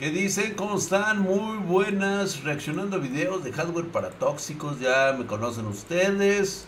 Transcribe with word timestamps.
¿Qué 0.00 0.10
dicen? 0.10 0.54
¿Cómo 0.56 0.78
están? 0.78 1.20
Muy 1.20 1.58
buenas. 1.58 2.42
Reaccionando 2.42 2.96
a 2.96 3.00
videos 3.00 3.44
de 3.44 3.52
hardware 3.52 3.88
para 3.88 4.08
tóxicos. 4.08 4.80
Ya 4.80 5.14
me 5.18 5.26
conocen 5.26 5.66
ustedes. 5.66 6.64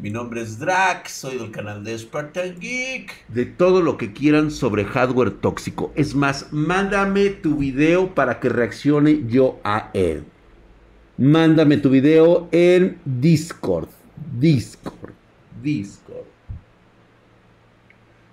Mi 0.00 0.10
nombre 0.10 0.40
es 0.42 0.60
Drax, 0.60 1.10
soy 1.10 1.38
del 1.38 1.50
canal 1.50 1.82
de 1.82 1.98
Spartan 1.98 2.60
Geek. 2.60 3.26
De 3.26 3.46
todo 3.46 3.82
lo 3.82 3.96
que 3.96 4.12
quieran 4.12 4.52
sobre 4.52 4.84
hardware 4.84 5.32
tóxico. 5.32 5.90
Es 5.96 6.14
más, 6.14 6.46
mándame 6.52 7.30
tu 7.30 7.56
video 7.56 8.14
para 8.14 8.38
que 8.38 8.48
reaccione 8.48 9.26
yo 9.26 9.58
a 9.64 9.90
él. 9.92 10.22
Mándame 11.18 11.78
tu 11.78 11.90
video 11.90 12.48
en 12.52 13.00
Discord. 13.04 13.88
Discord. 14.38 15.14
Discord. 15.60 16.26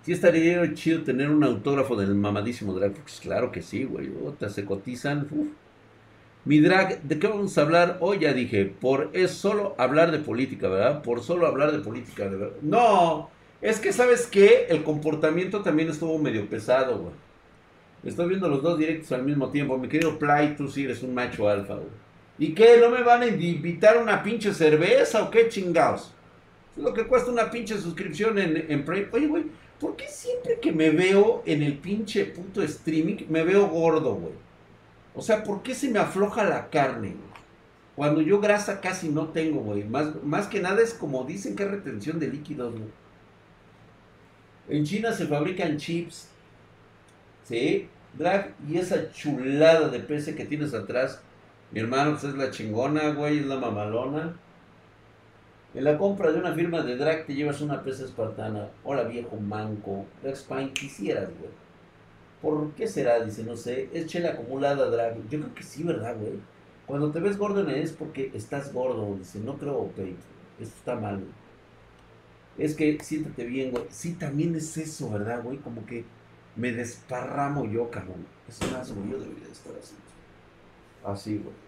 Sí 0.08 0.14
estaría 0.14 0.74
chido 0.74 1.04
tener 1.04 1.30
un 1.30 1.44
autógrafo 1.44 1.98
del 1.98 2.16
mamadísimo 2.16 2.74
drag. 2.74 2.94
Pues 2.94 3.20
claro 3.20 3.52
que 3.52 3.62
sí, 3.62 3.84
güey. 3.84 4.10
se 4.48 4.64
cotizan. 4.64 5.28
Mi 6.46 6.62
drag, 6.62 7.02
¿de 7.02 7.20
qué 7.20 7.28
vamos 7.28 7.58
a 7.58 7.62
hablar? 7.64 7.98
Hoy 8.00 8.20
ya 8.20 8.32
dije, 8.32 8.74
por 8.80 9.10
es 9.12 9.32
solo 9.32 9.76
hablar 9.78 10.12
de 10.12 10.20
política, 10.20 10.70
¿verdad? 10.70 11.02
Por 11.02 11.22
solo 11.22 11.46
hablar 11.46 11.74
de 11.74 11.80
política, 11.80 12.24
de 12.30 12.38
verdad. 12.38 12.56
No, 12.62 13.30
es 13.62 13.82
que 13.82 13.92
sabes 13.92 14.28
que 14.28 14.68
el 14.70 14.82
comportamiento 14.82 15.62
también 15.62 15.90
estuvo 15.90 16.18
medio 16.18 16.48
pesado, 16.48 17.00
güey. 17.00 17.14
Estoy 18.06 18.30
viendo 18.30 18.48
los 18.48 18.64
dos 18.64 18.80
directos 18.80 19.12
al 19.12 19.24
mismo 19.24 19.50
tiempo. 19.50 19.78
Mi 19.78 19.90
querido 19.90 20.18
Play, 20.18 20.56
tú 20.56 20.70
sí 20.70 20.86
eres 20.86 21.04
un 21.04 21.14
macho 21.14 21.50
alfa, 21.50 21.74
güey. 21.74 21.90
¿Y 22.40 22.54
qué? 22.54 22.78
¿No 22.80 22.90
me 22.90 23.04
van 23.04 23.24
a 23.24 23.28
invitar 23.28 23.98
una 23.98 24.24
pinche 24.24 24.54
cerveza 24.54 25.22
o 25.24 25.30
qué 25.30 25.50
chingados? 25.50 26.14
Es 26.78 26.82
lo 26.82 26.94
que 26.94 27.06
cuesta 27.06 27.30
una 27.30 27.52
pinche 27.52 27.78
suscripción 27.78 28.40
en, 28.40 28.56
en 28.70 28.86
Oye, 29.12 29.28
güey, 29.28 29.44
¿Por 29.80 29.96
qué 29.96 30.08
siempre 30.08 30.60
que 30.60 30.72
me 30.72 30.90
veo 30.90 31.44
en 31.46 31.62
el 31.62 31.78
pinche 31.78 32.26
puto 32.26 32.64
streaming 32.64 33.26
me 33.30 33.44
veo 33.44 33.68
gordo, 33.68 34.16
güey? 34.16 34.34
O 35.14 35.22
sea, 35.22 35.44
¿por 35.44 35.62
qué 35.62 35.76
se 35.76 35.90
me 35.90 36.00
afloja 36.00 36.44
la 36.44 36.70
carne, 36.70 37.10
güey? 37.10 37.28
Cuando 37.96 38.22
yo 38.22 38.40
grasa 38.40 38.80
casi 38.80 39.10
no 39.10 39.30
tengo, 39.30 39.62
güey. 39.62 39.84
Más, 39.84 40.24
más 40.24 40.48
que 40.48 40.60
nada 40.60 40.82
es 40.82 40.94
como 40.94 41.24
dicen 41.24 41.56
que 41.56 41.64
es 41.64 41.72
retención 41.72 42.20
de 42.20 42.28
líquidos, 42.28 42.74
güey. 42.74 42.90
En 44.70 44.86
China 44.86 45.12
se 45.14 45.26
fabrican 45.26 45.78
chips. 45.78 46.30
¿Sí? 47.44 47.88
Drag 48.14 48.54
y 48.68 48.78
esa 48.78 49.12
chulada 49.12 49.90
de 49.90 50.00
PC 50.00 50.36
que 50.36 50.46
tienes 50.46 50.74
atrás. 50.74 51.22
Mi 51.72 51.80
hermano, 51.80 52.12
pues 52.12 52.26
es 52.26 52.36
la 52.36 52.52
chingona, 52.52 53.14
güey, 53.14 53.40
es 53.40 53.46
la 53.46 53.58
mamalona. 53.58 54.36
En 55.78 55.84
la 55.84 55.96
compra 55.96 56.32
de 56.32 56.40
una 56.40 56.56
firma 56.56 56.82
de 56.82 56.98
drag 56.98 57.28
te 57.28 57.36
llevas 57.36 57.62
una 57.62 57.84
pesa 57.84 58.04
espartana. 58.04 58.68
Hola 58.84 59.04
viejo 59.04 59.36
manco. 59.36 60.08
Drag 60.24 60.36
Spine 60.36 60.74
quisieras, 60.74 61.30
güey. 61.38 61.52
¿Por 62.42 62.72
qué 62.72 62.88
será? 62.88 63.24
Dice, 63.24 63.44
no 63.44 63.56
sé. 63.56 63.88
Es 63.94 64.08
chela 64.08 64.32
acumulada, 64.32 64.90
drag. 64.90 65.18
Yo 65.30 65.40
creo 65.40 65.54
que 65.54 65.62
sí, 65.62 65.84
¿verdad, 65.84 66.18
güey? 66.20 66.40
Cuando 66.88 67.12
te 67.12 67.20
ves 67.20 67.38
gordo 67.38 67.70
es 67.70 67.92
porque 67.92 68.32
estás 68.34 68.74
gordo. 68.74 69.18
Dice, 69.20 69.38
no 69.38 69.60
creo, 69.60 69.78
ok. 69.82 70.00
Esto 70.60 70.76
está 70.80 70.96
mal, 70.96 71.18
güey. 71.18 71.30
Es 72.58 72.76
que 72.76 72.98
siéntate 73.00 73.46
bien, 73.46 73.70
güey. 73.70 73.84
Sí, 73.92 74.14
también 74.14 74.56
es 74.56 74.76
eso, 74.78 75.12
¿verdad, 75.12 75.44
güey? 75.44 75.58
Como 75.60 75.86
que 75.86 76.06
me 76.56 76.72
desparramo 76.72 77.66
yo, 77.66 77.92
cabrón. 77.92 78.26
Es 78.50 78.60
un 78.68 78.76
asco, 78.76 78.96
yo 79.08 79.20
debería 79.20 79.48
estar 79.52 79.74
así. 79.80 79.94
Así, 81.06 81.38
güey. 81.38 81.67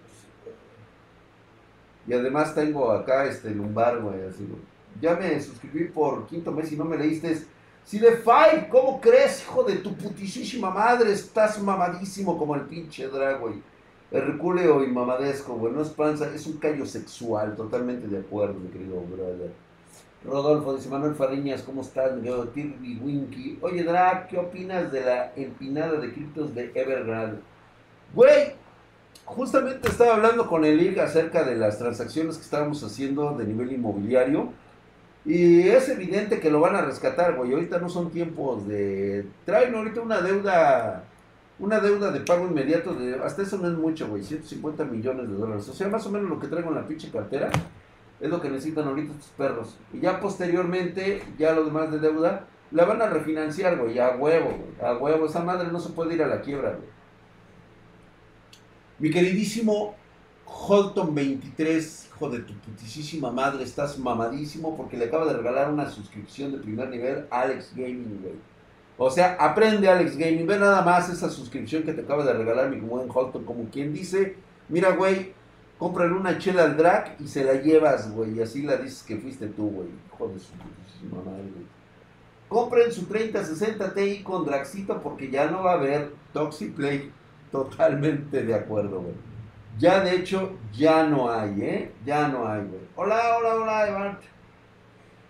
Y 2.10 2.14
además 2.14 2.56
tengo 2.56 2.92
acá 2.92 3.26
este 3.26 3.52
lumbar, 3.52 4.02
güey, 4.02 4.24
así, 4.24 4.44
güey. 4.44 4.60
Ya 5.00 5.16
me 5.16 5.40
suscribí 5.40 5.86
por 5.90 6.26
quinto 6.26 6.52
mes 6.52 6.72
y 6.72 6.76
no 6.76 6.84
me 6.84 6.98
leíste. 6.98 7.40
Si 7.86 8.00
de 8.00 8.18
Five, 8.18 8.68
¿cómo 8.72 9.00
crees, 9.00 9.44
hijo 9.44 9.64
de 9.64 9.76
tu 9.76 9.96
putisísima 9.96 10.72
madre? 10.72 11.12
Estás 11.12 11.62
mamadísimo 11.62 12.36
como 12.36 12.56
el 12.56 12.62
pinche 12.62 13.08
drag, 13.08 13.40
güey. 13.40 13.62
Herculeo 14.12 14.84
y 14.84 14.88
mamadesco, 14.88 15.54
güey. 15.54 15.72
No 15.72 15.84
es 15.84 15.90
panza, 15.90 16.34
es 16.34 16.48
un 16.48 16.58
callo 16.58 16.88
sexual. 16.88 17.56
Totalmente 17.56 18.08
de 18.08 18.18
acuerdo, 18.18 18.56
mi 18.56 18.70
querido 18.70 19.00
brother. 19.02 19.52
Rodolfo 20.26 20.76
dice 20.76 20.90
Manuel 20.90 21.14
Fariñas, 21.14 21.62
¿cómo 21.62 21.82
estás? 21.82 22.12
Kirby 22.56 23.00
Winky. 23.04 23.60
Oye, 23.62 23.84
Drag, 23.84 24.28
¿qué 24.28 24.40
opinas 24.40 24.92
de 24.92 25.02
la 25.02 25.32
empinada 25.36 26.00
de 26.00 26.12
criptos 26.12 26.56
de 26.56 26.72
Evergrande? 26.74 27.40
Güey, 28.16 28.54
justamente 29.30 29.88
estaba 29.88 30.16
hablando 30.16 30.48
con 30.48 30.66
el 30.66 30.82
IG 30.82 31.00
acerca 31.00 31.44
de 31.44 31.56
las 31.56 31.78
transacciones 31.78 32.38
que 32.38 32.44
estábamos 32.44 32.84
haciendo 32.84 33.36
de 33.38 33.46
nivel 33.46 33.72
inmobiliario. 33.72 34.52
Y 35.26 35.68
es 35.68 35.90
evidente 35.90 36.40
que 36.40 36.50
lo 36.50 36.60
van 36.60 36.76
a 36.76 36.82
rescatar, 36.82 37.36
güey. 37.36 37.54
Ahorita 37.54 37.80
no 37.80 37.90
son 37.90 38.10
tiempos 38.10 38.68
de. 38.68 39.28
Traen 39.46 39.76
ahorita 39.76 40.02
una 40.02 40.22
deuda. 40.22 41.04
Una 41.60 41.82
deuda 41.82 42.12
de 42.12 42.22
pago 42.22 42.48
inmediato 42.48 42.94
de. 42.94 43.16
Hasta 43.24 43.44
eso 43.44 43.58
no 43.58 43.68
es 43.68 43.74
mucho, 43.74 44.08
güey. 44.08 44.24
150 44.24 44.86
millones 44.86 45.30
de 45.30 45.36
dólares. 45.36 45.68
O 45.70 45.74
sea, 45.74 45.88
más 45.90 46.06
o 46.08 46.10
menos 46.10 46.30
lo 46.30 46.40
que 46.40 46.48
traigo 46.48 46.70
en 46.70 46.76
la 46.76 46.88
pinche 46.88 47.12
cartera. 47.12 47.52
Es 48.20 48.30
lo 48.30 48.42
que 48.42 48.50
necesitan 48.50 48.88
ahorita 48.88 49.14
estos 49.14 49.32
perros. 49.38 49.78
Y 49.94 50.00
ya 50.00 50.20
posteriormente, 50.20 51.22
ya 51.38 51.54
lo 51.54 51.64
demás 51.66 51.92
de 51.92 52.00
deuda, 52.00 52.48
la 52.72 52.86
van 52.86 53.02
a 53.02 53.08
refinanciar, 53.08 53.78
güey. 53.78 54.00
A 54.00 54.16
huevo, 54.16 54.48
güey. 54.48 54.90
A 54.90 54.98
huevo. 54.98 55.26
Esa 55.26 55.44
madre 55.44 55.70
no 55.72 55.80
se 55.80 55.90
puede 55.90 56.16
ir 56.16 56.24
a 56.24 56.28
la 56.28 56.42
quiebra, 56.42 56.72
güey. 56.72 56.99
Mi 59.00 59.10
queridísimo 59.12 59.96
Holton 60.46 61.16
23, 61.16 62.08
hijo 62.08 62.30
de 62.30 62.40
tu 62.40 62.54
putisísima 62.56 63.32
madre, 63.32 63.64
estás 63.64 63.98
mamadísimo 63.98 64.76
porque 64.76 64.98
le 64.98 65.06
acaba 65.06 65.26
de 65.26 65.38
regalar 65.38 65.72
una 65.72 65.90
suscripción 65.90 66.52
de 66.52 66.58
primer 66.58 66.90
nivel 66.90 67.26
a 67.32 67.44
Alex 67.44 67.72
Gaming, 67.74 68.20
güey. 68.22 68.36
O 68.98 69.10
sea, 69.10 69.38
aprende 69.40 69.88
Alex 69.88 70.18
Gaming, 70.18 70.46
ve 70.46 70.60
nada 70.60 70.82
más 70.82 71.10
esa 71.10 71.30
suscripción 71.30 71.84
que 71.84 71.94
te 71.94 72.02
acaba 72.02 72.26
de 72.26 72.34
regalar 72.34 72.70
mi 72.70 72.82
buen 72.82 73.08
Holton, 73.10 73.46
como 73.46 73.70
quien 73.70 73.94
dice, 73.94 74.36
mira, 74.68 74.92
güey, 74.92 75.32
cómprale 75.78 76.12
una 76.12 76.38
chela 76.38 76.64
al 76.64 76.76
drag 76.76 77.16
y 77.22 77.28
se 77.30 77.46
la 77.46 77.54
llevas, 77.54 78.12
güey, 78.12 78.38
y 78.38 78.42
así 78.42 78.64
la 78.64 78.76
dices 78.76 79.04
que 79.04 79.16
fuiste 79.16 79.48
tú, 79.48 79.70
güey, 79.70 79.88
hijo 80.08 80.28
de 80.28 80.40
su 80.40 80.52
putísima 80.52 81.24
madre, 81.24 81.44
güey. 81.44 81.66
Compren 82.50 82.92
su 82.92 83.06
3060 83.06 83.94
Ti 83.94 84.24
con 84.24 84.44
Draxito 84.44 85.00
porque 85.02 85.30
ya 85.32 85.50
no 85.50 85.64
va 85.64 85.74
a 85.74 85.76
haber 85.76 86.12
Toxiplay 86.34 87.14
Totalmente 87.52 88.44
de 88.44 88.54
acuerdo, 88.54 89.02
güey. 89.02 89.16
Ya 89.78 90.02
de 90.04 90.16
hecho, 90.16 90.58
ya 90.74 91.06
no 91.08 91.32
hay, 91.32 91.62
¿eh? 91.62 91.92
Ya 92.06 92.28
no 92.28 92.48
hay, 92.48 92.62
güey. 92.62 92.82
Hola, 92.96 93.38
hola, 93.38 93.56
hola, 93.56 93.90
Iván. 93.90 94.20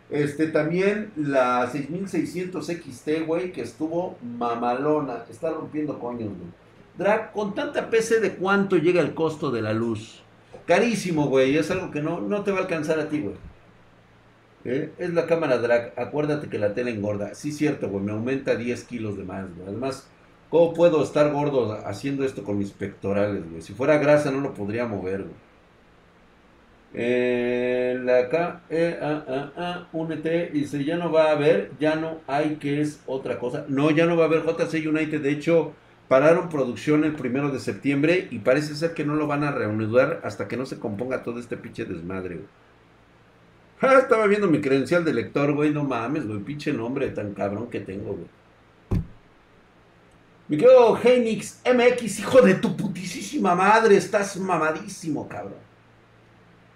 Este, 0.09 0.47
también 0.47 1.11
la 1.15 1.67
6600 1.67 2.65
XT, 2.65 3.25
güey, 3.27 3.51
que 3.51 3.61
estuvo 3.61 4.17
mamalona. 4.23 5.25
Está 5.29 5.51
rompiendo 5.51 5.99
coños, 5.99 6.29
güey. 6.29 6.49
Drag, 6.97 7.31
con 7.31 7.53
tanta 7.53 7.89
PC, 7.89 8.19
¿de 8.19 8.35
cuánto 8.35 8.77
llega 8.77 9.01
el 9.01 9.13
costo 9.13 9.51
de 9.51 9.61
la 9.61 9.73
luz? 9.73 10.23
Carísimo, 10.65 11.27
güey. 11.27 11.55
Es 11.55 11.71
algo 11.71 11.91
que 11.91 12.01
no, 12.01 12.19
no 12.19 12.43
te 12.43 12.51
va 12.51 12.57
a 12.57 12.61
alcanzar 12.61 12.99
a 12.99 13.07
ti, 13.07 13.21
güey. 13.21 13.35
¿Eh? 14.65 14.91
Es 14.97 15.13
la 15.13 15.25
cámara 15.25 15.59
drag. 15.59 15.93
Acuérdate 15.95 16.49
que 16.49 16.57
la 16.57 16.73
tela 16.73 16.89
engorda. 16.89 17.35
Sí, 17.35 17.51
cierto, 17.51 17.87
güey. 17.87 18.03
Me 18.03 18.11
aumenta 18.11 18.55
10 18.55 18.83
kilos 18.85 19.15
de 19.15 19.23
más, 19.23 19.45
güey. 19.55 19.67
Además, 19.69 20.09
¿Cómo 20.49 20.73
puedo 20.73 21.03
estar 21.03 21.31
gordo 21.31 21.73
haciendo 21.85 22.25
esto 22.25 22.43
con 22.43 22.57
mis 22.57 22.71
pectorales, 22.71 23.47
güey? 23.49 23.61
Si 23.61 23.73
fuera 23.73 23.97
grasa 23.97 24.31
no 24.31 24.41
lo 24.41 24.53
podría 24.53 24.87
mover, 24.87 25.23
güey. 25.23 25.49
Eh, 26.93 27.99
la 28.03 28.19
acá, 28.19 28.63
eh, 28.69 28.97
ah, 28.99 29.23
ah, 29.27 29.51
ah, 29.57 29.87
únete, 29.93 30.49
dice, 30.51 30.83
ya 30.83 30.97
no 30.97 31.11
va 31.11 31.25
a 31.25 31.31
haber, 31.33 31.71
ya 31.79 31.95
no 31.95 32.17
hay 32.25 32.55
que 32.55 32.81
es 32.81 33.01
otra 33.05 33.37
cosa. 33.37 33.65
No, 33.67 33.91
ya 33.91 34.07
no 34.07 34.17
va 34.17 34.23
a 34.23 34.27
haber 34.27 34.43
JC 34.43 34.87
United, 34.87 35.21
de 35.21 35.29
hecho, 35.31 35.73
pararon 36.07 36.49
producción 36.49 37.03
el 37.03 37.13
primero 37.13 37.51
de 37.51 37.59
septiembre 37.59 38.27
y 38.31 38.39
parece 38.39 38.73
ser 38.75 38.95
que 38.95 39.05
no 39.05 39.13
lo 39.15 39.27
van 39.27 39.43
a 39.43 39.51
reanudar 39.51 40.21
hasta 40.23 40.47
que 40.47 40.57
no 40.57 40.65
se 40.65 40.79
componga 40.79 41.21
todo 41.23 41.39
este 41.39 41.57
pinche 41.57 41.85
desmadre, 41.85 42.35
güey. 42.37 42.47
Ah, 43.81 43.99
estaba 43.99 44.27
viendo 44.27 44.47
mi 44.47 44.59
credencial 44.59 45.05
de 45.05 45.13
lector, 45.13 45.53
güey, 45.53 45.71
no 45.71 45.83
mames, 45.83 46.27
güey, 46.27 46.39
pinche 46.39 46.73
nombre 46.73 47.09
tan 47.11 47.33
cabrón 47.33 47.69
que 47.69 47.79
tengo, 47.81 48.13
güey. 48.13 48.38
Mi 50.49 50.57
querido 50.57 50.95
Genix 50.95 51.61
MX, 51.63 52.19
hijo 52.19 52.41
de 52.41 52.55
tu 52.55 52.75
putisísima 52.75 53.53
madre, 53.53 53.95
estás 53.95 54.35
mamadísimo, 54.37 55.27
cabrón. 55.27 55.59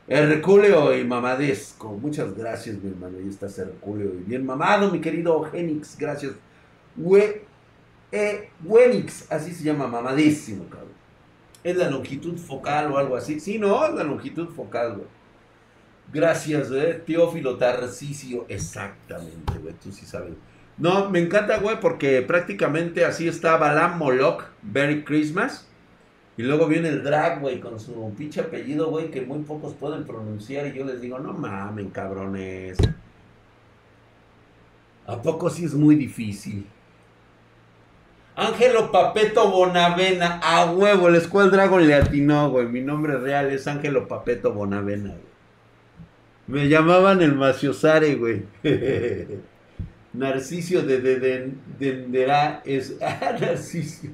Herculeo 0.08 0.96
y 0.96 1.04
mamadesco. 1.04 1.90
Muchas 1.94 2.38
gracias, 2.38 2.78
mi 2.78 2.92
hermano. 2.92 3.18
Ahí 3.18 3.28
estás 3.28 3.58
Herculeo 3.58 4.14
y 4.14 4.24
bien 4.26 4.46
mamado, 4.46 4.92
mi 4.92 5.02
querido 5.02 5.44
Genix. 5.46 5.98
Gracias. 5.98 6.34
We, 6.96 7.42
eh, 8.12 8.52
Wenix, 8.64 9.32
así 9.32 9.52
se 9.56 9.64
llama, 9.64 9.88
mamadísimo, 9.88 10.66
cabrón. 10.70 10.94
Es 11.64 11.76
la 11.76 11.90
longitud 11.90 12.38
focal 12.38 12.92
o 12.92 13.00
algo 13.00 13.16
así. 13.16 13.40
Sí, 13.40 13.58
no, 13.58 13.84
es 13.88 13.94
la 13.96 14.04
longitud 14.04 14.50
focal, 14.50 14.98
güey. 14.98 15.08
Gracias, 16.14 16.70
eh. 16.72 17.02
Teófilo 17.08 17.58
Tarcisio. 17.58 18.46
Exactamente, 18.50 19.58
güey. 19.58 19.74
Tú 19.82 19.92
sí 19.92 20.06
sabes. 20.06 20.34
No, 20.78 21.10
me 21.10 21.20
encanta, 21.20 21.60
güey, 21.60 21.80
porque 21.80 22.22
prácticamente 22.22 23.06
así 23.06 23.28
está 23.28 23.58
Balam 23.58 23.98
Moloch, 23.98 24.46
Merry 24.64 25.04
Christmas. 25.04 25.68
Y 26.36 26.42
luego 26.42 26.68
viene 26.68 26.90
el 26.90 27.04
drag, 27.04 27.42
güey, 27.42 27.60
con 27.60 27.80
su 27.80 28.12
pinche 28.18 28.42
apellido, 28.42 28.90
güey, 28.90 29.12
que 29.12 29.22
muy 29.22 29.40
pocos 29.40 29.74
pueden 29.76 30.04
pronunciar. 30.04 30.66
Y 30.68 30.74
yo 30.74 30.84
les 30.84 31.00
digo, 31.00 31.20
no 31.20 31.34
mamen, 31.34 31.90
cabrones. 31.92 32.78
¿A 35.06 35.22
poco 35.22 35.50
sí 35.50 35.66
es 35.66 35.76
muy 35.76 35.96
difícil? 35.96 36.66
Ángelo 38.36 38.92
Papeto 38.92 39.52
Bonavena, 39.52 40.40
a 40.42 40.72
huevo, 40.72 41.08
el 41.08 41.22
Squad 41.22 41.52
Dragon 41.52 41.86
le 41.86 41.94
atinó, 41.94 42.50
güey. 42.50 42.66
Mi 42.68 42.82
nombre 42.82 43.18
real 43.20 43.52
es 43.52 43.68
Ángelo 43.68 44.08
Papeto 44.08 44.54
Bonavena, 44.54 45.10
güey. 45.10 45.34
Me 46.48 46.68
llamaban 46.68 47.22
el 47.22 47.36
Maciosare, 47.36 48.16
güey. 48.16 48.44
Narcisio 50.14 50.84
de 50.84 51.52
Denderá 51.80 52.62
es. 52.66 52.96
Ah, 53.02 53.36
Narcisio. 53.40 54.12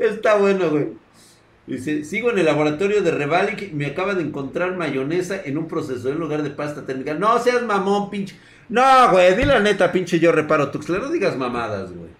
Está 0.00 0.36
bueno, 0.36 0.70
güey. 0.70 0.88
Dice, 1.66 2.04
sigo 2.04 2.30
en 2.30 2.38
el 2.38 2.44
laboratorio 2.44 3.02
de 3.02 3.10
Revalic 3.10 3.72
me 3.72 3.86
acaba 3.86 4.14
de 4.14 4.22
encontrar 4.22 4.76
mayonesa 4.76 5.40
en 5.42 5.56
un 5.56 5.66
procesador 5.66 6.12
en 6.12 6.20
lugar 6.20 6.42
de 6.42 6.50
pasta 6.50 6.84
técnica. 6.84 7.14
No 7.14 7.38
seas 7.38 7.62
mamón, 7.62 8.10
pinche. 8.10 8.36
No, 8.68 9.10
güey, 9.10 9.34
di 9.34 9.44
la 9.44 9.60
neta, 9.60 9.90
pinche 9.90 10.18
yo 10.18 10.30
reparo 10.32 10.70
Tuxler. 10.70 11.00
No 11.00 11.10
digas 11.10 11.36
mamadas, 11.36 11.92
güey. 11.92 12.10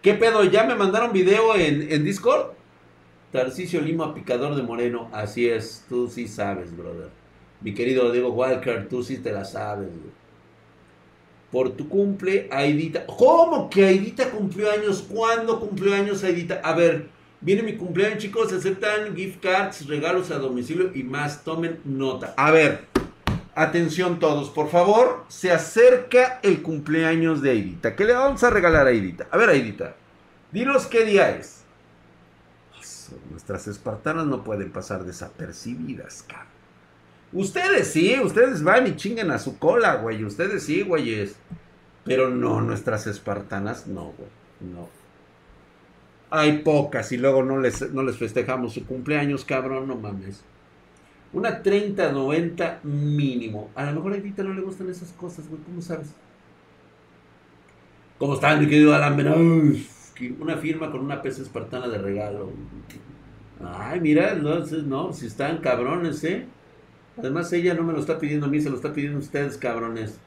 ¿Qué 0.00 0.14
pedo? 0.14 0.44
¿Ya 0.44 0.64
me 0.64 0.74
mandaron 0.74 1.12
video 1.12 1.54
en, 1.54 1.92
en 1.92 2.04
Discord? 2.04 2.52
Tarcicio 3.30 3.80
Lima, 3.80 4.14
picador 4.14 4.54
de 4.54 4.62
Moreno. 4.62 5.08
Así 5.12 5.48
es, 5.48 5.84
tú 5.88 6.08
sí 6.08 6.26
sabes, 6.26 6.76
brother. 6.76 7.10
Mi 7.60 7.74
querido 7.74 8.10
Diego 8.10 8.30
Walker, 8.32 8.88
tú 8.88 9.02
sí 9.02 9.18
te 9.18 9.32
la 9.32 9.44
sabes, 9.44 9.90
güey. 9.90 10.21
Por 11.52 11.76
tu 11.76 11.86
cumple, 11.86 12.48
Aidita. 12.50 13.04
¿Cómo 13.06 13.68
que 13.68 13.84
Aidita 13.84 14.30
cumplió 14.30 14.70
años? 14.70 15.04
¿Cuándo 15.06 15.60
cumplió 15.60 15.94
años 15.94 16.24
Aidita? 16.24 16.62
A 16.64 16.74
ver, 16.74 17.08
viene 17.42 17.62
mi 17.62 17.76
cumpleaños, 17.76 18.18
chicos. 18.18 18.50
Aceptan 18.54 19.14
gift 19.14 19.42
cards, 19.42 19.86
regalos 19.86 20.30
a 20.30 20.38
domicilio 20.38 20.90
y 20.94 21.02
más. 21.02 21.44
Tomen 21.44 21.78
nota. 21.84 22.32
A 22.38 22.50
ver, 22.50 22.86
atención 23.54 24.18
todos, 24.18 24.48
por 24.48 24.70
favor. 24.70 25.26
Se 25.28 25.52
acerca 25.52 26.40
el 26.42 26.62
cumpleaños 26.62 27.42
de 27.42 27.50
Aidita. 27.50 27.94
¿Qué 27.96 28.06
le 28.06 28.14
vamos 28.14 28.42
a 28.42 28.48
regalar 28.48 28.86
a 28.86 28.90
Aidita? 28.90 29.28
A 29.30 29.36
ver, 29.36 29.50
Aidita, 29.50 29.94
dinos 30.52 30.86
qué 30.86 31.04
día 31.04 31.36
es. 31.36 31.64
Nuestras 33.30 33.68
espartanas 33.68 34.24
no 34.26 34.42
pueden 34.42 34.72
pasar 34.72 35.04
desapercibidas, 35.04 36.22
cabrón. 36.22 36.51
Ustedes 37.32 37.88
sí, 37.88 38.14
ustedes 38.22 38.62
van 38.62 38.86
y 38.86 38.96
chingan 38.96 39.30
a 39.30 39.38
su 39.38 39.58
cola, 39.58 39.96
güey. 39.96 40.24
Ustedes 40.24 40.64
sí, 40.64 40.82
güeyes. 40.82 41.36
Pero 42.04 42.28
no, 42.30 42.60
nuestras 42.60 43.06
espartanas, 43.06 43.86
no, 43.86 44.12
güey. 44.16 44.28
No. 44.60 44.88
Hay 46.30 46.58
pocas 46.58 47.12
y 47.12 47.16
luego 47.16 47.42
no 47.42 47.58
les, 47.58 47.92
no 47.92 48.02
les 48.02 48.16
festejamos 48.16 48.74
su 48.74 48.86
cumpleaños, 48.86 49.44
cabrón, 49.44 49.88
no 49.88 49.96
mames. 49.96 50.42
Una 51.32 51.62
30-90 51.62 52.82
mínimo. 52.82 53.70
A 53.74 53.84
lo 53.86 53.92
mejor 53.92 54.12
a 54.12 54.16
Edita 54.16 54.42
no 54.42 54.52
le 54.52 54.60
gustan 54.60 54.90
esas 54.90 55.12
cosas, 55.12 55.48
güey. 55.48 55.60
¿Cómo 55.62 55.80
sabes? 55.80 56.08
¿Cómo 58.18 58.34
están, 58.34 58.60
mi 58.60 58.68
querido 58.68 58.94
Alan 58.94 59.18
Una 60.38 60.56
firma 60.56 60.90
con 60.90 61.00
una 61.00 61.22
pesa 61.22 61.42
espartana 61.42 61.88
de 61.88 61.98
regalo. 61.98 62.50
Ay, 63.64 64.00
mira, 64.00 64.34
no, 64.34 64.58
no, 64.58 65.12
si 65.12 65.26
están 65.26 65.58
cabrones, 65.58 66.22
¿eh? 66.24 66.46
Además, 67.16 67.52
ella 67.52 67.74
no 67.74 67.82
me 67.82 67.92
lo 67.92 68.00
está 68.00 68.18
pidiendo 68.18 68.46
a 68.46 68.48
mí, 68.48 68.60
se 68.60 68.70
lo 68.70 68.76
está 68.76 68.92
pidiendo 68.92 69.18
a 69.18 69.22
ustedes, 69.22 69.58
cabrones. 69.58 70.18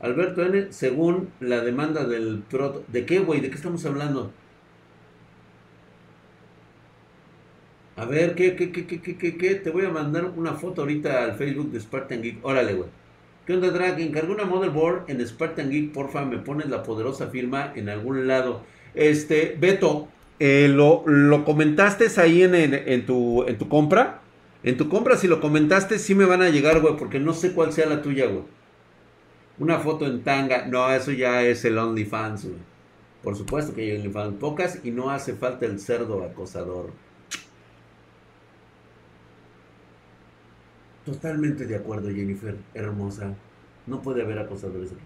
Alberto 0.00 0.42
N., 0.42 0.72
según 0.72 1.30
la 1.40 1.60
demanda 1.60 2.04
del 2.04 2.42
proto... 2.48 2.84
¿De 2.88 3.04
qué, 3.04 3.18
güey? 3.20 3.40
¿De 3.40 3.50
qué 3.50 3.56
estamos 3.56 3.84
hablando? 3.84 4.32
A 7.96 8.06
ver, 8.06 8.34
¿qué, 8.34 8.56
qué, 8.56 8.72
qué, 8.72 8.86
qué, 8.86 9.00
qué, 9.00 9.36
qué, 9.36 9.54
Te 9.56 9.70
voy 9.70 9.84
a 9.84 9.90
mandar 9.90 10.24
una 10.36 10.54
foto 10.54 10.82
ahorita 10.82 11.22
al 11.22 11.34
Facebook 11.34 11.70
de 11.70 11.80
Spartan 11.80 12.22
Geek. 12.22 12.38
Órale, 12.42 12.72
güey. 12.74 12.88
¿Qué 13.46 13.54
onda, 13.54 13.70
Drag? 13.70 14.00
Encargo 14.00 14.32
una 14.32 14.44
motherboard 14.44 15.10
en 15.10 15.26
Spartan 15.26 15.70
Geek, 15.70 15.92
porfa, 15.92 16.24
me 16.24 16.38
pones 16.38 16.70
la 16.70 16.82
poderosa 16.82 17.26
firma 17.26 17.72
en 17.74 17.90
algún 17.90 18.26
lado. 18.26 18.62
Este, 18.94 19.56
Beto, 19.58 20.08
eh, 20.38 20.68
lo, 20.68 21.02
lo, 21.06 21.44
comentaste 21.44 22.06
ahí 22.20 22.42
en, 22.42 22.54
en, 22.54 23.04
tu, 23.04 23.44
en 23.46 23.58
tu 23.58 23.68
compra. 23.68 24.22
En 24.62 24.76
tu 24.76 24.88
compra, 24.88 25.16
si 25.16 25.26
lo 25.26 25.40
comentaste, 25.40 25.98
sí 25.98 26.14
me 26.14 26.26
van 26.26 26.42
a 26.42 26.50
llegar, 26.50 26.80
güey, 26.80 26.96
porque 26.96 27.18
no 27.18 27.32
sé 27.32 27.52
cuál 27.52 27.72
sea 27.72 27.86
la 27.86 28.02
tuya, 28.02 28.26
güey. 28.26 28.44
Una 29.58 29.78
foto 29.78 30.06
en 30.06 30.22
tanga. 30.22 30.66
No, 30.66 30.90
eso 30.90 31.12
ya 31.12 31.42
es 31.42 31.64
el 31.64 31.78
OnlyFans, 31.78 32.44
güey. 32.44 32.58
Por 33.22 33.36
supuesto 33.36 33.74
que 33.74 33.82
hay 33.82 33.96
OnlyFans. 33.96 34.36
Pocas 34.38 34.80
y 34.84 34.90
no 34.90 35.10
hace 35.10 35.34
falta 35.34 35.66
el 35.66 35.80
cerdo 35.80 36.22
acosador. 36.24 36.90
Totalmente 41.04 41.66
de 41.66 41.76
acuerdo, 41.76 42.08
Jennifer. 42.08 42.56
Hermosa. 42.74 43.34
No 43.86 44.02
puede 44.02 44.22
haber 44.22 44.38
acosadores 44.38 44.92
aquí. 44.92 45.00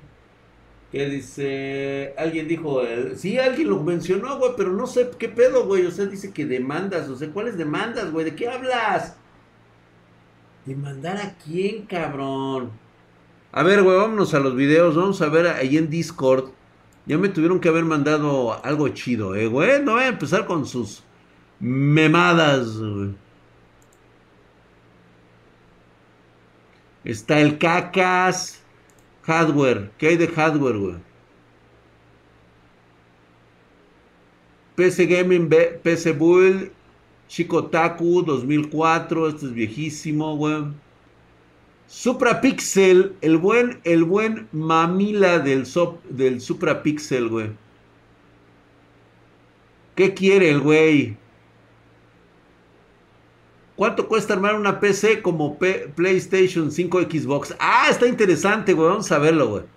¿Qué 0.93 1.09
dice? 1.09 2.15
Alguien 2.17 2.47
dijo, 2.47 2.83
sí, 3.17 3.39
alguien 3.39 3.69
lo 3.69 3.83
mencionó, 3.83 4.39
güey, 4.39 4.53
pero 4.57 4.73
no 4.73 4.87
sé 4.87 5.11
qué 5.19 5.29
pedo, 5.29 5.67
güey. 5.67 5.87
O 5.87 5.91
sea, 5.91 6.07
dice 6.07 6.33
que 6.33 6.47
demandas, 6.47 7.09
o 7.09 7.17
sea, 7.17 7.31
¿cuáles 7.31 7.57
demandas, 7.57 8.13
güey? 8.13 8.25
¿De 8.25 8.37
qué 8.37 8.49
hablas? 8.49 9.17
¿Demandar 10.67 11.19
a 11.19 11.35
quién, 11.35 11.85
cabrón? 11.87 12.71
A 13.53 13.63
ver, 13.63 13.83
güey, 13.83 13.97
vámonos 13.97 14.33
a 14.35 14.41
los 14.41 14.57
videos. 14.57 14.97
Vamos 14.97 15.21
a 15.21 15.29
ver 15.29 15.47
ahí 15.47 15.77
en 15.77 15.91
Discord. 15.91 16.51
Ya 17.07 17.19
me 17.19 17.29
tuvieron 17.29 17.61
que 17.61 17.69
haber 17.69 17.85
mandado 17.85 18.65
algo 18.65 18.89
chido, 18.89 19.35
eh, 19.35 19.47
güey. 19.47 19.83
No 19.83 19.93
voy 19.93 20.05
a 20.05 20.09
empezar 20.09 20.47
con 20.47 20.67
sus 20.67 21.05
memadas, 21.61 22.79
güey. 22.79 23.15
Está 27.05 27.41
el 27.41 27.59
cacas. 27.59 28.63
Hardware. 29.23 29.91
¿Qué 29.99 30.09
hay 30.09 30.17
de 30.17 30.29
hardware, 30.29 30.79
güey? 30.79 30.97
PC 34.77 35.07
Gaming, 35.07 35.49
PC 35.83 36.13
Build 36.13 36.73
Taku 37.71 38.23
2004, 38.23 39.29
este 39.29 39.47
es 39.47 39.53
viejísimo, 39.53 40.37
güey. 40.37 40.65
Supra 41.87 42.41
Pixel, 42.41 43.15
el 43.21 43.37
buen, 43.37 43.81
el 43.85 44.05
buen 44.05 44.49
mamila 44.53 45.39
del, 45.39 45.67
del 46.11 46.41
Supra 46.41 46.83
Pixel, 46.83 47.29
güey. 47.29 47.51
¿Qué 49.95 50.15
quiere 50.15 50.51
el 50.51 50.61
güey? 50.61 51.17
¿Cuánto 53.77 54.07
cuesta 54.09 54.35
armar 54.35 54.55
una 54.55 54.79
PC 54.81 55.21
como 55.23 55.59
PlayStation 55.59 56.71
5 56.71 57.03
Xbox? 57.03 57.55
Ah, 57.59 57.89
está 57.91 58.07
interesante, 58.07 58.73
güey. 58.73 58.89
Vamos 58.89 59.11
a 59.11 59.19
verlo, 59.19 59.49
güey. 59.49 59.74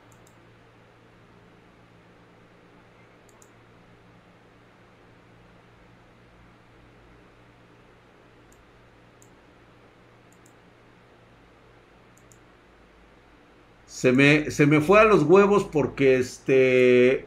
Se 13.97 14.11
me, 14.11 14.51
se 14.51 14.67
me 14.67 14.79
fue 14.79 14.99
a 14.99 15.05
los 15.05 15.23
huevos 15.23 15.63
porque 15.63 16.17
este... 16.17 17.25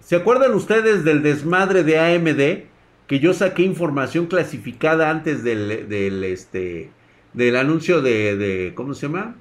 ¿Se 0.00 0.16
acuerdan 0.16 0.52
ustedes 0.52 1.02
del 1.02 1.22
desmadre 1.22 1.82
de 1.82 1.98
AMD? 1.98 2.66
Que 3.06 3.20
yo 3.20 3.32
saqué 3.32 3.62
información 3.62 4.26
clasificada 4.26 5.08
antes 5.08 5.42
del, 5.42 5.88
del, 5.88 6.22
este, 6.24 6.90
del 7.32 7.56
anuncio 7.56 8.02
de, 8.02 8.36
de, 8.36 8.74
¿Cómo 8.74 8.92
se 8.92 9.06
llama? 9.06 9.36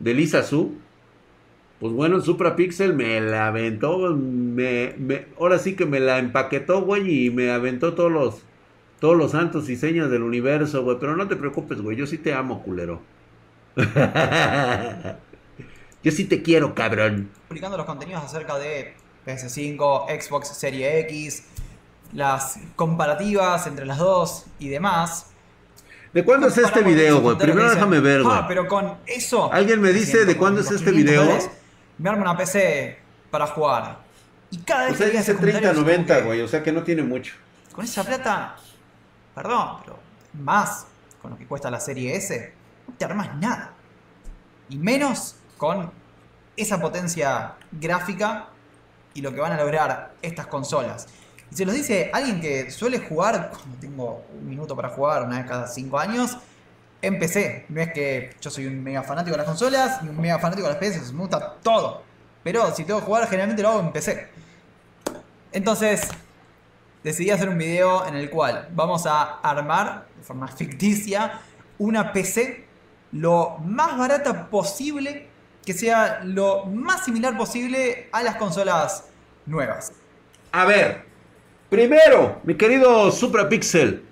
De 0.00 0.12
Lisa 0.12 0.42
Su. 0.42 0.74
Pues 1.80 1.94
bueno, 1.94 2.16
el 2.16 2.22
Supra 2.22 2.56
Pixel 2.56 2.92
me 2.92 3.22
la 3.22 3.46
aventó. 3.46 4.14
Me, 4.14 4.96
me, 4.98 5.28
ahora 5.40 5.58
sí 5.58 5.76
que 5.76 5.86
me 5.86 5.98
la 5.98 6.18
empaquetó, 6.18 6.82
güey. 6.82 7.24
Y 7.24 7.30
me 7.30 7.50
aventó 7.50 7.94
todos 7.94 8.12
los, 8.12 8.42
todos 9.00 9.16
los 9.16 9.30
santos 9.30 9.70
y 9.70 9.76
señas 9.76 10.10
del 10.10 10.22
universo, 10.24 10.84
güey. 10.84 10.98
Pero 11.00 11.16
no 11.16 11.26
te 11.26 11.36
preocupes, 11.36 11.80
güey. 11.80 11.96
Yo 11.96 12.06
sí 12.06 12.18
te 12.18 12.34
amo, 12.34 12.62
culero. 12.62 13.00
Yo 16.08 16.12
sí 16.14 16.24
te 16.24 16.42
quiero, 16.42 16.74
cabrón. 16.74 17.30
Publicando 17.48 17.76
los 17.76 17.84
contenidos 17.84 18.24
acerca 18.24 18.56
de 18.56 18.94
PS5, 19.26 20.06
Xbox 20.22 20.48
Series 20.48 21.04
X, 21.04 21.42
las 22.14 22.58
comparativas 22.76 23.66
entre 23.66 23.84
las 23.84 23.98
dos 23.98 24.46
y 24.58 24.70
demás. 24.70 25.26
¿De 26.14 26.24
cuándo 26.24 26.46
es 26.46 26.56
este 26.56 26.80
video, 26.80 27.20
güey? 27.20 27.36
Primero 27.36 27.68
déjame 27.68 28.00
ver, 28.00 28.22
güey. 28.22 28.34
Ah, 28.34 28.46
pero 28.48 28.66
con 28.66 28.96
eso. 29.04 29.52
¿Alguien 29.52 29.82
me 29.82 29.92
dice 29.92 30.24
de 30.24 30.34
cuándo 30.38 30.62
es 30.62 30.70
este 30.70 30.92
video? 30.92 31.28
me 31.98 32.08
armo 32.08 32.22
una 32.22 32.34
PC 32.38 32.96
para 33.30 33.46
jugar. 33.48 33.98
Y 34.50 34.56
cada 34.62 34.86
vez 34.86 34.94
o 34.94 34.96
sea, 34.96 35.10
que 35.10 35.18
dice 35.18 35.36
30-90, 35.36 36.24
güey. 36.24 36.40
O 36.40 36.48
sea 36.48 36.62
que 36.62 36.72
no 36.72 36.84
tiene 36.84 37.02
mucho. 37.02 37.34
Con 37.70 37.84
esa 37.84 38.02
plata, 38.02 38.56
perdón, 39.34 39.80
pero 39.84 39.98
más 40.42 40.86
con 41.20 41.32
lo 41.32 41.36
que 41.36 41.46
cuesta 41.46 41.70
la 41.70 41.80
serie 41.80 42.16
S, 42.16 42.54
no 42.86 42.94
te 42.94 43.04
armas 43.04 43.36
nada. 43.36 43.74
Y 44.70 44.78
menos 44.78 45.34
con 45.58 45.92
esa 46.56 46.80
potencia 46.80 47.56
gráfica 47.72 48.48
y 49.12 49.20
lo 49.20 49.34
que 49.34 49.40
van 49.40 49.52
a 49.52 49.56
lograr 49.58 50.14
estas 50.22 50.46
consolas. 50.46 51.06
Y 51.50 51.56
se 51.56 51.66
los 51.66 51.74
dice 51.74 52.10
alguien 52.12 52.40
que 52.40 52.70
suele 52.70 52.98
jugar, 53.00 53.50
como 53.50 53.74
tengo 53.76 54.24
un 54.38 54.48
minuto 54.48 54.74
para 54.74 54.88
jugar 54.88 55.24
una 55.24 55.38
vez 55.38 55.46
cada 55.46 55.66
cinco 55.66 55.98
años, 55.98 56.38
en 57.00 57.18
PC. 57.18 57.66
No 57.68 57.80
es 57.80 57.92
que 57.92 58.36
yo 58.40 58.50
soy 58.50 58.66
un 58.66 58.82
mega 58.82 59.02
fanático 59.02 59.32
de 59.32 59.38
las 59.38 59.46
consolas 59.46 60.02
ni 60.02 60.08
un 60.08 60.20
mega 60.20 60.38
fanático 60.38 60.68
de 60.68 60.74
las 60.74 60.82
PCs, 60.82 61.12
me 61.12 61.20
gusta 61.20 61.56
todo. 61.62 62.02
pero 62.42 62.74
si 62.74 62.84
tengo 62.84 63.00
que 63.00 63.06
jugar, 63.06 63.26
generalmente 63.26 63.62
lo 63.62 63.70
hago 63.70 63.80
en 63.80 63.92
PC. 63.92 64.28
Entonces, 65.52 66.08
decidí 67.02 67.30
hacer 67.30 67.48
un 67.48 67.58
video 67.58 68.06
en 68.06 68.14
el 68.14 68.30
cual 68.30 68.68
vamos 68.72 69.06
a 69.06 69.40
armar, 69.40 70.06
de 70.16 70.22
forma 70.22 70.48
ficticia, 70.60 71.40
una 71.78 72.12
PC 72.12 72.66
lo 73.12 73.58
más 73.64 73.96
barata 73.96 74.50
posible, 74.50 75.27
que 75.68 75.74
sea 75.74 76.22
lo 76.24 76.64
más 76.64 77.04
similar 77.04 77.36
posible 77.36 78.08
a 78.12 78.22
las 78.22 78.36
consolas 78.36 79.04
nuevas. 79.44 79.92
A 80.50 80.64
ver, 80.64 81.02
primero, 81.68 82.40
mi 82.42 82.54
querido 82.54 83.12
Suprapixel, 83.12 84.02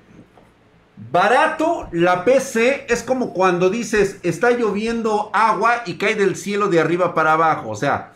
barato 1.10 1.88
la 1.92 2.26
PC 2.26 2.84
es 2.90 3.02
como 3.02 3.32
cuando 3.32 3.70
dices 3.70 4.18
está 4.22 4.50
lloviendo 4.50 5.30
agua 5.32 5.82
y 5.86 5.94
cae 5.94 6.14
del 6.14 6.36
cielo 6.36 6.68
de 6.68 6.78
arriba 6.78 7.14
para 7.14 7.32
abajo, 7.32 7.70
o 7.70 7.75
sea, 7.75 8.12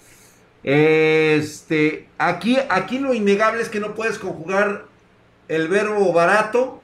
este, 0.62 2.10
aquí, 2.18 2.58
aquí 2.68 2.98
lo 2.98 3.14
innegable 3.14 3.62
es 3.62 3.70
que 3.70 3.80
no 3.80 3.94
puedes 3.94 4.18
conjugar 4.18 4.84
el 5.48 5.68
verbo 5.68 6.12
barato 6.12 6.82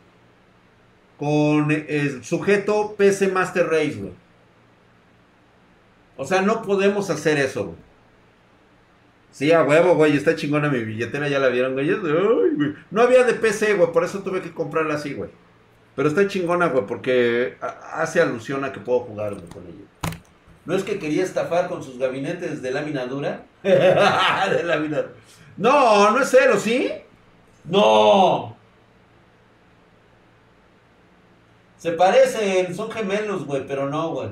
con 1.18 1.70
el 1.70 2.24
sujeto 2.24 2.94
PC 2.96 3.28
Master 3.28 3.66
Race. 3.68 4.00
O 6.16 6.24
sea, 6.24 6.42
no 6.42 6.62
podemos 6.62 7.10
hacer 7.10 7.38
eso, 7.38 7.64
güey. 7.64 7.76
Sí, 9.30 9.52
a 9.52 9.62
huevo, 9.64 9.94
güey, 9.96 10.16
está 10.16 10.34
chingona 10.34 10.70
mi 10.70 10.82
billetera, 10.82 11.28
ya 11.28 11.38
la 11.38 11.48
vieron, 11.48 11.74
güey. 11.74 11.86
No 12.90 13.02
había 13.02 13.22
de 13.24 13.34
PC, 13.34 13.74
güey, 13.74 13.92
por 13.92 14.02
eso 14.02 14.20
tuve 14.20 14.40
que 14.40 14.52
comprarla 14.52 14.94
así, 14.94 15.12
güey. 15.12 15.28
Pero 15.94 16.08
está 16.08 16.26
chingona, 16.26 16.68
güey, 16.68 16.86
porque 16.86 17.56
hace 17.92 18.22
alusión 18.22 18.64
a 18.64 18.72
que 18.72 18.80
puedo 18.80 19.00
jugar 19.00 19.34
con 19.48 19.64
ella. 19.66 20.18
¿No 20.64 20.74
es 20.74 20.84
que 20.84 20.98
quería 20.98 21.22
estafar 21.22 21.68
con 21.68 21.82
sus 21.82 21.98
gabinetes 21.98 22.62
de 22.62 22.70
lámina 22.70 23.06
dura? 23.06 23.44
de 23.62 24.62
lámina. 24.64 25.04
No, 25.56 26.10
no 26.10 26.20
es 26.20 26.28
cero, 26.30 26.58
¿sí? 26.58 26.90
No. 27.64 28.56
Se 31.78 31.92
parecen, 31.92 32.74
son 32.74 32.90
gemelos, 32.90 33.44
güey, 33.44 33.66
pero 33.66 33.88
no, 33.88 34.10
güey. 34.10 34.30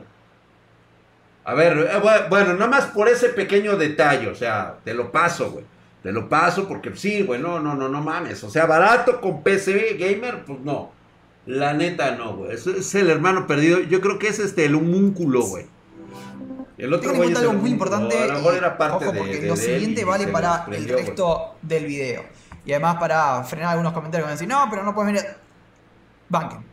A 1.44 1.54
ver, 1.54 1.78
eh, 1.78 2.26
bueno, 2.30 2.54
nada 2.54 2.66
más 2.66 2.86
por 2.86 3.08
ese 3.08 3.28
pequeño 3.28 3.76
detalle, 3.76 4.28
o 4.28 4.34
sea, 4.34 4.76
te 4.84 4.94
lo 4.94 5.12
paso, 5.12 5.50
güey. 5.50 5.64
Te 6.02 6.12
lo 6.12 6.28
paso 6.28 6.68
porque 6.68 6.94
sí, 6.96 7.22
güey, 7.22 7.40
no, 7.40 7.60
no, 7.60 7.74
no, 7.74 7.88
no 7.88 8.02
mames. 8.02 8.42
O 8.44 8.50
sea, 8.50 8.66
barato 8.66 9.20
con 9.20 9.42
PC 9.42 9.96
gamer, 9.98 10.44
pues 10.44 10.60
no. 10.60 10.92
La 11.46 11.72
neta 11.72 12.12
no, 12.16 12.36
güey. 12.36 12.52
Es, 12.52 12.66
es 12.66 12.94
el 12.94 13.08
hermano 13.08 13.46
perdido. 13.46 13.80
Yo 13.80 14.00
creo 14.00 14.18
que 14.18 14.28
es 14.28 14.38
este 14.38 14.66
el 14.66 14.74
homúnculo, 14.74 15.42
güey. 15.42 15.66
El 16.76 16.92
otro 16.92 17.12
es 17.12 17.36
algo 17.36 17.52
muy 17.54 17.70
importante. 17.70 18.18
A 18.18 18.26
lo 18.26 18.34
mejor 18.34 18.54
era 18.54 18.76
parte 18.76 19.06
ojo, 19.06 19.16
porque 19.16 19.46
lo 19.46 19.56
siguiente 19.56 20.04
vale 20.04 20.26
para 20.28 20.66
el 20.72 20.88
resto 20.88 21.54
del 21.62 21.86
video. 21.86 22.24
Y 22.66 22.72
además 22.72 22.96
para 22.96 23.44
frenar 23.44 23.70
algunos 23.70 23.92
comentarios 23.92 24.24
que 24.24 24.30
van 24.30 24.30
a 24.30 24.40
decir, 24.40 24.48
no, 24.48 24.66
pero 24.70 24.82
no 24.82 24.94
puedes 24.94 25.12
venir. 25.12 25.36
Banken. 26.28 26.64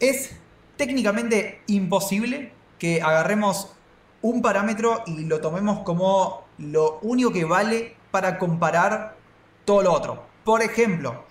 Es 0.00 0.36
técnicamente 0.76 1.62
imposible 1.68 2.52
que 2.78 3.02
agarremos 3.02 3.74
un 4.22 4.40
parámetro 4.40 5.02
y 5.06 5.24
lo 5.24 5.40
tomemos 5.40 5.80
como 5.80 6.44
lo 6.58 6.98
único 7.02 7.32
que 7.32 7.44
vale 7.44 7.96
para 8.10 8.38
comparar 8.38 9.16
todo 9.64 9.82
lo 9.82 9.92
otro. 9.92 10.24
Por 10.44 10.62
ejemplo, 10.62 11.24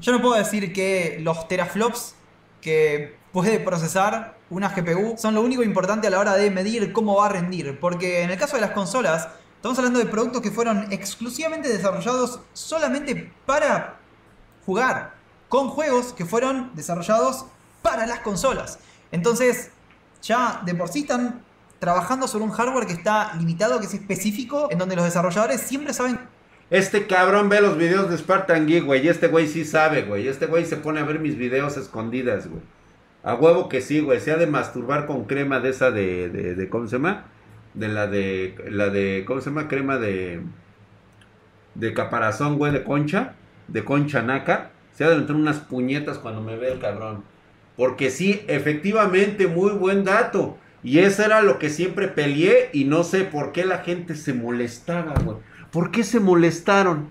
yo 0.00 0.12
no 0.12 0.20
puedo 0.20 0.34
decir 0.34 0.72
que 0.72 1.18
los 1.20 1.48
teraflops 1.48 2.14
que 2.60 3.16
puede 3.32 3.60
procesar 3.60 4.36
una 4.50 4.68
GPU 4.70 5.16
son 5.16 5.34
lo 5.34 5.42
único 5.42 5.62
importante 5.62 6.06
a 6.06 6.10
la 6.10 6.18
hora 6.18 6.34
de 6.34 6.50
medir 6.50 6.92
cómo 6.92 7.16
va 7.16 7.26
a 7.26 7.28
rendir. 7.30 7.78
Porque 7.80 8.22
en 8.22 8.30
el 8.30 8.38
caso 8.38 8.56
de 8.56 8.62
las 8.62 8.70
consolas, 8.70 9.28
estamos 9.56 9.78
hablando 9.78 9.98
de 9.98 10.06
productos 10.06 10.42
que 10.42 10.50
fueron 10.50 10.90
exclusivamente 10.92 11.68
desarrollados 11.68 12.40
solamente 12.52 13.32
para 13.46 14.00
jugar. 14.64 15.14
Con 15.48 15.68
juegos 15.70 16.12
que 16.12 16.26
fueron 16.26 16.74
desarrollados 16.74 17.46
para 17.82 18.06
las 18.06 18.20
consolas. 18.20 18.78
Entonces, 19.12 19.70
ya 20.22 20.62
de 20.64 20.74
por 20.74 20.88
sí 20.88 21.00
están 21.00 21.42
trabajando 21.78 22.26
sobre 22.26 22.44
un 22.44 22.50
hardware 22.50 22.86
que 22.86 22.92
está 22.92 23.34
limitado, 23.36 23.78
que 23.78 23.86
es 23.86 23.94
específico, 23.94 24.68
en 24.70 24.78
donde 24.78 24.96
los 24.96 25.04
desarrolladores 25.04 25.60
siempre 25.60 25.92
saben 25.94 26.18
este 26.70 27.06
cabrón 27.06 27.48
ve 27.48 27.62
los 27.62 27.78
videos 27.78 28.10
de 28.10 28.18
Spartan 28.18 28.66
Geek, 28.66 28.84
güey. 28.84 29.04
Y 29.04 29.08
este 29.08 29.28
güey 29.28 29.46
sí 29.46 29.64
sabe, 29.64 30.02
güey. 30.02 30.28
Este 30.28 30.46
güey 30.46 30.66
se 30.66 30.76
pone 30.76 31.00
a 31.00 31.04
ver 31.04 31.18
mis 31.18 31.38
videos 31.38 31.76
escondidas, 31.78 32.48
güey. 32.48 32.62
A 33.22 33.34
huevo 33.34 33.68
que 33.70 33.80
sí, 33.80 34.00
güey. 34.00 34.20
Se 34.20 34.32
ha 34.32 34.36
de 34.36 34.46
masturbar 34.46 35.06
con 35.06 35.24
crema 35.24 35.60
de 35.60 35.70
esa 35.70 35.90
de, 35.90 36.28
de, 36.28 36.68
¿cómo 36.68 36.86
se 36.86 36.96
llama? 36.96 37.24
De 37.72 37.88
la 37.88 38.06
de, 38.06 38.54
la 38.70 38.90
de, 38.90 39.24
¿cómo 39.26 39.40
se 39.40 39.48
llama? 39.48 39.66
Crema 39.66 39.96
de, 39.96 40.42
de 41.74 41.94
caparazón, 41.94 42.58
güey, 42.58 42.72
de 42.72 42.84
concha. 42.84 43.34
De 43.68 43.84
concha 43.84 44.20
naca. 44.20 44.70
Se 44.92 45.04
ha 45.04 45.10
de 45.10 45.16
meter 45.16 45.36
unas 45.36 45.60
puñetas 45.60 46.18
cuando 46.18 46.42
me 46.42 46.56
ve 46.56 46.72
el 46.72 46.80
cabrón. 46.80 47.24
Porque 47.78 48.10
sí, 48.10 48.42
efectivamente, 48.48 49.46
muy 49.46 49.70
buen 49.70 50.02
dato. 50.02 50.58
Y 50.82 50.98
eso 50.98 51.24
era 51.24 51.42
lo 51.42 51.60
que 51.60 51.70
siempre 51.70 52.08
peleé 52.08 52.70
y 52.72 52.84
no 52.84 53.04
sé 53.04 53.22
por 53.22 53.52
qué 53.52 53.64
la 53.64 53.78
gente 53.78 54.16
se 54.16 54.34
molestaba, 54.34 55.14
güey. 55.24 55.36
¿Por 55.70 55.92
qué 55.92 56.02
se 56.02 56.18
molestaron? 56.18 57.08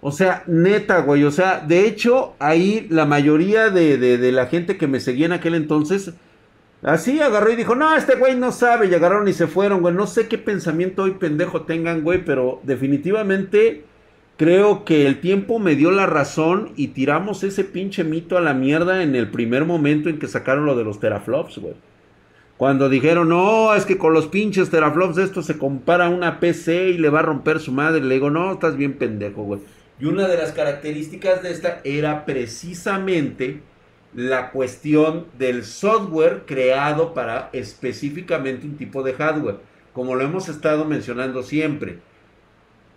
O 0.00 0.10
sea, 0.10 0.42
neta, 0.46 1.02
güey. 1.02 1.22
O 1.24 1.30
sea, 1.30 1.60
de 1.60 1.86
hecho, 1.86 2.34
ahí 2.38 2.86
la 2.88 3.04
mayoría 3.04 3.68
de, 3.68 4.32
la 4.32 4.46
gente 4.46 4.78
que 4.78 4.86
me 4.86 5.00
seguía 5.00 5.26
en 5.26 5.32
aquel 5.32 5.54
entonces, 5.54 6.14
así 6.82 7.20
agarró 7.20 7.52
y 7.52 7.56
dijo, 7.56 7.74
no, 7.74 7.94
este 7.94 8.14
güey 8.14 8.36
no 8.36 8.52
sabe. 8.52 8.86
Y 8.86 8.94
agarraron 8.94 9.28
y 9.28 9.34
se 9.34 9.48
fueron, 9.48 9.82
güey. 9.82 9.94
No 9.94 10.06
sé 10.06 10.28
qué 10.28 10.38
pensamiento 10.38 11.02
hoy 11.02 11.10
pendejo 11.12 11.64
tengan, 11.66 12.00
güey. 12.02 12.24
Pero 12.24 12.62
definitivamente 12.62 13.84
creo 14.38 14.84
que 14.84 15.06
el 15.06 15.20
tiempo 15.20 15.58
me 15.58 15.74
dio 15.74 15.90
la 15.90 16.06
razón 16.06 16.72
y 16.76 16.88
tiramos 16.88 17.42
ese 17.42 17.64
pinche 17.64 18.04
mito 18.04 18.38
a 18.38 18.40
la 18.40 18.54
mierda 18.54 19.02
en 19.02 19.14
el 19.16 19.30
primer 19.30 19.66
momento 19.66 20.08
en 20.08 20.18
que 20.18 20.28
sacaron 20.28 20.64
lo 20.64 20.76
de 20.76 20.84
los 20.84 21.00
teraflops, 21.00 21.58
güey. 21.58 21.74
Cuando 22.56 22.88
dijeron, 22.88 23.28
no, 23.28 23.74
es 23.74 23.84
que 23.84 23.98
con 23.98 24.14
los 24.14 24.26
pinches 24.26 24.70
teraflops 24.70 25.18
esto 25.18 25.42
se 25.42 25.58
compara 25.58 26.06
a 26.06 26.08
una 26.08 26.40
PC 26.40 26.88
y 26.90 26.98
le 26.98 27.10
va 27.10 27.20
a 27.20 27.22
romper 27.22 27.60
su 27.60 27.72
madre. 27.72 28.00
Le 28.00 28.14
digo, 28.14 28.30
no, 28.30 28.52
estás 28.52 28.76
bien 28.76 28.94
pendejo, 28.94 29.42
güey. 29.42 29.60
Y 30.00 30.06
una 30.06 30.26
de 30.26 30.36
las 30.36 30.52
características 30.52 31.42
de 31.42 31.50
esta 31.50 31.80
era 31.84 32.24
precisamente 32.24 33.60
la 34.14 34.50
cuestión 34.50 35.26
del 35.38 35.64
software 35.64 36.44
creado 36.46 37.14
para 37.14 37.50
específicamente 37.52 38.66
un 38.66 38.76
tipo 38.76 39.02
de 39.02 39.14
hardware. 39.14 39.58
Como 39.92 40.14
lo 40.14 40.24
hemos 40.24 40.48
estado 40.48 40.84
mencionando 40.84 41.42
siempre. 41.42 41.98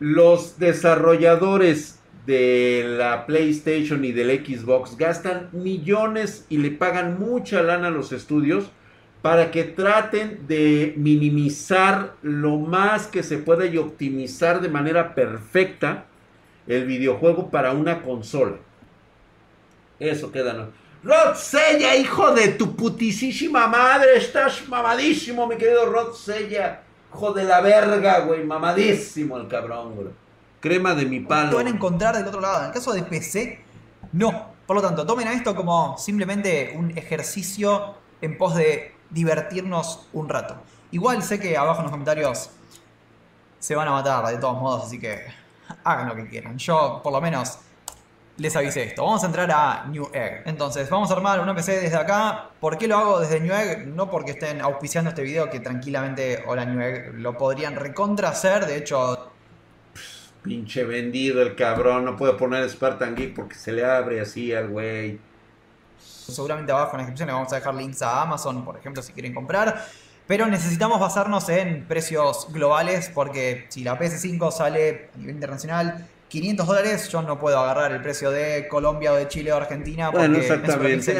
Los 0.01 0.57
desarrolladores 0.57 1.99
de 2.25 2.83
la 2.97 3.27
PlayStation 3.27 4.03
y 4.03 4.11
del 4.11 4.43
Xbox 4.43 4.97
gastan 4.97 5.49
millones 5.51 6.47
y 6.49 6.57
le 6.57 6.71
pagan 6.71 7.19
mucha 7.19 7.61
lana 7.61 7.89
a 7.89 7.91
los 7.91 8.11
estudios 8.11 8.71
para 9.21 9.51
que 9.51 9.63
traten 9.63 10.47
de 10.47 10.95
minimizar 10.97 12.15
lo 12.23 12.57
más 12.57 13.05
que 13.05 13.21
se 13.21 13.37
pueda 13.37 13.67
y 13.67 13.77
optimizar 13.77 14.59
de 14.59 14.69
manera 14.69 15.13
perfecta 15.13 16.05
el 16.65 16.85
videojuego 16.85 17.51
para 17.51 17.73
una 17.73 18.01
consola. 18.01 18.57
Eso 19.99 20.31
queda, 20.31 20.53
¿no? 20.53 20.69
Rod 21.03 21.35
Sella, 21.35 21.95
hijo 21.95 22.33
de 22.33 22.47
tu 22.47 22.75
putisísima 22.75 23.67
madre, 23.67 24.17
estás 24.17 24.67
mamadísimo, 24.67 25.45
mi 25.45 25.57
querido 25.57 25.85
Rod 25.85 26.15
Sella. 26.15 26.81
Hijo 27.13 27.33
de 27.33 27.43
la 27.43 27.61
verga, 27.61 28.19
güey, 28.19 28.43
mamadísimo 28.43 29.37
el 29.37 29.47
cabrón, 29.47 29.95
güey. 29.95 30.07
Crema 30.59 30.93
de 30.93 31.05
mi 31.05 31.19
palo. 31.19 31.51
Lo 31.51 31.57
van 31.57 31.67
a 31.67 31.71
encontrar 31.71 32.15
del 32.15 32.27
otro 32.27 32.39
lado. 32.39 32.59
En 32.59 32.65
el 32.67 32.71
caso 32.71 32.93
de 32.93 33.03
PC, 33.03 33.59
no. 34.13 34.51
Por 34.65 34.75
lo 34.75 34.81
tanto, 34.81 35.05
tomen 35.05 35.27
a 35.27 35.33
esto 35.33 35.55
como 35.55 35.97
simplemente 35.97 36.73
un 36.77 36.97
ejercicio 36.97 37.95
en 38.21 38.37
pos 38.37 38.55
de 38.55 38.95
divertirnos 39.09 40.07
un 40.13 40.29
rato. 40.29 40.55
Igual 40.91 41.23
sé 41.23 41.39
que 41.39 41.57
abajo 41.57 41.79
en 41.79 41.83
los 41.83 41.91
comentarios 41.91 42.49
se 43.59 43.75
van 43.75 43.87
a 43.87 43.91
matar 43.91 44.25
de 44.27 44.37
todos 44.37 44.59
modos, 44.59 44.85
así 44.85 44.99
que 44.99 45.25
hagan 45.83 46.07
lo 46.07 46.15
que 46.15 46.27
quieran. 46.27 46.57
Yo, 46.57 47.01
por 47.03 47.11
lo 47.11 47.21
menos, 47.21 47.57
les 48.37 48.55
avisé 48.55 48.83
esto. 48.83 49.03
Vamos 49.03 49.23
a 49.23 49.27
entrar 49.27 49.51
a 49.51 49.85
New 49.87 50.09
Egg. 50.13 50.43
Entonces, 50.45 50.89
vamos 50.89 51.11
a 51.11 51.13
armar 51.13 51.39
una 51.39 51.55
PC 51.55 51.79
desde 51.79 51.97
acá. 51.97 52.49
¿Por 52.59 52.77
qué 52.77 52.87
lo 52.87 52.97
hago 52.97 53.19
desde 53.19 53.39
New 53.39 53.53
Egg? 53.53 53.87
No 53.87 54.09
porque 54.09 54.31
estén 54.31 54.61
auspiciando 54.61 55.09
este 55.09 55.23
video, 55.23 55.49
que 55.49 55.59
tranquilamente, 55.59 56.43
hola 56.47 56.65
New 56.65 56.81
Egg, 56.81 57.13
lo 57.15 57.37
podrían 57.37 57.75
recontra 57.75 58.29
hacer. 58.29 58.65
De 58.65 58.77
hecho... 58.77 59.31
Pinche 60.41 60.83
vendido 60.83 61.41
el 61.41 61.55
cabrón, 61.55 62.05
no 62.05 62.17
puede 62.17 62.33
poner 62.33 62.67
Spartan 62.67 63.15
Geek 63.15 63.35
porque 63.35 63.55
se 63.55 63.71
le 63.71 63.85
abre 63.85 64.21
así 64.21 64.53
al 64.53 64.69
güey 64.69 65.19
seguramente 66.31 66.71
abajo 66.71 66.91
en 66.93 66.97
la 66.97 67.03
descripción 67.03 67.27
le 67.27 67.33
vamos 67.33 67.51
a 67.51 67.55
dejar 67.55 67.75
links 67.75 68.01
a 68.01 68.21
Amazon, 68.21 68.63
por 68.63 68.77
ejemplo, 68.77 69.03
si 69.03 69.13
quieren 69.13 69.33
comprar. 69.33 69.85
Pero 70.27 70.47
necesitamos 70.47 70.99
basarnos 70.99 71.49
en 71.49 71.85
precios 71.85 72.47
globales 72.51 73.11
porque 73.13 73.65
si 73.69 73.83
la 73.83 73.99
PS5 73.99 74.51
sale 74.51 75.09
a 75.13 75.17
nivel 75.17 75.35
internacional 75.35 76.07
500 76.31 76.65
dólares, 76.65 77.09
yo 77.09 77.21
no 77.21 77.37
puedo 77.37 77.59
agarrar 77.59 77.91
el 77.91 78.01
precio 78.01 78.31
de 78.31 78.65
Colombia 78.69 79.11
o 79.11 79.17
de 79.17 79.27
Chile 79.27 79.51
o 79.51 79.57
Argentina 79.57 80.09
porque 80.11 80.29
bueno, 80.29 80.41
exactamente, 80.41 81.13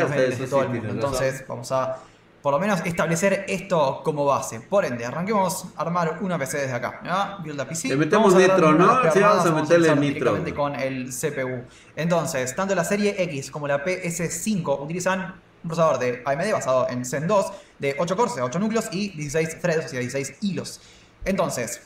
todo 0.48 0.62
el 0.62 0.70
mundo. 0.70 0.90
Entonces 0.90 1.44
vamos 1.46 1.70
a 1.74 1.98
por 2.42 2.54
lo 2.54 2.60
menos 2.60 2.80
establecer 2.86 3.44
esto 3.50 4.02
como 4.06 4.24
base. 4.24 4.62
Por 4.62 4.86
ende, 4.86 5.06
arranquemos 5.06 5.66
a 5.76 5.82
armar 5.82 6.20
una 6.22 6.40
PC 6.40 6.60
desde 6.60 6.76
acá. 6.76 7.40
Build 7.44 7.60
a 7.60 7.68
PC. 7.68 7.90
Le 7.90 7.98
metemos 7.98 8.34
Vamos 8.34 8.50
a 8.50 8.54
nitro, 8.54 8.72
¿no? 8.72 9.12
Sí, 9.12 9.20
vamos 9.20 9.46
a 9.46 9.52
meterle 9.52 9.96
nitro, 9.98 10.34
directamente 10.34 10.52
güey. 10.52 10.54
con 10.54 10.76
el 10.76 11.10
CPU. 11.10 11.66
Entonces, 11.98 12.56
tanto 12.56 12.74
la 12.74 12.86
serie 12.86 13.22
X 13.22 13.52
como 13.52 13.68
la 13.68 13.84
PS5 13.84 14.82
utilizan 14.82 15.36
un 15.64 15.68
procesador 15.68 16.00
de 16.00 16.24
AMD 16.26 16.54
basado 16.54 16.88
en 16.90 17.04
Zen 17.04 17.28
2 17.28 17.52
de 17.80 17.96
8 18.00 18.16
cores, 18.16 18.32
o 18.32 18.36
sea, 18.36 18.46
8 18.46 18.60
núcleos 18.60 18.88
y 18.94 19.10
16 19.10 19.60
threads, 19.60 19.86
o 19.88 19.90
sea, 19.90 20.00
16 20.00 20.36
hilos. 20.40 20.80
Entonces, 21.26 21.82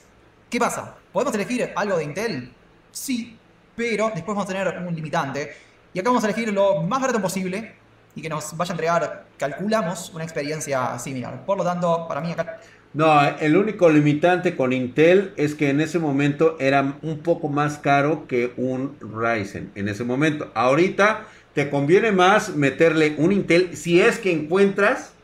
¿qué 0.48 0.60
pasa? 0.60 0.94
¿Podemos 1.12 1.34
elegir 1.34 1.74
algo 1.75 1.98
de 1.98 2.03
Intel? 2.03 2.54
Sí, 2.96 3.38
pero 3.75 4.10
después 4.16 4.38
vamos 4.38 4.46
a 4.50 4.54
tener 4.54 4.80
un 4.80 4.96
limitante. 4.96 5.54
Y 5.94 6.00
acá 6.00 6.10
vamos 6.10 6.24
a 6.24 6.28
elegir 6.28 6.52
lo 6.54 6.82
más 6.82 7.02
barato 7.02 7.22
posible 7.22 7.74
y 8.16 8.22
que 8.22 8.30
nos 8.30 8.56
vaya 8.56 8.72
a 8.72 8.74
entregar, 8.74 9.25
calculamos, 9.38 10.12
una 10.14 10.24
experiencia 10.24 10.98
similar. 10.98 11.46
Por 11.46 11.58
lo 11.58 11.66
tanto, 11.66 12.08
para 12.08 12.22
mí 12.22 12.32
acá 12.32 12.62
No, 12.94 13.22
el 13.38 13.58
único 13.58 13.90
limitante 13.90 14.56
con 14.56 14.72
Intel 14.72 15.34
es 15.36 15.56
que 15.56 15.70
en 15.70 15.82
ese 15.82 16.00
momento 16.00 16.56
era 16.58 16.96
un 17.02 17.20
poco 17.20 17.50
más 17.50 17.78
caro 17.80 18.28
que 18.28 18.54
un 18.56 18.96
Ryzen. 19.02 19.72
En 19.75 19.90
ese 19.90 20.06
momento. 20.06 20.50
Ahorita 20.56 21.25
te 21.54 21.70
conviene 21.70 22.14
más 22.14 22.56
meterle 22.56 23.16
un 23.18 23.34
Intel 23.34 23.75
si 23.75 24.00
es 24.00 24.20
que 24.20 24.32
encuentras, 24.32 25.14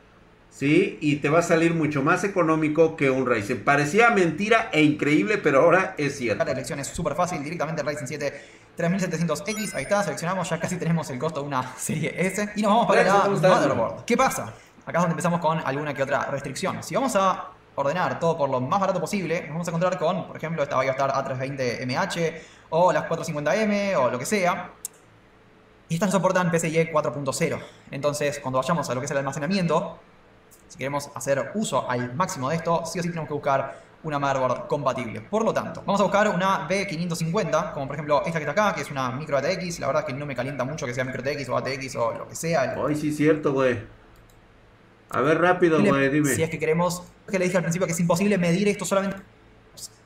¿sí? 0.52 1.00
Y 1.02 1.16
te 1.16 1.30
va 1.30 1.40
a 1.40 1.42
salir 1.44 1.74
mucho 1.74 2.04
más 2.04 2.24
económico 2.24 2.96
que 2.96 3.10
un 3.10 3.26
Ryzen. 3.26 3.64
Parecía 3.64 4.12
mentira 4.12 4.70
e 4.72 4.84
increíble, 4.84 5.40
pero 5.40 5.62
ahora 5.62 5.96
es 5.98 6.18
cierto. 6.18 6.46
la 6.46 6.52
elección 6.52 6.80
es 6.80 6.88
súper 6.88 7.16
fácil, 7.16 7.44
directamente 7.44 7.82
Ryzen 7.82 8.08
7 8.08 8.62
3700X, 8.78 9.76
ahí 9.76 9.84
está, 9.84 10.02
seleccionamos, 10.04 10.50
ya 10.50 10.60
casi 10.60 10.78
tenemos 10.78 11.10
el 11.10 11.20
costo 11.20 11.42
de 11.42 11.48
una 11.48 11.76
serie 11.78 12.14
S 12.18 12.50
y 12.56 12.62
nos 12.62 12.72
vamos 12.72 12.88
para 12.88 13.04
la 13.04 13.28
motherboard. 13.28 14.06
¿Qué 14.06 14.16
pasa? 14.16 14.54
Acá 14.86 14.98
es 14.98 15.04
donde 15.04 15.12
empezamos 15.12 15.40
con 15.40 15.60
alguna 15.60 15.94
que 15.94 16.04
otra 16.04 16.26
restricción. 16.26 16.82
Si 16.82 16.96
vamos 16.96 17.16
a 17.16 17.50
ordenar 17.76 18.20
todo 18.20 18.38
por 18.38 18.50
lo 18.50 18.60
más 18.60 18.80
barato 18.80 19.00
posible, 19.00 19.42
nos 19.42 19.50
vamos 19.50 19.68
a 19.68 19.72
encontrar 19.72 20.00
con, 20.00 20.28
por 20.28 20.38
ejemplo, 20.38 20.64
esta 20.64 20.76
va 20.76 20.84
a 20.84 20.86
estar 20.86 21.12
A320MH 21.12 22.34
o 22.72 22.92
las 22.92 23.08
450M 23.08 23.96
o 23.98 24.10
lo 24.10 24.18
que 24.18 24.26
sea. 24.26 24.72
Y 25.90 25.96
estas 25.96 26.08
no 26.08 26.14
soportan 26.14 26.50
PCIe 26.50 26.92
4.0. 26.92 27.60
Entonces, 27.92 28.40
cuando 28.40 28.60
vayamos 28.60 28.90
a 28.90 28.96
lo 28.96 29.02
que 29.02 29.06
es 29.06 29.12
el 29.12 29.18
almacenamiento, 29.18 30.00
si 30.72 30.78
queremos 30.78 31.12
hacer 31.14 31.52
uso 31.54 31.90
al 31.90 32.14
máximo 32.16 32.50
de 32.50 32.56
esto, 32.56 32.84
sí 32.86 32.98
o 32.98 33.04
sí 33.04 33.10
tenemos 33.10 33.28
que 33.28 33.34
buscar 33.34 33.82
una 34.04 34.20
motherboard 34.20 34.68
compatible. 34.68 35.20
Por 35.20 35.44
lo 35.44 35.54
tanto, 35.54 35.84
vamos 35.86 36.00
a 36.00 36.06
buscar 36.06 36.30
una 36.30 36.66
B550, 36.70 37.74
como 37.74 37.88
por 37.88 37.98
ejemplo 37.98 38.24
esta 38.26 38.40
que 38.40 38.48
está 38.48 38.52
acá, 38.52 38.74
que 38.74 38.82
es 38.82 38.90
una 38.90 39.12
micro 39.12 39.38
ATX. 39.38 39.82
La 39.82 39.88
verdad 39.88 40.04
es 40.08 40.14
que 40.14 40.18
no 40.18 40.26
me 40.26 40.34
calienta 40.34 40.64
mucho 40.64 40.86
que 40.86 40.94
sea 40.94 41.04
micro 41.04 41.22
ATX 41.22 41.50
o 41.50 41.58
ATX 41.58 41.96
o 41.98 42.14
lo 42.20 42.28
que 42.30 42.36
sea. 42.36 42.74
Ay, 42.88 42.96
sí, 42.96 43.10
es 43.10 43.18
cierto, 43.18 43.52
güey. 43.52 43.80
A 45.10 45.20
ver, 45.20 45.42
rápido, 45.42 45.84
güey, 45.84 46.10
dime. 46.10 46.34
Si 46.34 46.42
es 46.42 46.50
que 46.50 46.58
queremos, 46.58 47.04
que 47.30 47.38
le 47.38 47.44
dije 47.44 47.58
al 47.58 47.64
principio 47.64 47.86
que 47.86 47.92
es 47.92 48.00
imposible 48.00 48.38
medir 48.38 48.70
esto 48.70 48.86
solamente. 48.86 49.18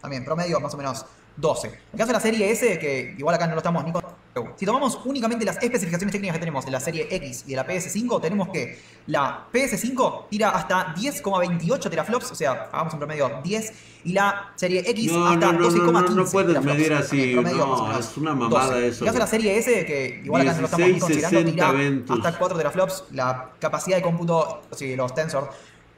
También, 0.02 0.26
promedio 0.26 0.60
más 0.60 0.74
o 0.74 0.78
menos 0.78 1.06
12. 1.38 1.68
En 1.68 1.98
caso 1.98 2.08
de 2.08 2.13
la 2.13 2.20
serie 2.20 2.51
S, 2.51 2.80
que 2.80 3.15
igual 3.18 3.36
acá 3.36 3.48
no 3.48 3.54
lo 3.54 3.60
estamos 3.60 3.84
ni 3.84 3.92
con. 3.92 4.04
Si 4.58 4.65
tomamos 4.65 5.00
únicamente 5.06 5.46
las 5.46 5.56
especificaciones 5.63 6.12
técnicas 6.12 6.36
que 6.36 6.39
tenemos 6.39 6.65
de 6.65 6.72
la 6.72 6.82
serie 6.82 7.08
X 7.10 7.46
y 7.48 7.51
de 7.51 7.56
la 7.56 7.65
PS5, 7.65 8.22
tenemos 8.22 8.50
que 8.50 8.77
la 9.08 9.46
PS5 9.51 10.25
tira 10.30 10.50
hasta 10.50 10.94
10,28 10.94 11.89
teraflops, 11.89 12.32
o 12.32 12.36
sea, 12.36 12.70
hagamos 12.72 12.92
un 12.94 13.00
promedio 13.00 13.39
10, 13.44 13.74
y 14.04 14.12
la 14.12 14.51
serie 14.56 14.84
X 14.89 15.13
No, 15.13 15.27
hasta 15.27 15.54
no, 15.54 15.60
no, 15.60 15.70
12,15 15.70 15.92
no, 15.92 15.92
no, 16.01 16.10
no 16.10 16.25
puedes 16.25 16.48
teraflops. 16.50 16.77
medir 16.77 16.94
así, 16.94 17.34
promedio 17.34 17.58
no, 17.65 17.74
o 17.74 17.98
es 17.98 18.18
una 18.18 18.36
mamada 18.36 18.65
12. 18.75 18.88
eso, 18.88 19.04
En 19.04 19.06
caso 19.06 19.13
de 19.13 19.20
la 19.20 19.27
serie 19.27 19.58
S, 19.58 19.86
que 19.86 20.22
igual 20.25 20.42
acá 20.42 20.54
no 20.54 20.60
lo 20.60 20.65
estamos 20.65 20.88
ni 20.88 20.94
16, 20.96 21.01
considerando, 21.24 21.39
60 21.39 21.51
tira 21.54 21.72
Ventus. 21.72 22.18
hasta 22.18 22.38
4 22.38 22.58
teraflops, 22.58 23.04
la 23.12 23.51
capacidad 23.60 23.98
de 23.98 24.04
cómputo, 24.04 24.63
sí, 24.75 24.96
los 24.98 25.13
Tensor. 25.15 25.50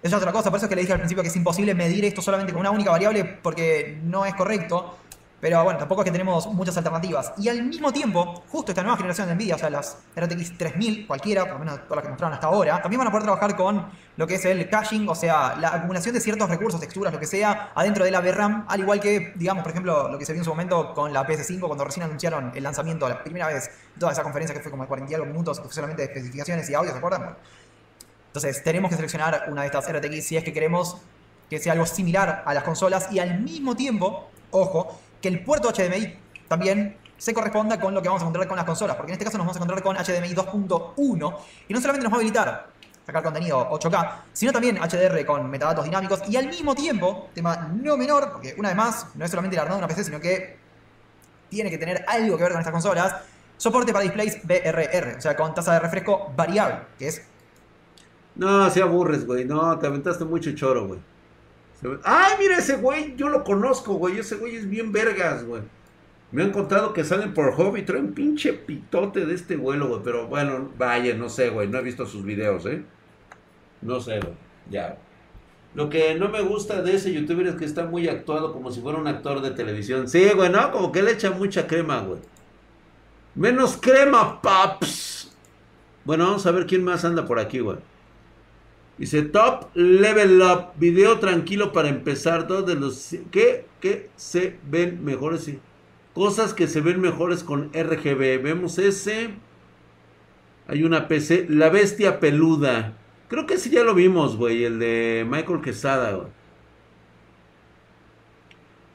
Es 0.03 0.13
otra 0.13 0.32
cosa, 0.32 0.51
por 0.51 0.58
eso 0.58 0.67
es 0.67 0.70
que 0.70 0.75
le 0.75 0.82
dije 0.82 0.94
al 0.94 1.00
principio 1.00 1.24
que 1.24 1.29
es 1.29 1.36
imposible 1.36 1.74
medir 1.74 2.06
esto 2.06 2.22
solamente 2.22 2.53
con 2.53 2.60
una 2.60 2.70
única 2.70 2.91
variable 2.91 3.24
porque 3.41 3.98
no 4.03 4.27
es 4.27 4.36
correcto. 4.36 4.96
Pero 5.39 5.63
bueno, 5.63 5.77
tampoco 5.77 6.01
es 6.01 6.06
que 6.06 6.12
tenemos 6.12 6.48
muchas 6.48 6.75
alternativas. 6.77 7.32
Y 7.38 7.48
al 7.48 7.62
mismo 7.62 7.94
tiempo, 7.94 8.44
justo 8.50 8.72
esta 8.72 8.82
nueva 8.82 8.98
generación 8.98 9.27
de 9.27 9.36
Nvidia, 9.36 9.56
o 9.56 9.60
sea, 9.60 9.70
las 9.70 9.98
RTX 10.15 10.57
3000, 10.57 11.05
cualquiera, 11.05 11.44
por 11.44 11.53
lo 11.53 11.59
menos 11.59 11.75
todas 11.83 11.98
las 11.98 12.03
que 12.03 12.09
mostraron 12.09 12.33
hasta 12.33 12.48
ahora, 12.48 12.81
también 12.81 12.98
van 12.98 13.07
a 13.07 13.12
poder 13.12 13.24
trabajar 13.24 13.55
con 13.55 13.85
lo 14.16 14.25
que 14.25 14.35
es 14.35 14.46
el 14.46 14.68
caching, 14.68 15.07
o 15.07 15.14
sea, 15.14 15.55
la 15.55 15.75
acumulación 15.75 16.16
de 16.16 16.22
ciertos 16.22 16.50
recursos, 16.50 16.79
texturas, 16.79 17.14
lo 17.14 17.20
que 17.20 17.27
sea, 17.27 17.72
adentro 17.75 18.03
de 18.03 18.09
la 18.09 18.20
VRAM, 18.20 18.66
al 18.68 18.79
igual 18.79 19.00
que, 19.00 19.33
digamos, 19.35 19.62
por 19.62 19.72
ejemplo, 19.72 20.09
lo 20.09 20.18
que 20.18 20.25
se 20.25 20.33
vio 20.33 20.42
en 20.42 20.46
su 20.46 20.50
momento 20.50 20.96
con 20.96 21.14
la 21.14 21.27
PS5, 21.27 21.59
cuando 21.68 21.83
recién 21.83 22.03
anunciaron 22.03 22.51
el 22.55 22.64
lanzamiento 22.64 23.07
la 23.07 23.24
primera 23.24 23.46
vez, 23.46 23.70
toda 24.00 24.14
esa 24.14 24.24
conferencia 24.24 24.55
que 24.55 24.62
fue 24.62 24.72
como 24.72 24.83
de 24.83 24.88
40 24.88 25.12
y 25.12 25.16
algo 25.16 25.27
minutos, 25.27 25.59
que 25.59 25.66
fue 25.66 25.74
solamente 25.74 26.01
de 26.01 26.07
especificaciones 26.07 26.68
y 26.68 26.74
audio, 26.74 26.92
¿se 26.92 26.98
acuerdan? 26.98 27.35
Entonces, 28.27 28.64
tenemos 28.64 28.90
que 28.90 28.96
seleccionar 28.96 29.46
una 29.50 29.62
de 29.62 29.68
estas 29.68 29.88
RTX 29.92 30.25
si 30.25 30.35
es 30.35 30.44
que 30.44 30.51
queremos 30.51 30.98
que 31.50 31.59
sea 31.59 31.74
algo 31.74 31.85
similar 31.85 32.44
a 32.46 32.53
las 32.53 32.64
consolas 32.64 33.12
y 33.12 33.20
al 33.20 33.40
mismo 33.40 33.75
tiempo, 33.75 34.29
ojo, 34.51 35.00
que 35.22 35.27
el 35.27 35.44
puerto 35.44 35.72
HDMI 35.72 36.18
también 36.48 36.98
se 37.18 37.34
corresponda 37.34 37.80
con 37.80 37.94
lo 37.94 38.01
que 38.01 38.08
vamos 38.08 38.22
a 38.22 38.25
encontrar 38.25 38.48
con 38.48 38.58
las 38.58 38.66
consolas, 38.66 38.96
porque 38.96 39.12
en 39.12 39.14
este 39.14 39.25
caso 39.25 39.38
nos 39.38 39.46
vamos 39.46 39.58
a 39.58 39.60
encontrar 39.60 39.82
con 39.82 39.96
HDMI 39.96 40.36
2.1 40.36 41.36
y 41.68 41.74
no 41.74 41.82
solamente 41.82 42.03
nos 42.03 42.14
va 42.14 42.18
a 42.18 42.20
habilitar 42.20 42.68
sacar 43.06 43.24
contenido 43.24 43.70
8K, 43.70 44.12
sino 44.34 44.51
también 44.51 44.77
HDR 44.77 45.25
con 45.25 45.50
metadatos 45.50 45.86
dinámicos 45.86 46.22
y 46.27 46.36
al 46.36 46.48
mismo 46.48 46.75
tiempo, 46.75 47.30
tema 47.34 47.72
no 47.74 47.96
menor, 47.96 48.34
porque 48.34 48.53
una 48.58 48.70
vez 48.70 48.77
más, 48.77 49.08
no 49.16 49.24
es 49.24 49.32
solamente 49.32 49.56
el 49.56 49.62
armado 49.62 49.80
de 49.80 49.86
una 49.86 49.88
PC, 49.88 50.03
sino 50.03 50.20
que 50.20 50.58
tiene 51.50 51.70
que 51.70 51.77
tener 51.77 52.03
algo 52.08 52.36
que 52.38 52.44
ver 52.44 52.51
con 52.51 52.60
estas 52.60 52.74
consolas, 52.74 53.16
soporte 53.56 53.94
para 53.94 54.03
displays 54.03 54.40
BRR, 54.44 55.16
o 55.18 55.22
sea, 55.22 55.38
con 55.38 55.53
tasa 55.53 55.74
de 55.74 55.80
refresco 55.80 56.34
variable, 56.36 56.82
que 57.00 57.08
es 57.08 57.22
No, 58.36 58.70
se 58.70 58.82
aburres, 58.82 59.25
güey. 59.25 59.46
No, 59.46 59.80
te 59.80 59.88
aventaste 59.88 60.25
mucho 60.25 60.51
choro, 60.53 60.88
güey. 60.88 61.00
Ay, 62.03 62.33
mira 62.40 62.57
ese 62.57 62.77
güey, 62.77 63.16
yo 63.16 63.29
lo 63.29 63.44
conozco, 63.44 63.94
güey. 63.94 64.18
Ese 64.18 64.35
güey 64.35 64.55
es 64.55 64.70
bien 64.70 64.92
vergas, 64.92 65.46
güey. 65.46 65.61
Me 66.31 66.44
han 66.44 66.51
contado 66.51 66.94
que 66.94 67.03
salen 67.03 67.33
por 67.33 67.53
hobby, 67.53 67.83
trae 67.83 68.01
un 68.01 68.13
pinche 68.13 68.53
pitote 68.53 69.25
de 69.25 69.33
este 69.33 69.55
vuelo, 69.55 69.87
güey. 69.87 70.01
Pero 70.03 70.27
bueno, 70.27 70.72
vaya, 70.77 71.13
no 71.13 71.29
sé, 71.29 71.50
güey. 71.50 71.68
No 71.68 71.77
he 71.77 71.83
visto 71.83 72.05
sus 72.05 72.24
videos, 72.24 72.66
¿eh? 72.66 72.83
No 73.81 74.01
sé, 74.01 74.20
güey. 74.20 74.33
Ya. 74.70 74.98
Lo 75.75 75.90
que 75.90 76.16
no 76.16 76.29
me 76.29 76.42
gusta 76.42 76.81
de 76.81 76.96
ese 76.96 77.13
youtuber 77.13 77.48
es 77.48 77.55
que 77.55 77.66
está 77.66 77.85
muy 77.85 78.07
actuado 78.07 78.51
como 78.51 78.72
si 78.72 78.81
fuera 78.81 78.98
un 78.98 79.07
actor 79.07 79.42
de 79.42 79.51
televisión. 79.51 80.09
Sí, 80.09 80.29
güey, 80.35 80.50
¿no? 80.50 80.72
Como 80.72 80.92
que 80.92 81.03
le 81.03 81.11
echa 81.11 81.31
mucha 81.31 81.68
crema, 81.68 82.00
güey. 82.01 82.20
Menos 83.35 83.77
crema, 83.77 84.42
paps. 84.42 85.31
Bueno, 86.03 86.25
vamos 86.25 86.46
a 86.48 86.51
ver 86.51 86.66
quién 86.66 86.83
más 86.83 87.05
anda 87.05 87.25
por 87.25 87.37
aquí, 87.37 87.59
güey. 87.59 87.77
Dice 88.98 89.22
Top 89.22 89.70
Level 89.75 90.42
Up, 90.42 90.72
video 90.77 91.20
tranquilo 91.20 91.72
para 91.72 91.90
empezar. 91.90 92.48
Dos 92.48 92.66
de 92.66 92.75
los 92.75 93.16
que, 93.31 93.66
que 93.79 94.10
se 94.16 94.60
ven 94.70 95.03
mejores. 95.03 95.44
sí. 95.44 95.60
Cosas 96.14 96.55
que 96.55 96.68
se 96.68 96.81
ven 96.81 97.00
mejores 97.00 97.44
con 97.44 97.72
RGB. 97.74 98.42
Vemos 98.42 98.79
ese. 98.79 99.36
Hay 100.68 100.83
una 100.83 101.07
PC. 101.07 101.46
La 101.48 101.70
bestia 101.70 102.20
peluda. 102.20 102.98
Creo 103.27 103.46
que 103.46 103.53
ese 103.55 103.70
ya 103.70 103.83
lo 103.83 103.94
vimos, 103.94 104.36
güey. 104.36 104.64
El 104.64 104.79
de 104.79 105.27
Michael 105.29 105.62
Quesada, 105.62 106.14
güey. 106.14 106.27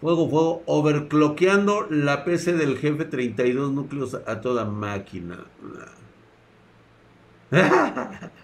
Fuego, 0.00 0.28
fuego. 0.28 0.62
Overclockeando 0.66 1.86
la 1.90 2.24
PC 2.24 2.54
del 2.54 2.76
jefe 2.76 3.04
32 3.04 3.70
núcleos 3.70 4.18
a 4.26 4.40
toda 4.40 4.64
máquina. 4.64 5.44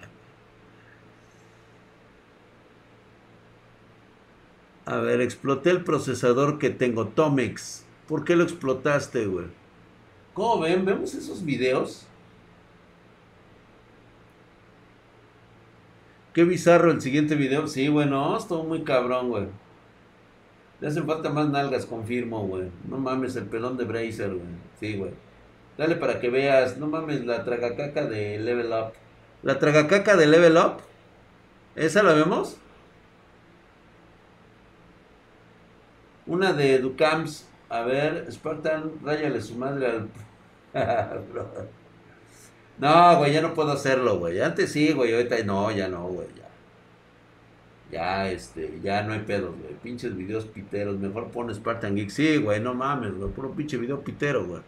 A 4.88 4.96
ver, 5.00 5.20
exploté 5.20 5.68
el 5.68 5.84
procesador 5.84 6.58
que 6.58 6.70
tengo, 6.70 7.08
Tomex. 7.08 7.84
¿Por 8.08 8.24
qué 8.24 8.36
lo 8.36 8.44
explotaste, 8.44 9.26
güey? 9.26 9.44
¿Cómo 10.32 10.60
ven? 10.60 10.86
¿Vemos 10.86 11.12
esos 11.12 11.44
videos? 11.44 12.06
Qué 16.32 16.44
bizarro 16.44 16.90
el 16.90 17.02
siguiente 17.02 17.34
video. 17.34 17.66
Sí, 17.66 17.90
bueno, 17.90 18.34
estuvo 18.34 18.64
muy 18.64 18.82
cabrón, 18.82 19.28
güey. 19.28 19.48
Le 20.80 20.88
hacen 20.88 21.06
falta 21.06 21.28
más 21.28 21.50
nalgas, 21.50 21.84
confirmo, 21.84 22.46
güey. 22.46 22.70
No 22.88 22.96
mames, 22.96 23.36
el 23.36 23.44
pelón 23.44 23.76
de 23.76 23.84
Bracer, 23.84 24.30
güey. 24.30 24.48
Sí, 24.80 24.96
güey. 24.96 25.10
Dale 25.76 25.96
para 25.96 26.18
que 26.18 26.30
veas. 26.30 26.78
No 26.78 26.86
mames, 26.86 27.26
la 27.26 27.44
tragacaca 27.44 28.06
de 28.06 28.38
Level 28.38 28.72
Up. 28.72 28.94
La 29.42 29.58
tragacaca 29.58 30.16
de 30.16 30.26
Level 30.28 30.56
Up. 30.56 30.78
¿Esa 31.76 32.02
la 32.02 32.14
vemos? 32.14 32.56
Una 36.28 36.52
de 36.52 36.78
Ducams. 36.78 37.46
A 37.70 37.82
ver, 37.82 38.26
Spartan, 38.30 38.92
ráyale 39.04 39.42
su 39.42 39.54
madre 39.56 39.86
al. 39.86 40.08
no, 42.78 43.18
güey, 43.18 43.32
ya 43.32 43.42
no 43.42 43.54
puedo 43.54 43.72
hacerlo, 43.72 44.18
güey. 44.18 44.40
Antes 44.40 44.72
sí, 44.72 44.92
güey, 44.92 45.12
ahorita 45.14 45.42
no, 45.44 45.70
ya 45.70 45.88
no, 45.88 46.06
güey, 46.06 46.28
ya. 46.36 46.48
Ya, 47.90 48.30
este, 48.30 48.80
ya 48.82 49.02
no 49.02 49.14
hay 49.14 49.20
pedos, 49.20 49.54
güey. 49.58 49.74
Pinches 49.82 50.16
videos 50.16 50.44
piteros. 50.44 50.98
Mejor 50.98 51.30
pon 51.30 51.54
Spartan 51.54 51.96
Geek. 51.96 52.10
Sí, 52.10 52.36
güey, 52.36 52.60
no 52.60 52.74
mames, 52.74 53.14
güey. 53.14 53.30
Puro 53.30 53.52
pinche 53.52 53.76
video 53.76 54.00
pitero, 54.02 54.46
güey. 54.46 54.62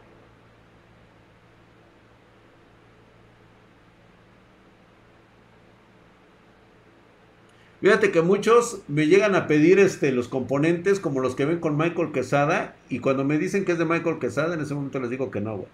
Fíjate 7.80 8.10
que 8.10 8.20
muchos 8.20 8.82
me 8.88 9.06
llegan 9.06 9.34
a 9.34 9.46
pedir 9.46 9.78
este, 9.78 10.12
los 10.12 10.28
componentes 10.28 11.00
como 11.00 11.20
los 11.20 11.34
que 11.34 11.46
ven 11.46 11.60
con 11.60 11.78
Michael 11.78 12.12
Quesada. 12.12 12.76
Y 12.90 12.98
cuando 12.98 13.24
me 13.24 13.38
dicen 13.38 13.64
que 13.64 13.72
es 13.72 13.78
de 13.78 13.86
Michael 13.86 14.18
Quesada, 14.18 14.54
en 14.54 14.60
ese 14.60 14.74
momento 14.74 15.00
les 15.00 15.08
digo 15.08 15.30
que 15.30 15.40
no, 15.40 15.56
güey. 15.56 15.68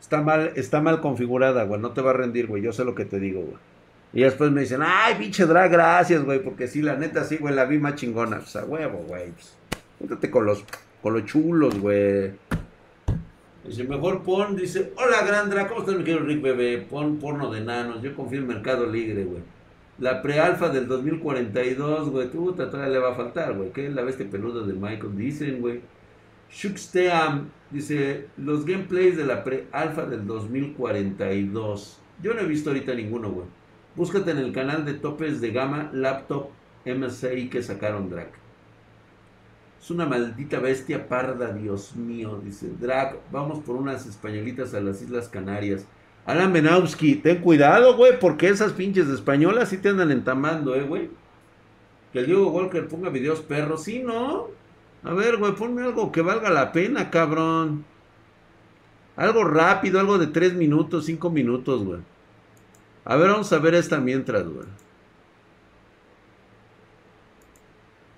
Está 0.00 0.20
mal, 0.20 0.52
está 0.56 0.82
mal 0.82 1.00
configurada, 1.00 1.64
güey. 1.64 1.80
No 1.80 1.92
te 1.92 2.02
va 2.02 2.10
a 2.10 2.14
rendir, 2.14 2.46
güey. 2.46 2.62
Yo 2.62 2.72
sé 2.74 2.84
lo 2.84 2.94
que 2.94 3.06
te 3.06 3.18
digo, 3.18 3.40
güey. 3.40 3.56
Y 4.12 4.20
después 4.20 4.50
me 4.50 4.60
dicen, 4.60 4.80
ay, 4.84 5.14
pinche 5.18 5.46
drag, 5.46 5.70
gracias, 5.70 6.22
güey. 6.22 6.42
Porque 6.42 6.68
sí, 6.68 6.82
la 6.82 6.96
neta, 6.96 7.24
sí, 7.24 7.38
güey, 7.38 7.54
la 7.54 7.64
vi 7.64 7.78
más 7.78 7.94
chingona. 7.94 8.40
O 8.40 8.46
sea, 8.46 8.66
huevo, 8.66 8.98
güey. 9.08 9.32
Pues, 9.98 10.30
con 10.30 10.44
los, 10.44 10.62
con 11.00 11.14
los 11.14 11.24
chulos, 11.24 11.78
güey. 11.78 12.32
Dice, 13.64 13.84
mejor 13.84 14.22
pon, 14.22 14.56
dice, 14.56 14.92
hola, 14.96 15.24
gran 15.24 15.48
drag, 15.48 15.68
¿cómo 15.68 15.80
estás, 15.80 15.96
mi 15.96 16.04
querido 16.04 16.26
Rick 16.26 16.42
Bebé? 16.42 16.86
Pon 16.90 17.16
porno 17.16 17.50
de 17.50 17.62
nanos. 17.62 18.02
Yo 18.02 18.14
confío 18.14 18.40
en 18.40 18.48
Mercado 18.48 18.84
Libre, 18.86 19.24
güey. 19.24 19.42
La 20.02 20.20
prealfa 20.20 20.68
del 20.68 20.88
2042, 20.88 22.10
güey. 22.10 22.28
Puta, 22.28 22.68
todavía 22.68 22.94
le 22.94 22.98
va 22.98 23.12
a 23.12 23.14
faltar, 23.14 23.54
güey. 23.54 23.70
¿Qué 23.70 23.86
es 23.86 23.94
la 23.94 24.02
bestia 24.02 24.28
peluda 24.28 24.66
de 24.66 24.72
Michael? 24.72 25.16
Dicen, 25.16 25.60
güey. 25.60 25.80
Shuxteam 26.50 27.50
dice: 27.70 28.26
Los 28.36 28.66
gameplays 28.66 29.16
de 29.16 29.24
la 29.24 29.44
prealfa 29.44 30.04
del 30.06 30.26
2042. 30.26 32.00
Yo 32.20 32.34
no 32.34 32.40
he 32.40 32.46
visto 32.46 32.70
ahorita 32.70 32.92
ninguno, 32.94 33.30
güey. 33.30 33.46
Búscate 33.94 34.32
en 34.32 34.38
el 34.38 34.52
canal 34.52 34.84
de 34.84 34.94
topes 34.94 35.40
de 35.40 35.52
gama 35.52 35.88
laptop 35.92 36.48
MSI 36.84 37.48
que 37.48 37.62
sacaron 37.62 38.10
Drag. 38.10 38.32
Es 39.80 39.88
una 39.92 40.06
maldita 40.06 40.58
bestia 40.58 41.06
parda, 41.06 41.52
Dios 41.52 41.94
mío. 41.94 42.40
Dice 42.44 42.70
Drag, 42.80 43.20
vamos 43.30 43.60
por 43.60 43.76
unas 43.76 44.04
españolitas 44.06 44.74
a 44.74 44.80
las 44.80 45.00
Islas 45.00 45.28
Canarias. 45.28 45.86
Alan 46.24 46.52
Benowski, 46.52 47.16
ten 47.16 47.40
cuidado, 47.40 47.96
güey, 47.96 48.18
porque 48.18 48.48
esas 48.48 48.72
pinches 48.72 49.08
españolas 49.08 49.70
sí 49.70 49.78
te 49.78 49.88
andan 49.88 50.12
entamando, 50.12 50.74
eh, 50.74 50.82
güey. 50.82 51.10
Que 52.12 52.20
el 52.20 52.26
Diego 52.26 52.50
Walker 52.50 52.86
ponga 52.88 53.08
videos 53.08 53.40
perros, 53.40 53.84
sí, 53.84 54.02
¿no? 54.02 54.48
A 55.02 55.14
ver, 55.14 55.38
güey, 55.38 55.52
ponme 55.54 55.82
algo 55.82 56.12
que 56.12 56.22
valga 56.22 56.50
la 56.50 56.70
pena, 56.70 57.10
cabrón. 57.10 57.84
Algo 59.16 59.44
rápido, 59.44 59.98
algo 59.98 60.18
de 60.18 60.28
3 60.28 60.54
minutos, 60.54 61.06
5 61.06 61.30
minutos, 61.30 61.84
güey. 61.84 62.00
A 63.04 63.16
ver, 63.16 63.30
vamos 63.30 63.52
a 63.52 63.58
ver 63.58 63.74
esta 63.74 63.98
mientras, 63.98 64.46
güey. 64.46 64.66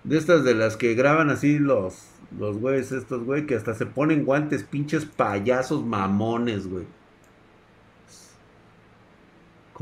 De 0.05 0.19
estas 0.19 0.45
de 0.45 0.55
las 0.55 0.77
que 0.77 0.95
graban 0.95 1.31
así 1.31 1.59
los, 1.59 2.09
los 2.39 2.59
güeyes 2.59 2.93
estos, 2.93 3.25
güey, 3.25 3.47
que 3.47 3.55
hasta 3.55 3.75
se 3.75 3.87
ponen 3.87 4.27
guantes, 4.27 4.63
pinches 4.63 5.07
payasos 5.07 5.83
mamones, 5.85 6.67
güey. 6.67 6.85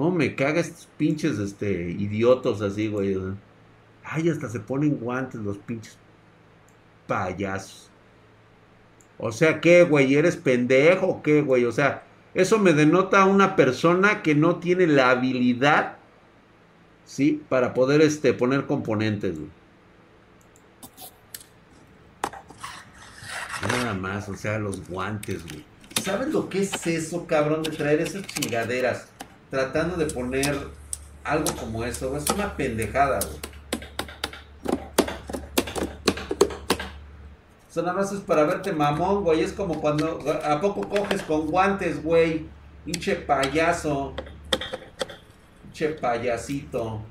¿Cómo 0.02 0.16
me 0.16 0.34
caga 0.34 0.60
estos 0.60 0.88
pinches 0.96 1.38
este, 1.38 1.92
idiotos 1.92 2.60
así, 2.60 2.88
güey? 2.88 3.16
Ay, 4.02 4.30
hasta 4.30 4.48
se 4.48 4.58
ponen 4.58 4.96
guantes 4.96 5.40
los 5.40 5.58
pinches 5.58 5.96
payasos. 7.06 7.88
O 9.16 9.30
sea, 9.30 9.60
¿qué, 9.60 9.84
güey? 9.84 10.16
¿Eres 10.16 10.36
pendejo 10.36 11.06
o 11.06 11.22
qué, 11.22 11.40
güey? 11.42 11.66
O 11.66 11.70
sea, 11.70 12.02
eso 12.34 12.58
me 12.58 12.72
denota 12.72 13.24
una 13.26 13.54
persona 13.54 14.22
que 14.22 14.34
no 14.34 14.56
tiene 14.56 14.88
la 14.88 15.10
habilidad, 15.10 15.98
¿sí? 17.04 17.40
Para 17.48 17.72
poder 17.72 18.00
este, 18.00 18.34
poner 18.34 18.66
componentes, 18.66 19.38
güey. 19.38 19.50
Nada 23.68 23.94
más, 23.94 24.28
o 24.28 24.34
sea, 24.34 24.58
los 24.58 24.84
guantes, 24.88 25.46
güey. 25.46 25.64
¿Sabes 26.02 26.32
lo 26.32 26.48
que 26.48 26.62
es 26.62 26.88
eso, 26.88 27.24
cabrón, 27.28 27.62
de 27.62 27.70
traer 27.70 28.00
esas 28.00 28.26
chingaderas? 28.26 29.11
Tratando 29.52 29.96
de 29.96 30.06
poner 30.06 30.58
algo 31.22 31.54
como 31.56 31.84
eso. 31.84 32.16
Es 32.16 32.28
una 32.30 32.56
pendejada, 32.56 33.20
güey. 33.20 33.52
Más 37.94 38.12
es 38.12 38.20
para 38.20 38.44
verte 38.44 38.72
mamón, 38.72 39.22
güey. 39.22 39.42
Es 39.42 39.52
como 39.52 39.78
cuando. 39.78 40.20
¿A 40.42 40.58
poco 40.58 40.88
coges 40.88 41.22
con 41.22 41.48
guantes, 41.48 42.02
güey? 42.02 42.46
Pinche 42.86 43.14
payaso. 43.14 44.14
Pinche 45.64 45.90
payasito. 45.90 47.02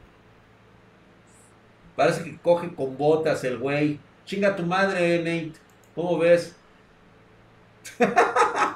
Parece 1.95 2.23
que 2.23 2.37
coge 2.39 2.73
con 2.73 2.97
botas 2.97 3.43
el 3.43 3.59
güey. 3.59 3.99
Chinga 4.25 4.55
tu 4.55 4.65
madre, 4.65 5.19
Nate. 5.19 5.53
¿Cómo 5.93 6.17
ves? 6.17 6.55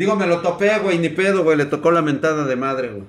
Digo, 0.00 0.16
me 0.16 0.26
lo 0.26 0.40
topé, 0.40 0.78
güey, 0.78 0.98
ni 0.98 1.10
pedo, 1.10 1.44
güey. 1.44 1.58
Le 1.58 1.66
tocó 1.66 1.90
la 1.90 2.00
mentada 2.00 2.46
de 2.46 2.56
madre, 2.56 2.88
güey. 2.88 3.04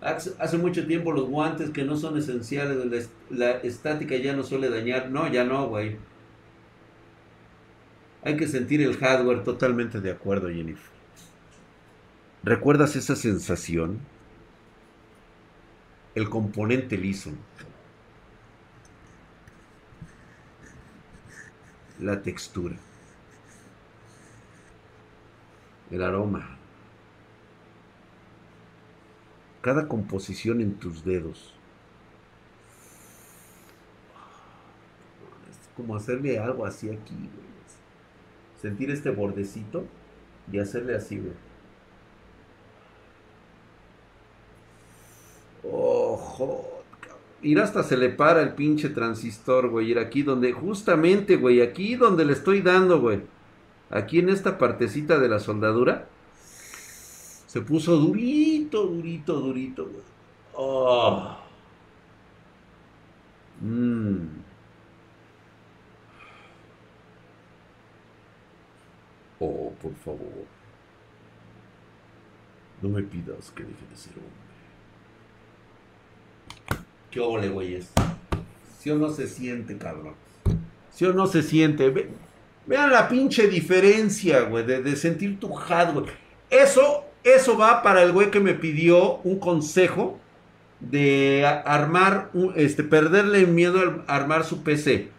Hace 0.00 0.58
mucho 0.58 0.84
tiempo 0.84 1.12
los 1.12 1.28
guantes 1.28 1.70
que 1.70 1.84
no 1.84 1.96
son 1.96 2.18
esenciales, 2.18 3.08
la 3.30 3.52
estática 3.52 4.16
ya 4.16 4.34
no 4.34 4.42
suele 4.42 4.68
dañar. 4.68 5.12
No, 5.12 5.30
ya 5.30 5.44
no, 5.44 5.68
güey. 5.68 5.96
Hay 8.24 8.36
que 8.36 8.48
sentir 8.48 8.82
el 8.82 8.96
hardware 8.96 9.44
totalmente 9.44 10.00
de 10.00 10.10
acuerdo, 10.10 10.48
Jennifer. 10.48 10.90
¿Recuerdas 12.42 12.96
esa 12.96 13.14
sensación? 13.14 14.00
El 16.16 16.28
componente 16.28 16.98
liso. 16.98 17.30
La 22.00 22.22
textura 22.22 22.74
el 25.94 26.02
aroma, 26.02 26.58
cada 29.60 29.88
composición 29.88 30.60
en 30.60 30.74
tus 30.74 31.04
dedos. 31.04 31.54
Es 35.48 35.58
como 35.76 35.96
hacerle 35.96 36.38
algo 36.38 36.66
así 36.66 36.90
aquí, 36.90 37.14
güey. 37.14 37.54
Sentir 38.60 38.90
este 38.90 39.10
bordecito 39.10 39.84
y 40.50 40.58
hacerle 40.58 40.96
así, 40.96 41.18
güey. 41.18 41.34
Ojo. 45.62 46.70
Ir 47.42 47.60
hasta 47.60 47.82
se 47.82 47.96
le 47.96 48.08
para 48.08 48.42
el 48.42 48.54
pinche 48.54 48.88
transistor, 48.88 49.68
güey. 49.68 49.90
Ir 49.90 49.98
aquí 49.98 50.22
donde, 50.22 50.52
justamente, 50.52 51.36
güey. 51.36 51.60
Aquí 51.60 51.94
donde 51.94 52.24
le 52.24 52.32
estoy 52.32 52.62
dando, 52.62 53.00
güey 53.00 53.33
aquí 53.94 54.18
en 54.18 54.28
esta 54.28 54.58
partecita 54.58 55.18
de 55.18 55.28
la 55.28 55.38
soldadura, 55.38 56.08
se 57.46 57.60
puso 57.60 57.96
durito, 57.96 58.86
durito, 58.86 59.40
durito. 59.40 59.88
Oh. 60.54 61.36
Mm. 63.60 64.26
Oh, 69.38 69.72
por 69.80 69.94
favor. 69.94 70.44
No 72.82 72.88
me 72.88 73.02
pidas 73.02 73.52
que 73.52 73.62
deje 73.62 73.86
de 73.88 73.96
ser 73.96 74.12
hombre. 74.14 74.32
¿Qué 77.12 77.20
ole, 77.20 77.48
güeyes? 77.48 77.92
Si 78.80 78.90
o 78.90 78.98
no 78.98 79.10
se 79.10 79.28
siente, 79.28 79.78
cabrón. 79.78 80.14
Si 80.90 81.04
o 81.04 81.12
no 81.12 81.28
se 81.28 81.42
siente. 81.42 81.90
Ve, 81.90 82.10
Vean 82.66 82.90
la 82.90 83.08
pinche 83.08 83.46
diferencia, 83.46 84.42
güey, 84.42 84.64
de, 84.64 84.96
sentir 84.96 85.38
tu 85.38 85.52
hardware. 85.52 86.12
Eso, 86.48 87.04
eso 87.22 87.58
va 87.58 87.82
para 87.82 88.02
el 88.02 88.12
güey 88.12 88.30
que 88.30 88.40
me 88.40 88.54
pidió 88.54 89.16
un 89.18 89.38
consejo 89.38 90.18
de 90.80 91.44
armar, 91.64 92.30
este, 92.56 92.82
perderle 92.82 93.46
miedo 93.46 94.04
a 94.06 94.16
armar 94.16 94.44
su 94.44 94.62
PC. 94.62 95.10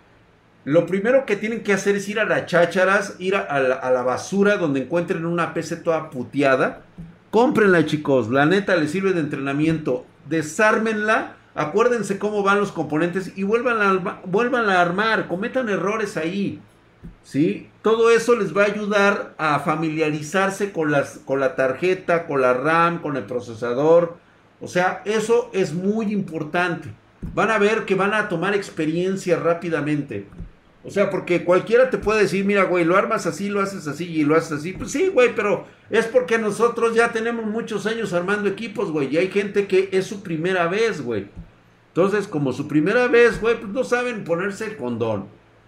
Lo 0.63 0.87
primero 0.87 1.27
que 1.27 1.35
tienen 1.35 1.61
que 1.61 1.73
hacer 1.73 1.95
es 1.95 2.09
ir 2.09 2.19
a 2.19 2.25
las 2.25 2.47
chácharas, 2.47 3.15
ir 3.19 3.35
a, 3.35 3.59
la, 3.59 3.75
a 3.75 3.91
la, 3.91 4.01
basura 4.01 4.57
donde 4.57 4.81
encuentren 4.81 5.25
una 5.27 5.53
PC 5.53 5.77
toda 5.77 6.09
puteada. 6.09 6.81
Cómprenla, 7.29 7.85
chicos. 7.85 8.29
La 8.29 8.47
neta 8.47 8.75
les 8.75 8.89
sirve 8.89 9.13
de 9.13 9.19
entrenamiento. 9.19 10.05
Desármenla. 10.27 11.35
Acuérdense 11.53 12.17
cómo 12.17 12.41
van 12.41 12.59
los 12.59 12.71
componentes 12.71 13.37
y 13.37 13.43
vuelvan 13.43 13.81
a, 13.81 14.21
vuelvan 14.25 14.67
a 14.69 14.81
armar. 14.81 15.27
Cometan 15.27 15.69
errores 15.69 16.17
ahí. 16.17 16.59
¿Sí? 17.23 17.69
Todo 17.81 18.09
eso 18.09 18.35
les 18.35 18.55
va 18.55 18.63
a 18.63 18.67
ayudar 18.67 19.35
a 19.37 19.59
familiarizarse 19.59 20.71
con, 20.71 20.91
las, 20.91 21.19
con 21.25 21.39
la 21.39 21.55
tarjeta, 21.55 22.25
con 22.27 22.41
la 22.41 22.53
RAM, 22.53 23.01
con 23.01 23.17
el 23.17 23.23
procesador. 23.23 24.17
O 24.61 24.67
sea, 24.67 25.01
eso 25.05 25.49
es 25.53 25.73
muy 25.73 26.11
importante. 26.11 26.89
Van 27.33 27.51
a 27.51 27.57
ver 27.57 27.85
que 27.85 27.95
van 27.95 28.13
a 28.13 28.29
tomar 28.29 28.55
experiencia 28.55 29.37
rápidamente. 29.37 30.27
O 30.83 30.91
sea, 30.91 31.09
porque 31.09 31.43
cualquiera 31.43 31.89
te 31.89 31.97
puede 31.97 32.21
decir, 32.21 32.45
mira, 32.45 32.63
güey, 32.63 32.85
lo 32.85 32.95
armas 32.95 33.25
así, 33.25 33.49
lo 33.49 33.59
haces 33.59 33.87
así 33.87 34.05
y 34.05 34.23
lo 34.23 34.35
haces 34.35 34.59
así. 34.59 34.73
Pues 34.73 34.91
sí, 34.91 35.07
güey, 35.07 35.33
pero 35.35 35.65
es 35.89 36.05
porque 36.05 36.37
nosotros 36.37 36.93
ya 36.95 37.11
tenemos 37.11 37.45
muchos 37.45 37.87
años 37.87 38.13
armando 38.13 38.47
equipos, 38.47 38.91
güey. 38.91 39.13
Y 39.13 39.17
hay 39.17 39.29
gente 39.29 39.65
que 39.65 39.89
es 39.91 40.05
su 40.05 40.21
primera 40.21 40.67
vez, 40.67 41.01
güey. 41.01 41.27
Entonces, 41.87 42.27
como 42.27 42.53
su 42.53 42.67
primera 42.67 43.07
vez, 43.07 43.41
güey, 43.41 43.59
pues 43.59 43.71
no 43.71 43.83
saben 43.83 44.23
ponerse 44.23 44.65
el 44.65 44.77
condón. 44.77 45.27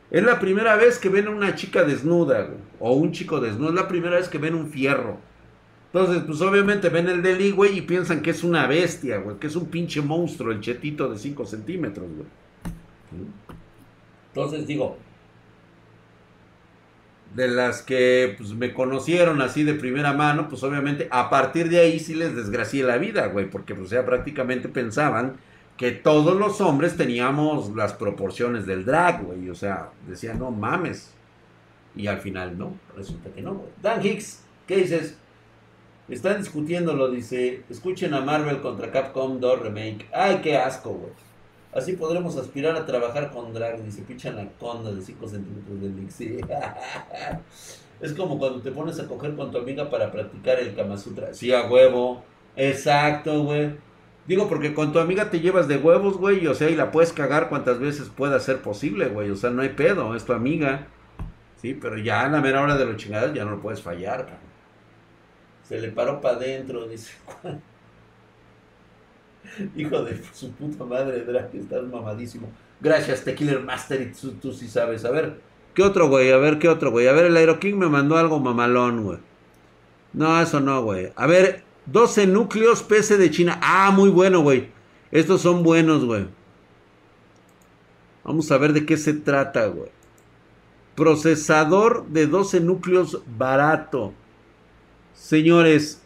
Es 0.10 0.24
la 0.24 0.40
primera 0.40 0.76
vez 0.76 1.00
que 1.00 1.10
ven 1.10 1.28
a 1.28 1.32
una 1.32 1.56
chica 1.56 1.84
desnuda, 1.84 2.50
o 2.80 2.94
un 2.94 3.12
chico 3.12 3.40
desnudo. 3.40 3.70
Es 3.70 3.76
la 3.76 3.88
primera 3.88 4.18
vez 4.18 4.30
que 4.30 4.38
ven 4.38 4.56
un 4.56 4.70
fierro. 4.70 5.18
Entonces, 5.92 6.24
pues 6.26 6.42
obviamente 6.42 6.90
ven 6.90 7.08
el 7.08 7.22
Deli, 7.22 7.52
güey, 7.52 7.78
y 7.78 7.82
piensan 7.82 8.22
que 8.22 8.32
es 8.32 8.44
una 8.44 8.68
bestia, 8.68 9.18
güey, 9.18 9.38
que 9.38 9.48
es 9.48 9.56
un 9.56 9.68
pinche 9.68 10.02
monstruo, 10.02 10.52
el 10.52 10.60
chetito 10.62 11.10
de 11.10 11.18
5 11.18 11.46
centímetros, 11.46 12.08
güey. 12.08 12.28
Entonces 14.34 14.68
digo, 14.68 14.98
de 17.34 17.48
las 17.48 17.82
que 17.82 18.36
pues, 18.38 18.54
me 18.54 18.74
conocieron 18.74 19.42
así 19.42 19.64
de 19.64 19.74
primera 19.74 20.14
mano, 20.14 20.50
pues 20.50 20.62
obviamente 20.64 21.08
a 21.10 21.30
partir 21.30 21.70
de 21.70 21.80
ahí 21.80 22.00
sí 22.00 22.14
les 22.14 22.36
desgracié 22.36 22.84
la 22.84 22.98
vida, 22.98 23.28
güey, 23.28 23.50
porque 23.50 23.74
pues 23.74 23.90
ya 23.90 24.06
prácticamente 24.06 24.70
pensaban 24.70 25.38
que 25.78 25.92
todos 25.92 26.36
los 26.36 26.60
hombres 26.60 26.98
teníamos 26.98 27.76
las 27.76 27.94
proporciones 27.94 28.66
del 28.66 28.84
drag, 28.84 29.24
güey, 29.24 29.50
o 29.50 29.56
sea, 29.56 29.92
decían, 30.08 30.40
no 30.40 30.52
mames. 30.52 31.14
Y 31.96 32.08
al 32.08 32.20
final 32.20 32.58
no, 32.58 32.74
resulta 32.96 33.30
que 33.30 33.42
no, 33.42 33.56
güey. 33.56 33.70
Dan 33.82 34.06
Hicks, 34.06 34.44
¿qué 34.68 34.78
dices? 34.78 35.18
Están 36.10 36.40
discutiéndolo, 36.40 37.10
dice, 37.10 37.64
escuchen 37.70 38.14
a 38.14 38.22
Marvel 38.22 38.62
contra 38.62 38.92
Capcom 38.92 39.40
2 39.40 39.60
Remake. 39.62 40.08
Ay, 40.14 40.40
qué 40.42 40.58
asco, 40.58 40.92
güey. 40.92 41.12
Así 41.74 41.94
podremos 41.94 42.38
aspirar 42.38 42.76
a 42.76 42.86
trabajar 42.86 43.32
con 43.32 43.54
drag. 43.54 43.84
Dice, 43.84 44.02
pinche 44.02 44.30
anaconda 44.30 44.92
de 44.92 45.02
5 45.02 45.28
centímetros 45.28 45.82
de 45.82 45.88
elixir. 45.88 46.48
es 48.02 48.14
como 48.14 48.40
cuando 48.40 48.62
te 48.62 48.72
pones 48.72 49.00
a 49.00 49.08
coger 49.08 49.36
con 49.36 49.52
tu 49.52 49.58
amiga 49.58 49.90
para 49.90 50.12
practicar 50.12 50.60
el 50.60 50.76
Kama 50.76 50.98
Sutra. 50.98 51.34
Sí, 51.34 51.54
a 51.54 51.70
huevo. 51.70 52.24
Exacto, 52.56 53.44
güey. 53.44 53.87
Digo, 54.28 54.50
porque 54.50 54.74
con 54.74 54.92
tu 54.92 55.00
amiga 55.00 55.30
te 55.30 55.40
llevas 55.40 55.68
de 55.68 55.78
huevos, 55.78 56.18
güey. 56.18 56.46
O 56.48 56.54
sea, 56.54 56.70
y 56.70 56.76
la 56.76 56.92
puedes 56.92 57.14
cagar 57.14 57.48
cuantas 57.50 57.80
veces 57.80 58.10
pueda 58.10 58.40
ser 58.40 58.62
posible, 58.62 59.08
güey. 59.08 59.30
O 59.32 59.36
sea, 59.36 59.50
no 59.50 59.62
hay 59.62 59.70
pedo, 59.70 60.16
es 60.16 60.26
tu 60.26 60.34
amiga. 60.34 60.88
Sí, 61.62 61.74
pero 61.74 61.98
ya 61.98 62.26
a 62.26 62.30
la 62.30 62.42
mera 62.42 62.62
hora 62.62 62.78
de 62.78 62.86
los 62.86 62.98
chingadas 62.98 63.34
ya 63.34 63.46
no 63.46 63.52
lo 63.52 63.62
puedes 63.62 63.82
fallar, 63.82 64.26
cabrón. 64.26 64.48
Se 65.64 65.80
le 65.80 65.90
paró 65.90 66.22
para 66.22 66.36
adentro, 66.38 66.88
dice. 66.88 67.14
Hijo 69.76 70.04
de 70.04 70.22
su 70.34 70.52
puta 70.52 70.84
madre, 70.84 71.24
Drake, 71.24 71.58
estás 71.58 71.84
mamadísimo. 71.84 72.50
Gracias, 72.80 73.24
Tequila 73.24 73.60
Master, 73.60 74.02
y 74.02 74.12
tú, 74.12 74.54
sí 74.54 74.68
sabes. 74.68 75.04
A 75.04 75.12
ver, 75.12 75.40
¿qué 75.74 75.84
otro, 75.84 76.10
güey? 76.10 76.32
A 76.32 76.38
ver, 76.38 76.60
¿qué 76.60 76.70
otro, 76.70 76.92
güey? 76.92 77.08
A 77.08 77.14
ver, 77.14 77.26
el 77.26 77.38
Aero 77.38 77.60
King 77.60 77.76
me 77.76 77.88
mandó 77.88 78.18
algo 78.18 78.40
mamalón, 78.40 79.04
güey. 79.04 79.20
No, 80.14 80.40
eso 80.42 80.60
no, 80.60 80.84
güey. 80.84 81.12
A 81.16 81.28
ver, 81.28 81.64
12 81.88 82.28
núcleos 82.28 82.84
PC 82.84 83.18
de 83.18 83.32
China. 83.32 83.60
Ah, 83.62 83.92
muy 83.92 84.10
bueno, 84.10 84.42
güey. 84.42 84.70
Estos 85.12 85.42
son 85.42 85.64
buenos, 85.64 86.06
güey. 86.06 86.28
Vamos 88.24 88.52
a 88.52 88.58
ver 88.58 88.74
de 88.74 88.86
qué 88.86 88.98
se 88.98 89.14
trata, 89.14 89.68
güey. 89.68 89.90
Procesador 90.96 92.08
de 92.08 92.28
12 92.28 92.60
núcleos 92.60 93.22
barato. 93.38 94.14
Señores, 95.14 96.02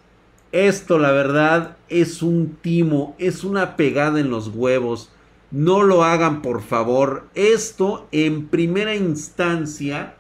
esto 0.51 0.99
la 0.99 1.11
verdad 1.11 1.77
es 1.89 2.21
un 2.21 2.57
timo, 2.61 3.15
es 3.17 3.43
una 3.43 3.75
pegada 3.75 4.19
en 4.19 4.29
los 4.29 4.49
huevos. 4.49 5.11
No 5.49 5.83
lo 5.83 6.03
hagan, 6.03 6.41
por 6.41 6.61
favor. 6.61 7.27
Esto 7.33 8.07
en 8.11 8.47
primera 8.47 8.95
instancia, 8.95 10.15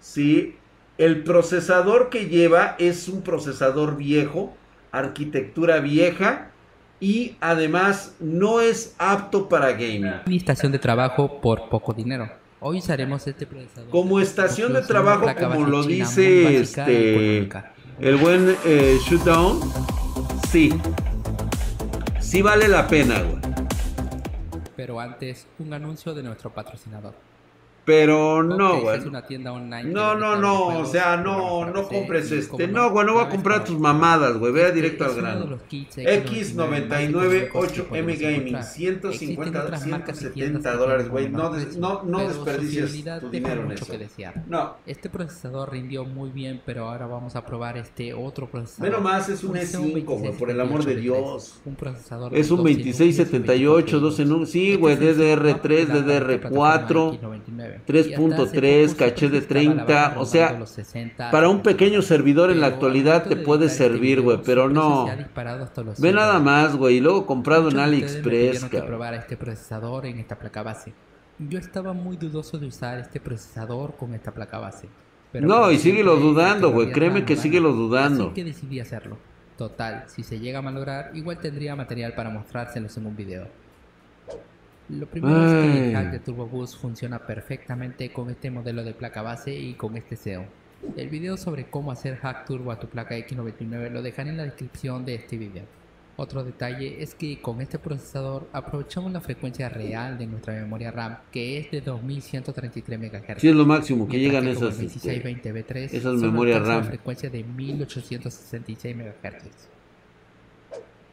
¿sí? 0.00 0.56
El 0.98 1.22
procesador 1.22 2.10
que 2.10 2.28
lleva 2.28 2.74
es 2.78 3.08
un 3.08 3.22
procesador 3.22 3.96
viejo, 3.96 4.56
arquitectura 4.92 5.80
vieja 5.80 6.50
y 7.00 7.36
además 7.40 8.14
no 8.20 8.60
es 8.60 8.94
apto 8.98 9.48
para 9.48 9.72
gaming. 9.72 10.14
Estación 10.26 10.72
de 10.72 10.78
trabajo 10.78 11.40
por 11.40 11.68
poco 11.68 11.92
dinero. 11.92 12.28
Hoy 12.60 12.78
usaremos 12.78 13.26
este 13.26 13.46
procesador. 13.46 13.90
Como 13.90 14.18
estación 14.18 14.72
de 14.72 14.82
trabajo, 14.82 15.26
como 15.38 15.64
lo 15.66 15.84
dice 15.84 16.58
este 16.58 17.48
el 18.00 18.16
buen 18.16 18.56
eh, 18.64 18.96
Shootdown, 19.04 19.60
sí. 20.50 20.72
Sí 22.20 22.42
vale 22.42 22.68
la 22.68 22.86
pena, 22.86 23.22
güey. 23.22 23.38
Pero 24.76 25.00
antes, 25.00 25.48
un 25.58 25.72
anuncio 25.72 26.14
de 26.14 26.22
nuestro 26.22 26.50
patrocinador. 26.50 27.14
Pero 27.88 28.42
no, 28.42 28.82
güey. 28.82 29.00
No, 29.86 30.14
no, 30.14 30.36
no, 30.36 30.80
o 30.80 30.84
sea, 30.84 31.16
no, 31.16 31.64
no 31.64 31.88
compres 31.88 32.30
este. 32.30 32.68
No, 32.68 32.90
güey, 32.90 33.06
no 33.06 33.14
voy 33.14 33.24
a 33.24 33.30
comprar 33.30 33.64
tus 33.64 33.78
mamadas, 33.78 34.36
güey. 34.36 34.52
Vea 34.52 34.70
directo 34.70 35.06
al 35.06 35.14
grano. 35.14 35.58
X99 35.70 37.50
8M 37.50 38.20
Gaming, 38.20 38.62
150, 38.62 39.78
170 39.78 40.76
dólares, 40.76 41.08
güey. 41.08 41.30
No, 41.30 41.50
no, 41.78 42.02
no 42.02 42.18
desperdicies 42.18 43.04
tu 43.20 43.30
dinero 43.30 43.62
en 43.62 43.72
eso. 43.72 43.86
No. 44.48 44.76
Este 44.84 45.08
procesador 45.08 45.72
rindió 45.72 46.04
muy 46.04 46.28
bien, 46.28 46.60
pero 46.66 46.90
ahora 46.90 47.06
vamos 47.06 47.36
a 47.36 47.46
probar 47.46 47.78
este 47.78 48.12
otro 48.12 48.50
procesador. 48.50 48.90
Menos 48.90 49.02
más 49.02 49.30
es 49.30 49.42
un 49.42 49.54
E5, 49.54 50.04
güey, 50.04 50.32
por 50.32 50.50
el 50.50 50.60
amor 50.60 50.84
de 50.84 50.96
Dios. 50.96 51.62
Un 51.64 51.74
procesador. 51.74 52.36
Es 52.36 52.50
un 52.50 52.58
2678, 52.58 53.98
12 53.98 54.24
números. 54.26 54.50
Sí, 54.50 54.74
güey, 54.74 54.98
DDR3, 54.98 55.86
DDR4. 55.86 57.77
3.3, 57.86 58.96
caché 58.96 59.28
de 59.28 59.40
30, 59.40 60.14
o 60.18 60.24
sea, 60.24 60.58
para 61.30 61.48
un 61.48 61.62
pequeño 61.62 62.02
servidor 62.02 62.50
en 62.50 62.60
la 62.60 62.68
actualidad 62.68 63.26
te 63.26 63.36
puede 63.36 63.68
servir, 63.68 64.20
güey, 64.20 64.38
pero 64.44 64.68
no. 64.68 65.06
Ve 65.98 66.12
nada 66.12 66.38
más, 66.38 66.76
güey, 66.76 66.96
y 66.96 67.00
luego 67.00 67.26
comprado 67.26 67.70
en 67.70 67.78
AliExpress, 67.78 68.64
que 68.64 68.82
probar 68.82 69.14
este 69.14 69.36
procesador 69.36 70.06
en 70.06 70.18
esta 70.18 70.38
placa 70.38 70.62
base. 70.62 70.92
Yo 71.38 71.58
estaba 71.58 71.92
muy 71.92 72.16
dudoso 72.16 72.58
de 72.58 72.66
usar 72.66 72.98
este 72.98 73.20
procesador 73.20 73.96
con 73.96 74.12
esta 74.14 74.32
placa 74.32 74.58
base. 74.58 74.88
no, 75.34 75.70
y 75.70 75.78
síguelo 75.78 76.16
dudando, 76.16 76.72
güey, 76.72 76.90
créeme 76.90 77.24
que 77.24 77.36
síguelo 77.36 77.72
dudando. 77.72 78.26
Así 78.26 78.34
que 78.34 78.44
decidí 78.44 78.80
hacerlo. 78.80 79.18
Total, 79.56 80.04
si 80.06 80.22
se 80.22 80.38
llega 80.38 80.60
a 80.60 80.62
malograr, 80.62 81.10
igual 81.14 81.38
tendría 81.38 81.74
material 81.74 82.14
para 82.14 82.30
mostrárselos 82.30 82.96
en 82.96 83.06
un 83.06 83.16
video. 83.16 83.48
Lo 84.88 85.06
primero 85.06 85.44
es 85.44 85.52
que 85.52 85.88
el 85.88 85.94
hack 85.94 86.12
de 86.12 86.18
Turbo 86.20 86.46
Boost 86.46 86.80
funciona 86.80 87.18
perfectamente 87.26 88.10
con 88.10 88.30
este 88.30 88.50
modelo 88.50 88.82
de 88.84 88.94
placa 88.94 89.20
base 89.22 89.54
y 89.54 89.74
con 89.74 89.96
este 89.96 90.16
SEO. 90.16 90.46
El 90.96 91.08
video 91.08 91.36
sobre 91.36 91.68
cómo 91.68 91.92
hacer 91.92 92.16
hack 92.16 92.46
turbo 92.46 92.70
a 92.72 92.78
tu 92.78 92.86
placa 92.88 93.16
X99 93.16 93.90
lo 93.90 94.00
dejaré 94.00 94.30
en 94.30 94.38
la 94.38 94.44
descripción 94.44 95.04
de 95.04 95.16
este 95.16 95.36
video. 95.36 95.64
Otro 96.16 96.42
detalle 96.42 97.00
es 97.00 97.14
que 97.14 97.40
con 97.40 97.60
este 97.60 97.78
procesador 97.78 98.48
aprovechamos 98.52 99.12
la 99.12 99.20
frecuencia 99.20 99.68
real 99.68 100.18
de 100.18 100.26
nuestra 100.26 100.54
memoria 100.54 100.90
RAM 100.90 101.18
que 101.30 101.58
es 101.58 101.70
de 101.70 101.80
2133 101.80 102.98
MHz. 102.98 103.40
Sí, 103.40 103.48
es 103.48 103.54
lo 103.54 103.66
máximo 103.66 104.08
que 104.08 104.18
llegan 104.18 104.48
esas, 104.48 104.80
este, 104.80 105.96
esas 105.96 106.14
memorias 106.14 106.66
RAM. 106.66 106.84
frecuencia 106.84 107.30
de 107.30 107.44
1866 107.44 108.96
MHz. 108.96 109.77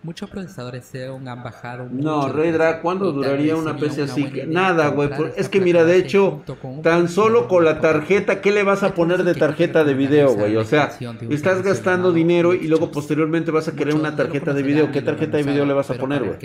Muchos 0.05 0.29
procesadores 0.29 0.85
Xeon 0.91 1.27
han 1.27 1.41
bajado. 1.41 1.87
No, 1.91 2.27
Redra, 2.29 2.79
¿cuándo 2.81 3.11
duraría 3.11 3.55
una 3.55 3.75
PC 3.75 4.03
así? 4.03 4.31
Nada, 4.45 4.89
güey. 4.89 5.09
Es 5.35 5.49
que 5.49 5.59
mira, 5.59 5.83
de 5.83 5.97
hecho, 5.97 6.43
tan 6.83 7.09
solo 7.09 7.47
con 7.47 7.65
la 7.65 7.81
tarjeta, 7.81 8.39
¿qué 8.39 8.51
le 8.51 8.61
vas 8.61 8.83
a 8.83 8.93
poner 8.93 9.23
de 9.23 9.33
tarjeta 9.33 9.83
de 9.83 9.95
video, 9.95 10.35
güey? 10.35 10.57
O 10.57 10.63
sea, 10.63 10.91
estás 11.31 11.63
gastando 11.63 12.11
dinero 12.11 12.53
y 12.53 12.67
luego 12.67 12.91
posteriormente 12.91 13.49
vas 13.49 13.67
a 13.67 13.75
querer 13.75 13.95
una 13.95 14.15
tarjeta 14.15 14.53
de 14.53 14.61
video. 14.61 14.91
¿Qué 14.91 15.01
tarjeta 15.01 15.37
de 15.37 15.43
video 15.43 15.65
le 15.65 15.73
vas 15.73 15.89
a 15.89 15.95
poner, 15.95 16.23
güey? 16.23 16.37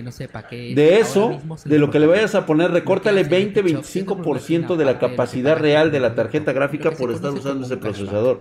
De 0.75 0.99
eso, 0.99 1.39
de 1.63 1.79
lo 1.79 1.91
que 1.91 2.01
le 2.01 2.07
vayas 2.07 2.35
a 2.35 2.47
poner, 2.47 2.71
recórtale 2.71 3.29
20-25% 3.29 4.77
de 4.77 4.85
la 4.87 4.99
capacidad 4.99 5.59
real 5.59 5.93
de 5.93 6.01
la 6.01 6.15
tarjeta 6.15 6.55
gráfica 6.55 6.93
por 6.93 7.11
estar 7.13 7.31
usando 7.31 7.67
ese 7.67 7.77
procesador. 7.77 8.41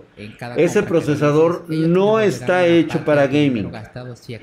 Ese 0.56 0.82
procesador 0.82 1.66
no 1.68 2.20
está 2.20 2.66
hecho 2.66 3.04
para 3.04 3.26
gaming. 3.26 3.70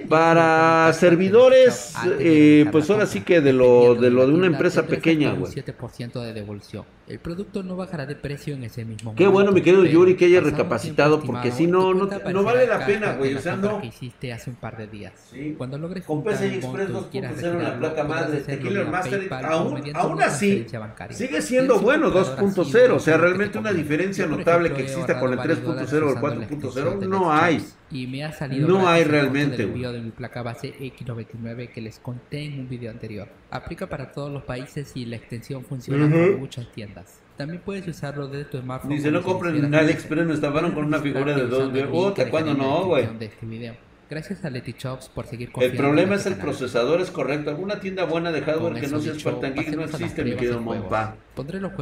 Para 0.07 0.66
servidores, 0.93 1.93
eh, 2.19 2.65
pues 2.71 2.89
ahora 2.89 3.05
sí 3.05 3.21
que 3.21 3.41
de 3.41 3.53
lo 3.53 3.95
de 3.95 4.09
lo 4.09 4.27
de 4.27 4.33
una 4.33 4.47
empresa 4.47 4.83
pequeña, 4.83 5.33
güey. 5.33 5.53
de 5.53 6.33
devolución. 6.33 6.85
El 7.07 7.19
producto 7.19 7.63
no 7.63 7.77
bajará 7.77 8.05
de 8.05 8.15
precio 8.15 8.53
en 8.55 8.65
ese 8.65 8.83
mismo 8.83 9.15
Qué 9.15 9.27
bueno, 9.27 9.53
mi 9.53 9.61
querido 9.61 9.85
Yuri, 9.85 10.17
que 10.17 10.25
haya 10.25 10.41
recapacitado, 10.41 11.21
porque 11.21 11.51
si 11.51 11.65
no, 11.65 11.93
no, 11.93 12.05
no 12.05 12.43
vale 12.43 12.67
la 12.67 12.85
pena, 12.85 13.13
güey. 13.13 13.33
O 13.33 13.39
sea, 13.39 13.55
no. 13.55 13.79
que 13.79 13.87
hiciste 13.87 14.33
hace 14.33 14.49
un 14.49 14.57
par 14.57 14.75
de 14.75 14.87
días. 14.87 15.13
Cuando 15.57 15.77
logres 15.77 16.03
Con 16.03 16.21
PCI 16.21 16.55
Express 16.55 16.89
2.0 16.89 17.61
la 17.61 17.79
placa 17.79 18.03
madre, 18.03 18.41
Tequila 18.41 18.83
Master, 18.85 19.33
aún, 19.45 19.81
aún 19.93 20.21
así, 20.21 20.65
sigue 21.11 21.41
siendo 21.41 21.79
bueno 21.79 22.11
2.0. 22.11 22.91
O 22.91 22.99
sea, 22.99 23.17
realmente 23.17 23.57
una 23.57 23.71
diferencia 23.71 24.25
notable 24.25 24.73
que 24.73 24.81
exista 24.81 25.19
con 25.19 25.31
el 25.31 25.39
3.0 25.39 26.03
o 26.03 26.09
el 26.09 26.47
4.0 26.49 27.07
no 27.07 27.31
hay. 27.31 27.65
Y 27.89 28.07
me 28.07 28.23
ha 28.23 28.33
salido 28.33 28.67
no 28.67 28.87
hay 28.87 29.03
realmente, 29.03 29.63
el 29.63 29.73
de 29.73 30.01
mi 30.01 30.11
placa 30.11 30.43
base 30.43 30.73
X99 30.77 31.69
que 31.69 31.81
les 31.81 31.99
conté 31.99 32.43
en 32.43 32.59
un 32.59 32.69
video 32.69 32.91
anterior. 32.91 33.29
Aplica 33.49 33.87
para 33.87 34.11
todos 34.11 34.31
los 34.31 34.43
países 34.43 34.91
y 34.95 35.05
la 35.05 35.15
extensión 35.15 35.63
funciona 35.63 36.05
en 36.05 36.39
muchas 36.39 36.69
tiendas. 36.71 37.21
También 37.37 37.61
puedes 37.63 37.87
usarlo 37.87 38.27
desde 38.27 38.45
tu 38.45 38.59
smartphone. 38.59 38.91
Dice, 38.91 39.11
no 39.11 39.21
compren 39.21 39.55
en 39.63 39.73
AliExpress, 39.73 40.25
me 40.25 40.33
estafaron 40.33 40.71
con 40.71 40.85
una 40.85 40.99
figura 40.99 41.33
de 41.35 41.47
2D. 41.47 41.87
Otra, 41.91 42.29
¿cuándo 42.29 42.53
no, 42.55 42.85
güey? 42.85 43.07
Este 43.19 43.77
Gracias 44.09 44.45
a 44.45 44.49
Leti 44.49 44.73
Shops 44.77 45.09
por 45.09 45.25
seguir 45.25 45.51
El 45.59 45.73
problema 45.73 46.15
es 46.15 46.25
el 46.25 46.35
procesador, 46.35 47.01
es 47.01 47.11
correcto. 47.11 47.49
Alguna 47.49 47.81
tienda 47.81 48.05
buena 48.05 48.31
de 48.31 48.41
hardware 48.41 48.79
que 48.79 48.87
no 48.87 49.01
sea 49.01 49.13
Spartan 49.13 49.53
Geek 49.53 49.75
no 49.75 49.83
existe, 49.83 50.23
mi 50.23 50.31
querido 50.31 50.61
Monpa. 50.61 51.17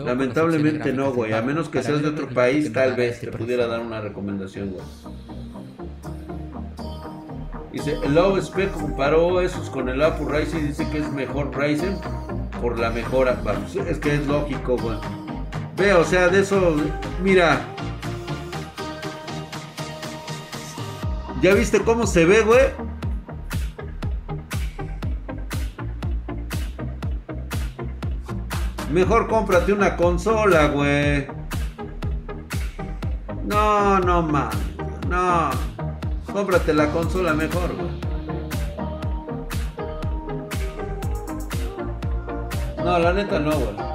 Lamentablemente 0.03 0.91
no, 0.91 1.13
güey. 1.13 1.33
A 1.33 1.41
menos 1.41 1.69
que 1.69 1.83
seas 1.83 2.01
de 2.01 2.09
otro 2.09 2.27
país, 2.29 2.73
tal 2.73 2.95
vez 2.95 3.21
te 3.21 3.31
pudiera 3.31 3.67
dar 3.67 3.79
una 3.79 4.01
recomendación, 4.01 4.71
güey. 4.71 4.83
Dice, 7.75 7.99
el 8.03 8.41
Spec 8.41 8.71
comparó 8.71 9.41
esos 9.41 9.69
con 9.69 9.89
el 9.89 10.01
Apple 10.01 10.27
Ryzen 10.29 10.59
y 10.59 10.67
dice 10.69 10.89
que 10.91 10.99
es 10.99 11.11
mejor 11.11 11.53
Ryzen 11.53 11.99
por 12.61 12.79
la 12.79 12.89
mejora. 12.89 13.37
Es 13.85 13.99
que 13.99 14.15
es 14.15 14.25
lógico, 14.27 14.77
güey. 14.77 14.97
Ve, 15.75 15.91
o 15.91 16.05
sea, 16.05 16.29
de 16.29 16.39
eso, 16.39 16.77
mira. 17.21 17.59
¿Ya 21.41 21.53
viste 21.53 21.81
cómo 21.81 22.07
se 22.07 22.23
ve, 22.23 22.43
güey? 22.43 22.63
Mejor 28.89 29.27
cómprate 29.27 29.73
una 29.73 29.97
consola, 29.97 30.67
güey. 30.69 31.27
No, 33.43 33.99
no 33.99 34.21
mames. 34.21 34.55
No. 35.09 35.74
Cómprate 36.35 36.73
la 36.73 36.91
consola 36.91 37.33
mejor, 37.33 37.73
güey. 37.77 37.87
No, 42.83 42.99
la 42.99 43.13
neta 43.13 43.39
no, 43.39 43.51
güey. 43.51 43.85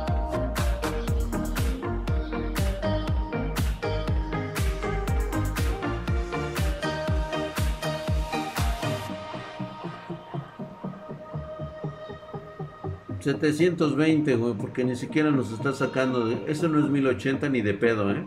...720, 13.20 14.38
güey... 14.38 14.54
...porque 14.54 14.82
ni 14.82 14.96
siquiera 14.96 15.30
nos 15.30 15.52
está 15.52 15.74
sacando... 15.74 16.24
De... 16.24 16.42
...eso 16.50 16.68
no 16.68 16.78
es 16.82 16.88
1080 16.90 17.50
ni 17.50 17.60
de 17.60 17.74
pedo, 17.74 18.10
¿eh? 18.10 18.26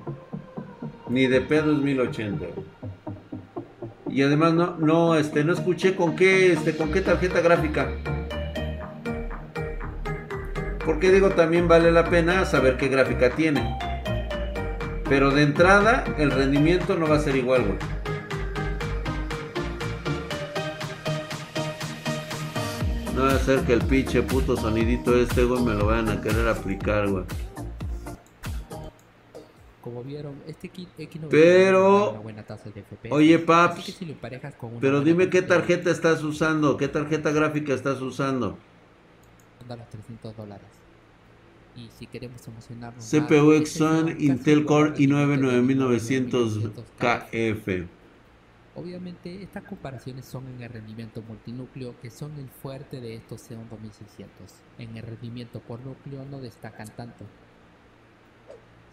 Ni 1.10 1.26
de 1.26 1.42
pedo 1.42 1.72
es 1.72 1.80
1080. 1.80 2.46
Y 4.14 4.22
además 4.22 4.54
no, 4.54 4.76
no, 4.78 5.16
este, 5.16 5.44
no 5.44 5.54
escuché 5.54 5.96
con 5.96 6.16
qué, 6.16 6.54
este, 6.54 6.78
con 6.78 6.92
qué 6.92 7.02
tarjeta 7.02 7.42
gráfica. 7.42 7.90
Porque 10.86 11.12
digo, 11.12 11.30
también 11.32 11.68
vale 11.68 11.92
la 11.92 12.08
pena 12.08 12.46
saber 12.46 12.78
qué 12.78 12.90
gráfica 12.90 13.32
tiene. 13.32 13.76
Pero 15.10 15.32
de 15.32 15.42
entrada, 15.42 16.04
el 16.20 16.30
rendimiento 16.30 16.96
no 16.96 17.08
va 17.08 17.16
a 17.16 17.20
ser 17.20 17.36
igual, 17.36 17.64
güey. 17.64 17.78
No 23.16 23.24
va 23.24 23.34
a 23.34 23.40
ser 23.40 23.62
que 23.62 23.74
el 23.74 23.82
pinche 23.82 24.22
puto 24.22 24.56
sonidito 24.56 25.18
este, 25.18 25.44
güey, 25.44 25.64
me 25.64 25.74
lo 25.74 25.88
vayan 25.88 26.10
a 26.10 26.22
querer 26.22 26.48
aplicar, 26.48 27.08
güey. 27.08 27.24
Como 29.94 30.06
vieron, 30.06 30.42
este 30.48 30.70
kit 30.70 30.90
X90 30.98 31.28
Pero, 31.30 32.10
una 32.10 32.20
buena 32.20 32.44
tasa 32.44 32.72
de 32.72 32.82
FPS, 32.82 33.12
oye, 33.12 33.38
Paps, 33.38 33.86
que 33.86 33.92
si 33.92 34.06
lo 34.06 34.14
emparejas 34.14 34.56
con 34.56 34.72
una 34.72 34.80
pero 34.80 35.02
dime 35.02 35.30
qué 35.30 35.44
tarjeta 35.44 35.92
estás 35.92 36.24
usando, 36.24 36.78
qué 36.78 36.88
tarjeta 36.88 37.30
gráfica 37.30 37.76
estás 37.76 38.02
usando. 38.02 38.58
ronda 39.60 39.76
los 39.76 39.90
300 39.92 40.36
dólares. 40.36 40.66
Y 41.76 41.90
si 41.96 42.08
queremos 42.08 42.48
emocionarnos 42.48 43.06
CPU 43.08 43.52
Exxon 43.52 44.20
Intel 44.20 44.66
Core 44.66 44.90
al 44.90 44.98
i9 44.98 45.40
9900 45.40 46.64
9900KF. 46.64 47.88
Obviamente, 48.74 49.44
estas 49.44 49.64
comparaciones 49.66 50.26
son 50.26 50.48
en 50.48 50.64
el 50.64 50.70
rendimiento 50.72 51.22
multinúcleo, 51.22 51.94
que 52.02 52.10
son 52.10 52.32
el 52.40 52.50
fuerte 52.50 53.00
de 53.00 53.14
estos 53.14 53.42
Xeon 53.42 53.70
2600. 53.70 54.56
En 54.80 54.98
el 54.98 55.04
rendimiento 55.04 55.60
por 55.60 55.82
núcleo 55.82 56.26
no 56.26 56.40
destacan 56.40 56.88
tanto. 56.96 57.26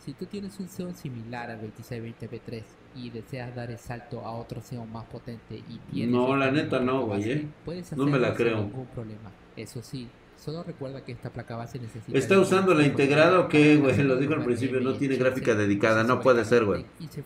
Si 0.05 0.15
tú 0.15 0.25
tienes 0.25 0.59
un 0.59 0.67
SEO 0.67 0.95
similar 0.95 1.51
al 1.51 1.61
2620p3 1.61 2.63
y 2.97 3.11
deseas 3.11 3.55
dar 3.55 3.71
el 3.71 3.79
salto 3.79 4.25
a 4.25 4.33
otro 4.33 4.63
SEO 4.63 4.87
más 4.87 5.05
potente 5.05 5.57
y 5.57 5.79
tienes... 5.93 6.11
No, 6.11 6.35
la 6.37 6.51
neta 6.51 6.81
no, 6.81 7.05
güey. 7.05 7.31
Eh. 7.31 7.49
Puedes 7.67 7.87
hacerlo 7.87 8.07
no 8.07 8.11
me 8.11 8.19
la 8.19 8.35
creo. 8.35 8.57
sin 8.57 8.67
ningún 8.69 8.87
problema. 8.87 9.31
Eso 9.57 9.83
sí, 9.83 10.09
solo 10.39 10.63
recuerda 10.63 11.05
que 11.05 11.13
esta 11.13 11.29
placa 11.29 11.55
base 11.57 11.79
necesita... 11.79 12.17
¿Está 12.17 12.39
usando 12.41 12.75
la 12.75 12.87
integrada 12.87 13.41
o 13.41 13.49
qué, 13.49 13.77
güey? 13.77 14.03
Lo 14.03 14.17
dijo 14.17 14.33
al 14.33 14.43
principio, 14.43 14.81
no 14.81 14.95
tiene 14.95 15.17
gráfica 15.17 15.55
dedicada, 15.55 16.03
no 16.03 16.19
puede 16.21 16.47
ser, 16.47 16.65
güey. 16.65 16.87
Este 16.99 17.23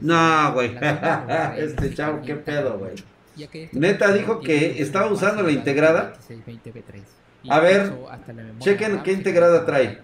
no, 0.00 0.52
güey. 0.54 0.74
este 1.58 1.92
chavo, 1.92 2.22
qué 2.22 2.34
pedo, 2.34 2.78
güey. 2.78 2.94
Neta 3.72 4.10
dijo 4.10 4.40
que 4.40 4.80
estaba 4.80 5.12
usando 5.12 5.42
la 5.42 5.52
integrada. 5.52 6.14
2620p3 6.26 7.25
a 7.48 7.60
ver, 7.60 7.92
chequen 8.58 9.02
qué 9.02 9.12
integrada 9.12 9.64
trae. 9.64 10.00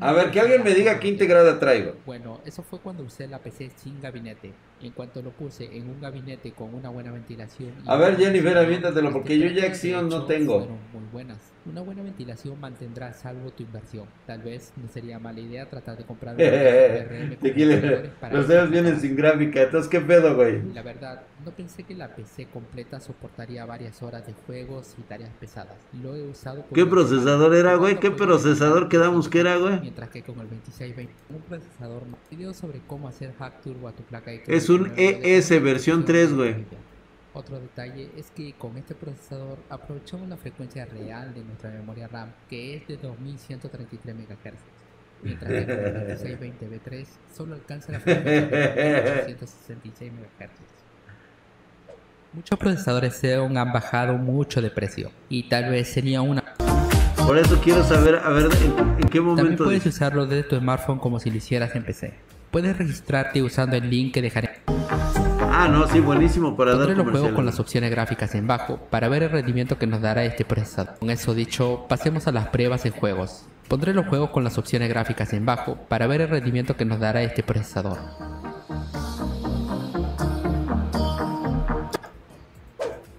A 0.00 0.12
ver, 0.12 0.30
que 0.30 0.40
alguien 0.40 0.64
me 0.64 0.74
diga 0.74 0.98
qué 0.98 1.08
integrada 1.08 1.58
trae, 1.58 1.82
güey. 1.82 1.94
bueno, 2.04 2.40
eso 2.44 2.62
fue 2.62 2.80
cuando 2.80 3.02
usé 3.02 3.26
la 3.28 3.38
PC 3.38 3.70
sin 3.76 4.00
gabinete. 4.00 4.52
En 4.80 4.90
cuanto 4.90 5.22
lo 5.22 5.30
puse 5.30 5.64
en 5.76 5.88
un 5.88 6.00
gabinete 6.00 6.52
con 6.52 6.74
una 6.74 6.88
buena 6.88 7.12
ventilación. 7.12 7.72
A 7.86 7.96
ver, 7.96 8.16
Jennifer, 8.16 8.56
aviéntatelo, 8.58 9.12
porque 9.12 9.38
yo 9.38 9.46
ya 9.46 9.68
de 9.68 10.02
no 10.02 10.24
tengo. 10.24 10.60
muy 10.92 11.04
buenas. 11.12 11.38
Una 11.64 11.80
buena 11.80 12.02
ventilación 12.02 12.58
mantendrá 12.58 13.08
a 13.08 13.12
salvo 13.12 13.50
tu 13.52 13.62
inversión. 13.62 14.06
Tal 14.26 14.42
vez 14.42 14.72
no 14.76 14.88
sería 14.88 15.20
mala 15.20 15.38
idea 15.38 15.68
tratar 15.70 15.96
de 15.96 16.04
comprar 16.04 16.34
con 16.36 17.36
Tequila, 17.40 17.80
conectores 17.80 18.10
para 18.20 18.34
Los 18.34 18.48
dedos 18.48 18.70
vienen 18.70 19.00
sin 19.00 19.14
gráfica, 19.14 19.62
entonces 19.62 19.88
qué 19.88 20.00
pedo, 20.00 20.34
güey. 20.34 20.60
La 20.74 20.82
verdad, 20.82 21.22
no 21.44 21.52
pensé 21.52 21.84
que 21.84 21.94
la 21.94 22.08
PC 22.16 22.46
completa 22.46 22.98
soportaría 22.98 23.64
varias 23.64 24.02
horas 24.02 24.26
de 24.26 24.32
juegos 24.32 24.96
y 24.98 25.02
tareas 25.02 25.30
pesadas. 25.38 25.76
Lo 26.02 26.16
he 26.16 26.22
usado 26.22 26.62
por 26.62 26.72
¿Qué 26.72 26.84
procesador 26.84 27.54
era, 27.54 27.76
güey? 27.76 28.00
¿Qué 28.00 28.10
procesador 28.10 28.88
quedamos 28.88 29.28
que 29.28 29.40
era, 29.40 29.56
güey? 29.56 29.80
Mientras 29.80 30.10
que 30.10 30.22
con 30.22 30.40
el 30.40 30.48
2620, 30.48 31.12
un 31.30 31.40
procesador 31.42 32.06
no. 32.08 32.18
Video 32.28 32.52
sobre 32.54 32.80
cómo 32.86 33.06
hacer 33.06 33.34
hack 33.38 33.60
turbo 33.62 33.86
a 33.86 33.92
tu 33.92 34.02
placa 34.02 34.32
de 34.32 34.42
Es 34.48 34.68
un 34.68 34.90
ES 34.96 35.62
versión 35.62 36.04
3, 36.04 36.34
güey. 36.34 36.64
Otro 37.34 37.58
detalle 37.58 38.10
es 38.16 38.30
que 38.30 38.52
con 38.54 38.76
este 38.76 38.94
procesador 38.94 39.56
aprovechamos 39.70 40.28
la 40.28 40.36
frecuencia 40.36 40.84
real 40.84 41.32
de 41.34 41.42
nuestra 41.42 41.70
memoria 41.70 42.06
RAM, 42.06 42.30
que 42.50 42.76
es 42.76 42.86
de 42.86 42.98
2133 42.98 44.14
MHz. 44.14 44.52
Mientras 45.22 45.50
que 45.50 45.58
el 45.58 46.18
2620B3 46.18 47.06
solo 47.34 47.54
alcanza 47.54 47.92
la 47.92 48.00
frecuencia 48.00 48.46
de 48.48 49.22
866 49.24 50.12
MHz. 50.12 50.50
Muchos 52.34 52.58
procesadores 52.58 53.14
Xeon 53.20 53.56
han 53.56 53.72
bajado 53.72 54.14
mucho 54.18 54.60
de 54.60 54.70
precio 54.70 55.10
y 55.28 55.48
tal 55.48 55.70
vez 55.70 55.88
sería 55.88 56.22
una 56.22 56.42
Por 57.26 57.38
eso 57.38 57.60
quiero 57.62 57.82
saber, 57.84 58.16
a 58.16 58.30
ver, 58.30 58.46
en, 58.46 58.78
en 58.78 58.96
qué 59.08 59.18
también 59.18 59.24
momento. 59.24 59.64
puedes 59.64 59.84
dice- 59.84 59.96
usarlo 59.96 60.26
desde 60.26 60.48
tu 60.48 60.56
smartphone 60.58 60.98
como 60.98 61.18
si 61.20 61.30
lo 61.30 61.36
hicieras 61.36 61.74
en 61.76 61.84
PC. 61.84 62.14
Puedes 62.50 62.76
registrarte 62.76 63.42
usando 63.42 63.76
el 63.76 63.88
link 63.88 64.12
que 64.14 64.20
dejaré. 64.22 64.50
Ah, 65.54 65.68
no, 65.68 65.86
sí, 65.86 66.00
buenísimo 66.00 66.56
para 66.56 66.74
dar 66.74 66.96
los 66.96 67.10
juegos 67.10 67.32
con 67.32 67.44
las 67.44 67.60
opciones 67.60 67.90
gráficas 67.90 68.34
en 68.34 68.46
bajo 68.46 68.78
para 68.88 69.10
ver 69.10 69.24
el 69.24 69.30
rendimiento 69.30 69.78
que 69.78 69.86
nos 69.86 70.00
dará 70.00 70.24
este 70.24 70.46
procesador. 70.46 70.94
Con 70.98 71.10
eso 71.10 71.34
dicho, 71.34 71.84
pasemos 71.90 72.26
a 72.26 72.32
las 72.32 72.48
pruebas 72.48 72.86
en 72.86 72.92
juegos. 72.92 73.44
Pondré 73.68 73.92
los 73.92 74.06
juegos 74.06 74.30
con 74.30 74.44
las 74.44 74.56
opciones 74.56 74.88
gráficas 74.88 75.34
en 75.34 75.44
bajo 75.44 75.76
para 75.76 76.06
ver 76.06 76.22
el 76.22 76.30
rendimiento 76.30 76.74
que 76.74 76.86
nos 76.86 77.00
dará 77.00 77.22
este 77.22 77.42
procesador. 77.42 77.98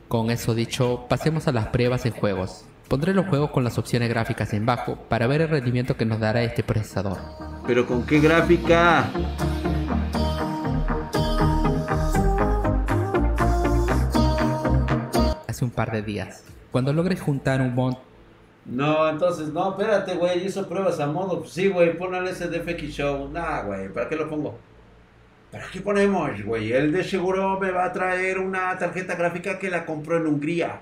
Con 0.07 0.31
eso 0.31 0.55
dicho, 0.55 1.05
pasemos 1.07 1.47
a 1.47 1.51
las 1.51 1.67
pruebas 1.67 2.07
en 2.07 2.13
juegos. 2.13 2.65
Pondré 2.87 3.13
los 3.13 3.27
juegos 3.27 3.51
con 3.51 3.63
las 3.63 3.77
opciones 3.77 4.09
gráficas 4.09 4.53
en 4.53 4.65
bajo 4.65 4.95
para 4.95 5.27
ver 5.27 5.41
el 5.41 5.49
rendimiento 5.49 5.95
que 5.95 6.05
nos 6.05 6.19
dará 6.19 6.41
este 6.41 6.63
procesador. 6.63 7.19
Pero 7.67 7.85
con 7.85 8.03
qué 8.07 8.19
gráfica. 8.19 9.07
Un 15.63 15.71
par 15.71 15.91
de 15.91 16.01
días. 16.01 16.43
Cuando 16.71 16.91
logres 16.93 17.21
juntar 17.21 17.61
un 17.61 17.73
montón 17.73 18.03
No, 18.65 19.09
entonces, 19.09 19.49
no, 19.49 19.71
espérate, 19.71 20.15
güey, 20.15 20.45
hizo 20.45 20.67
pruebas 20.67 20.99
a 20.99 21.07
modo. 21.07 21.45
Sí, 21.45 21.69
güey, 21.69 21.97
ponle 21.97 22.29
ese 22.29 22.47
DFX 22.49 22.83
Show. 22.93 23.29
Nah, 23.31 23.63
güey, 23.63 23.89
¿para 23.93 24.09
qué 24.09 24.15
lo 24.17 24.29
pongo? 24.29 24.59
¿Para 25.51 25.69
qué 25.71 25.81
ponemos, 25.81 26.43
güey? 26.43 26.71
Él 26.73 26.91
de 26.91 27.03
seguro 27.03 27.59
me 27.59 27.71
va 27.71 27.85
a 27.85 27.93
traer 27.93 28.39
una 28.39 28.77
tarjeta 28.77 29.15
gráfica 29.15 29.59
que 29.59 29.69
la 29.69 29.85
compró 29.85 30.17
en 30.17 30.27
Hungría. 30.27 30.81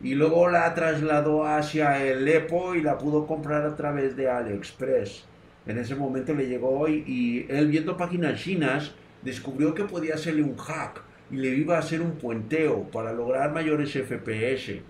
Y 0.00 0.14
luego 0.14 0.48
la 0.48 0.74
trasladó 0.74 1.46
hacia 1.46 2.04
el 2.04 2.26
EPO 2.26 2.74
y 2.76 2.82
la 2.82 2.98
pudo 2.98 3.26
comprar 3.26 3.64
a 3.66 3.76
través 3.76 4.16
de 4.16 4.30
AliExpress. 4.30 5.26
En 5.66 5.78
ese 5.78 5.94
momento 5.96 6.34
le 6.34 6.48
llegó 6.48 6.88
y, 6.88 7.04
y 7.06 7.46
él 7.50 7.68
viendo 7.68 7.96
páginas 7.96 8.40
chinas 8.40 8.94
descubrió 9.22 9.74
que 9.74 9.84
podía 9.84 10.14
hacerle 10.14 10.42
un 10.42 10.56
hack 10.56 11.07
y 11.30 11.36
le 11.36 11.48
iba 11.48 11.76
a 11.76 11.80
hacer 11.80 12.00
un 12.00 12.12
puenteo 12.12 12.84
para 12.90 13.12
lograr 13.12 13.52
mayores 13.52 13.92
FPS. 13.92 14.80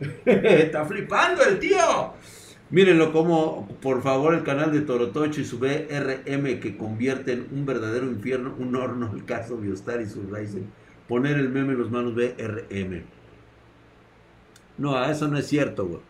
Está 0.24 0.84
flipando 0.84 1.42
el 1.44 1.58
tío. 1.58 2.12
Mírenlo 2.70 3.12
como, 3.12 3.68
por 3.82 4.02
favor, 4.02 4.34
el 4.34 4.44
canal 4.44 4.72
de 4.72 4.80
Torotocho 4.80 5.42
y 5.42 5.44
su 5.44 5.58
BRM 5.58 6.58
que 6.58 6.76
convierte 6.78 7.32
en 7.32 7.46
un 7.52 7.66
verdadero 7.66 8.06
infierno, 8.06 8.54
un 8.58 8.74
horno, 8.76 9.12
el 9.14 9.26
caso 9.26 9.58
Biostar 9.58 10.00
y 10.00 10.06
su 10.06 10.22
Ryzen. 10.22 10.70
Poner 11.06 11.36
el 11.36 11.50
meme 11.50 11.74
en 11.74 11.78
los 11.78 11.90
manos 11.90 12.14
BRM. 12.14 13.02
No, 14.78 15.04
eso 15.04 15.28
no 15.28 15.36
es 15.36 15.46
cierto, 15.46 15.86
güey. 15.86 16.00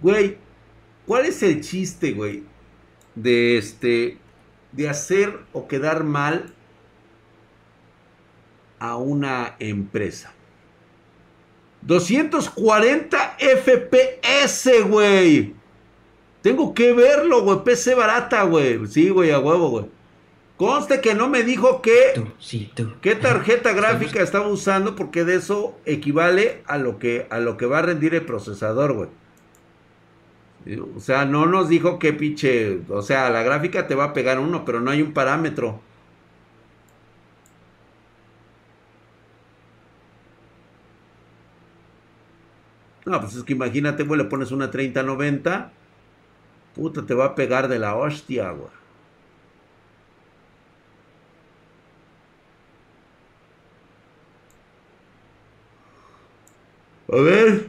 Güey, 0.00 0.36
¿cuál 1.06 1.26
es 1.26 1.42
el 1.44 1.60
chiste, 1.60 2.12
güey? 2.12 2.42
De 3.14 3.58
este, 3.58 4.18
de 4.72 4.88
hacer 4.88 5.38
o 5.52 5.68
quedar 5.68 6.02
mal 6.02 6.52
a 8.82 8.96
una 8.96 9.54
empresa. 9.60 10.32
240 11.82 13.36
FPS, 13.38 14.82
güey. 14.88 15.54
Tengo 16.42 16.74
que 16.74 16.92
verlo, 16.92 17.42
güey. 17.42 17.62
PC 17.62 17.94
barata, 17.94 18.42
güey. 18.42 18.84
Sí, 18.88 19.08
güey, 19.10 19.30
a 19.30 19.38
huevo, 19.38 19.70
güey. 19.70 19.84
Conste 20.56 21.00
que 21.00 21.14
no 21.14 21.28
me 21.28 21.44
dijo 21.44 21.80
qué, 21.80 22.12
Tú, 22.16 22.26
sí, 22.40 22.72
tú. 22.74 22.92
qué 23.00 23.14
tarjeta 23.14 23.72
gráfica 23.80 24.20
estaba 24.20 24.48
usando 24.48 24.96
porque 24.96 25.24
de 25.24 25.36
eso 25.36 25.78
equivale 25.84 26.62
a 26.66 26.76
lo 26.76 26.98
que, 26.98 27.26
a 27.30 27.38
lo 27.38 27.56
que 27.56 27.66
va 27.66 27.78
a 27.78 27.82
rendir 27.82 28.16
el 28.16 28.26
procesador, 28.26 28.94
güey. 28.94 29.08
O 30.96 31.00
sea, 31.00 31.24
no 31.24 31.46
nos 31.46 31.68
dijo 31.68 32.00
qué 32.00 32.12
pinche... 32.12 32.80
O 32.88 33.02
sea, 33.02 33.30
la 33.30 33.42
gráfica 33.44 33.86
te 33.86 33.94
va 33.94 34.04
a 34.06 34.12
pegar 34.12 34.40
uno, 34.40 34.64
pero 34.64 34.80
no 34.80 34.90
hay 34.90 35.02
un 35.02 35.12
parámetro. 35.12 35.80
No, 43.04 43.20
pues 43.20 43.34
es 43.34 43.44
que 43.44 43.52
imagínate, 43.52 44.04
güey, 44.04 44.18
le 44.18 44.26
pones 44.26 44.52
una 44.52 44.70
3090. 44.70 45.72
Puta, 46.74 47.04
te 47.04 47.14
va 47.14 47.26
a 47.26 47.34
pegar 47.34 47.68
de 47.68 47.78
la 47.78 47.96
hostia, 47.96 48.50
güey. 48.50 48.70
A 57.12 57.16
ver. 57.20 57.68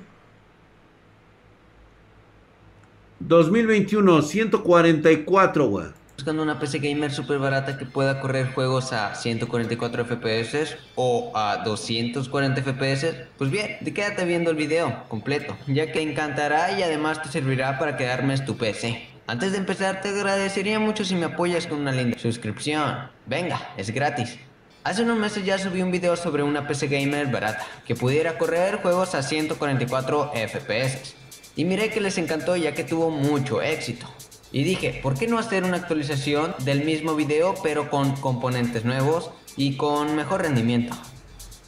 2021, 3.20 4.22
144, 4.22 5.66
güey. 5.68 6.03
Buscando 6.24 6.44
una 6.44 6.58
PC 6.58 6.80
gamer 6.80 7.12
super 7.12 7.38
barata 7.38 7.78
que 7.78 7.84
pueda 7.84 8.22
correr 8.22 8.54
juegos 8.54 8.94
a 8.94 9.14
144 9.14 10.06
FPS 10.06 10.78
o 10.96 11.34
a 11.36 11.58
240 11.66 12.62
FPS, 12.62 13.14
pues 13.38 13.52
bien, 13.52 13.80
te 13.84 13.94
quédate 13.94 14.24
viendo 14.24 14.50
el 14.50 14.56
video 14.56 15.04
completo, 15.10 15.58
ya 15.68 15.92
que 15.92 16.02
encantará 16.02 16.80
y 16.80 16.82
además 16.82 17.22
te 17.22 17.28
servirá 17.28 17.78
para 17.78 17.98
quedarme 17.98 18.38
tu 18.38 18.56
PC. 18.56 19.06
Antes 19.28 19.52
de 19.52 19.58
empezar, 19.58 20.00
te 20.00 20.08
agradecería 20.08 20.80
mucho 20.80 21.04
si 21.04 21.16
me 21.16 21.26
apoyas 21.26 21.68
con 21.68 21.82
una 21.82 21.92
linda 21.92 22.18
suscripción. 22.18 23.10
Venga, 23.26 23.74
es 23.76 23.92
gratis. 23.92 24.40
Hace 24.86 25.04
unos 25.04 25.18
meses 25.18 25.44
ya 25.44 25.58
subí 25.58 25.82
un 25.82 25.92
video 25.92 26.16
sobre 26.16 26.42
una 26.42 26.66
PC 26.66 26.88
gamer 26.88 27.28
barata 27.28 27.68
que 27.86 27.96
pudiera 27.96 28.38
correr 28.38 28.78
juegos 28.78 29.14
a 29.14 29.24
144 29.24 30.32
FPS. 30.36 31.16
Y 31.58 31.66
miré 31.66 31.90
que 31.90 32.00
les 32.00 32.18
encantó 32.18 32.56
ya 32.56 32.74
que 32.74 32.86
tuvo 32.86 33.10
mucho 33.10 33.62
éxito. 33.62 34.08
Y 34.54 34.64
dije, 34.64 35.00
¿por 35.02 35.16
qué 35.18 35.28
no 35.28 35.40
hacer 35.40 35.64
una 35.64 35.78
actualización 35.78 36.54
del 36.60 36.86
mismo 36.86 37.16
video 37.16 37.56
pero 37.64 37.90
con 37.90 38.16
componentes 38.18 38.86
nuevos 38.86 39.32
y 39.58 39.78
con 39.78 40.16
mejor 40.16 40.44
rendimiento? 40.44 40.96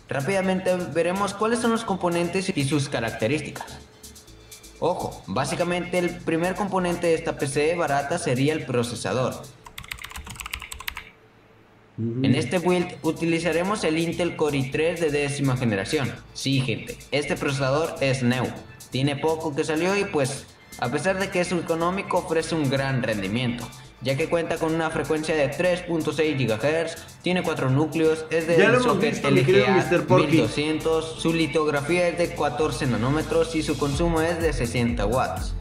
Rápidamente 0.07 0.75
veremos 0.93 1.33
cuáles 1.33 1.59
son 1.59 1.71
los 1.71 1.83
componentes 1.83 2.55
y 2.55 2.63
sus 2.63 2.87
características. 2.87 3.79
Ojo, 4.79 5.23
básicamente 5.25 5.97
el 5.97 6.11
primer 6.11 6.53
componente 6.53 7.07
de 7.07 7.15
esta 7.15 7.39
PC 7.39 7.75
barata 7.75 8.19
sería 8.19 8.53
el 8.53 8.65
procesador. 8.65 9.41
En 11.97 12.35
este 12.35 12.59
build 12.59 12.97
utilizaremos 13.01 13.83
el 13.83 13.97
Intel 13.97 14.35
Core 14.35 14.59
i3 14.59 14.99
de 14.99 15.09
décima 15.09 15.57
generación. 15.57 16.13
Sí, 16.33 16.61
gente, 16.61 16.97
este 17.11 17.35
procesador 17.35 17.95
es 18.01 18.21
nuevo. 18.21 18.47
Tiene 18.91 19.15
poco 19.15 19.55
que 19.55 19.63
salió 19.63 19.97
y 19.97 20.03
pues, 20.03 20.45
a 20.79 20.89
pesar 20.89 21.19
de 21.19 21.29
que 21.29 21.41
es 21.41 21.51
económico, 21.51 22.17
ofrece 22.17 22.55
un 22.55 22.67
gran 22.69 23.03
rendimiento. 23.03 23.67
Ya 24.01 24.17
que 24.17 24.29
cuenta 24.29 24.57
con 24.57 24.75
una 24.75 24.89
frecuencia 24.89 25.35
de 25.35 25.49
3.6 25.51 26.37
GHz, 26.37 26.95
tiene 27.21 27.43
4 27.43 27.69
núcleos, 27.69 28.25
es 28.29 28.47
de 28.47 28.57
socket 28.79 29.13
visto, 29.13 29.31
LGA 29.31 29.71
Mr. 29.71 30.05
Porky. 30.05 30.27
1200, 30.27 31.19
su 31.19 31.33
litografía 31.33 32.09
es 32.09 32.17
de 32.17 32.35
14 32.35 32.87
nanómetros 32.87 33.55
y 33.55 33.63
su 33.63 33.77
consumo 33.77 34.19
es 34.21 34.41
de 34.41 34.51
60 34.53 35.05
watts. 35.05 35.53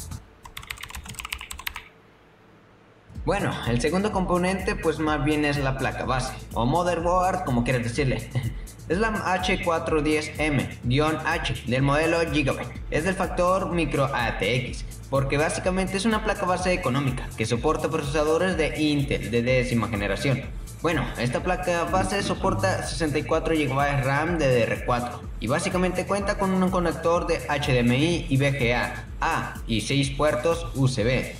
Bueno, 3.24 3.52
el 3.68 3.80
segundo 3.80 4.10
componente 4.12 4.76
pues 4.76 4.98
más 4.98 5.24
bien 5.24 5.46
es 5.46 5.56
la 5.56 5.78
placa 5.78 6.04
base, 6.04 6.34
o 6.52 6.66
motherboard 6.66 7.44
como 7.44 7.64
quieras 7.64 7.84
decirle. 7.84 8.28
Es 8.86 8.98
la 8.98 9.14
H410M-H 9.14 11.62
del 11.66 11.80
modelo 11.80 12.18
Gigabyte. 12.30 12.82
Es 12.90 13.04
del 13.04 13.14
factor 13.14 13.72
micro 13.72 14.04
ATX, 14.04 14.84
porque 15.14 15.38
básicamente 15.38 15.96
es 15.96 16.06
una 16.06 16.24
placa 16.24 16.44
base 16.44 16.72
económica 16.72 17.28
que 17.36 17.46
soporta 17.46 17.88
procesadores 17.88 18.56
de 18.56 18.82
Intel 18.82 19.30
de 19.30 19.42
décima 19.42 19.86
generación. 19.86 20.42
Bueno, 20.82 21.06
esta 21.18 21.40
placa 21.40 21.84
base 21.84 22.20
soporta 22.20 22.82
64 22.82 23.54
GB 23.54 24.02
RAM 24.02 24.40
DDR4 24.40 25.20
y 25.38 25.46
básicamente 25.46 26.04
cuenta 26.04 26.36
con 26.36 26.60
un 26.60 26.68
conector 26.68 27.28
de 27.28 27.38
HDMI 27.38 28.26
y 28.28 28.36
VGA 28.36 29.04
A 29.20 29.54
y 29.68 29.82
6 29.82 30.10
puertos 30.16 30.66
USB. 30.74 31.36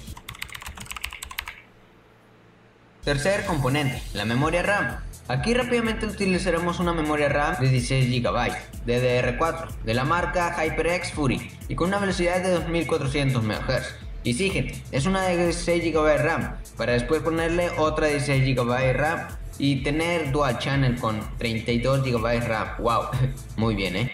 Tercer 3.03 3.45
componente, 3.45 4.01
la 4.13 4.25
memoria 4.25 4.63
RAM. 4.63 5.01
Aquí 5.27 5.55
rápidamente 5.55 6.05
utilizaremos 6.05 6.81
una 6.81 6.93
memoria 6.93 7.31
RAM 7.31 7.57
de 7.59 7.71
16 7.71 8.23
GB 8.23 8.53
DDR4 8.87 9.69
de 9.83 9.95
la 9.95 10.05
marca 10.05 10.55
HyperX 10.55 11.13
Fury 11.13 11.51
y 11.67 11.75
con 11.75 11.89
una 11.89 11.99
velocidad 11.99 12.43
de 12.43 12.51
2400 12.51 13.43
MHz. 13.43 13.95
Y 14.23 14.35
sí 14.35 14.53
es 14.93 15.07
una 15.07 15.23
de 15.23 15.45
16 15.45 15.95
GB 15.95 16.19
RAM 16.19 16.57
para 16.77 16.93
después 16.93 17.23
ponerle 17.23 17.71
otra 17.79 18.09
de 18.09 18.19
16 18.19 18.55
GB 18.55 18.93
RAM 18.93 19.29
y 19.59 19.83
tener 19.83 20.31
dual 20.31 20.59
channel 20.59 20.97
con 20.97 21.19
32 21.39 22.05
GB 22.05 22.47
RAM. 22.47 22.69
Wow, 22.81 23.05
muy 23.57 23.75
bien, 23.75 23.97
¿eh? 23.97 24.13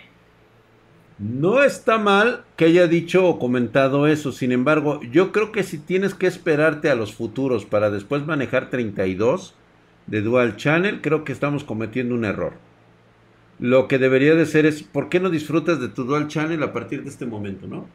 No 1.18 1.64
está 1.64 1.98
mal 1.98 2.44
que 2.56 2.66
haya 2.66 2.86
dicho 2.86 3.26
o 3.26 3.40
comentado 3.40 4.06
eso, 4.06 4.30
sin 4.30 4.52
embargo, 4.52 5.00
yo 5.10 5.32
creo 5.32 5.50
que 5.50 5.64
si 5.64 5.76
tienes 5.78 6.14
que 6.14 6.28
esperarte 6.28 6.88
a 6.88 6.94
los 6.94 7.12
futuros 7.12 7.66
para 7.66 7.90
después 7.90 8.24
manejar 8.24 8.70
32 8.70 9.54
de 10.10 10.20
Dual 10.20 10.56
Channel, 10.56 11.00
creo 11.00 11.24
que 11.24 11.32
estamos 11.32 11.64
cometiendo 11.64 12.14
un 12.14 12.24
error. 12.24 12.52
Lo 13.58 13.88
que 13.88 13.98
debería 13.98 14.34
de 14.34 14.44
ser 14.44 14.66
es, 14.66 14.82
¿por 14.82 15.08
qué 15.08 15.20
no 15.20 15.30
disfrutas 15.30 15.80
de 15.80 15.88
tu 15.88 16.04
Dual 16.04 16.28
Channel 16.28 16.62
a 16.62 16.72
partir 16.72 17.04
de 17.04 17.10
este 17.10 17.26
momento, 17.26 17.66
no? 17.66 17.86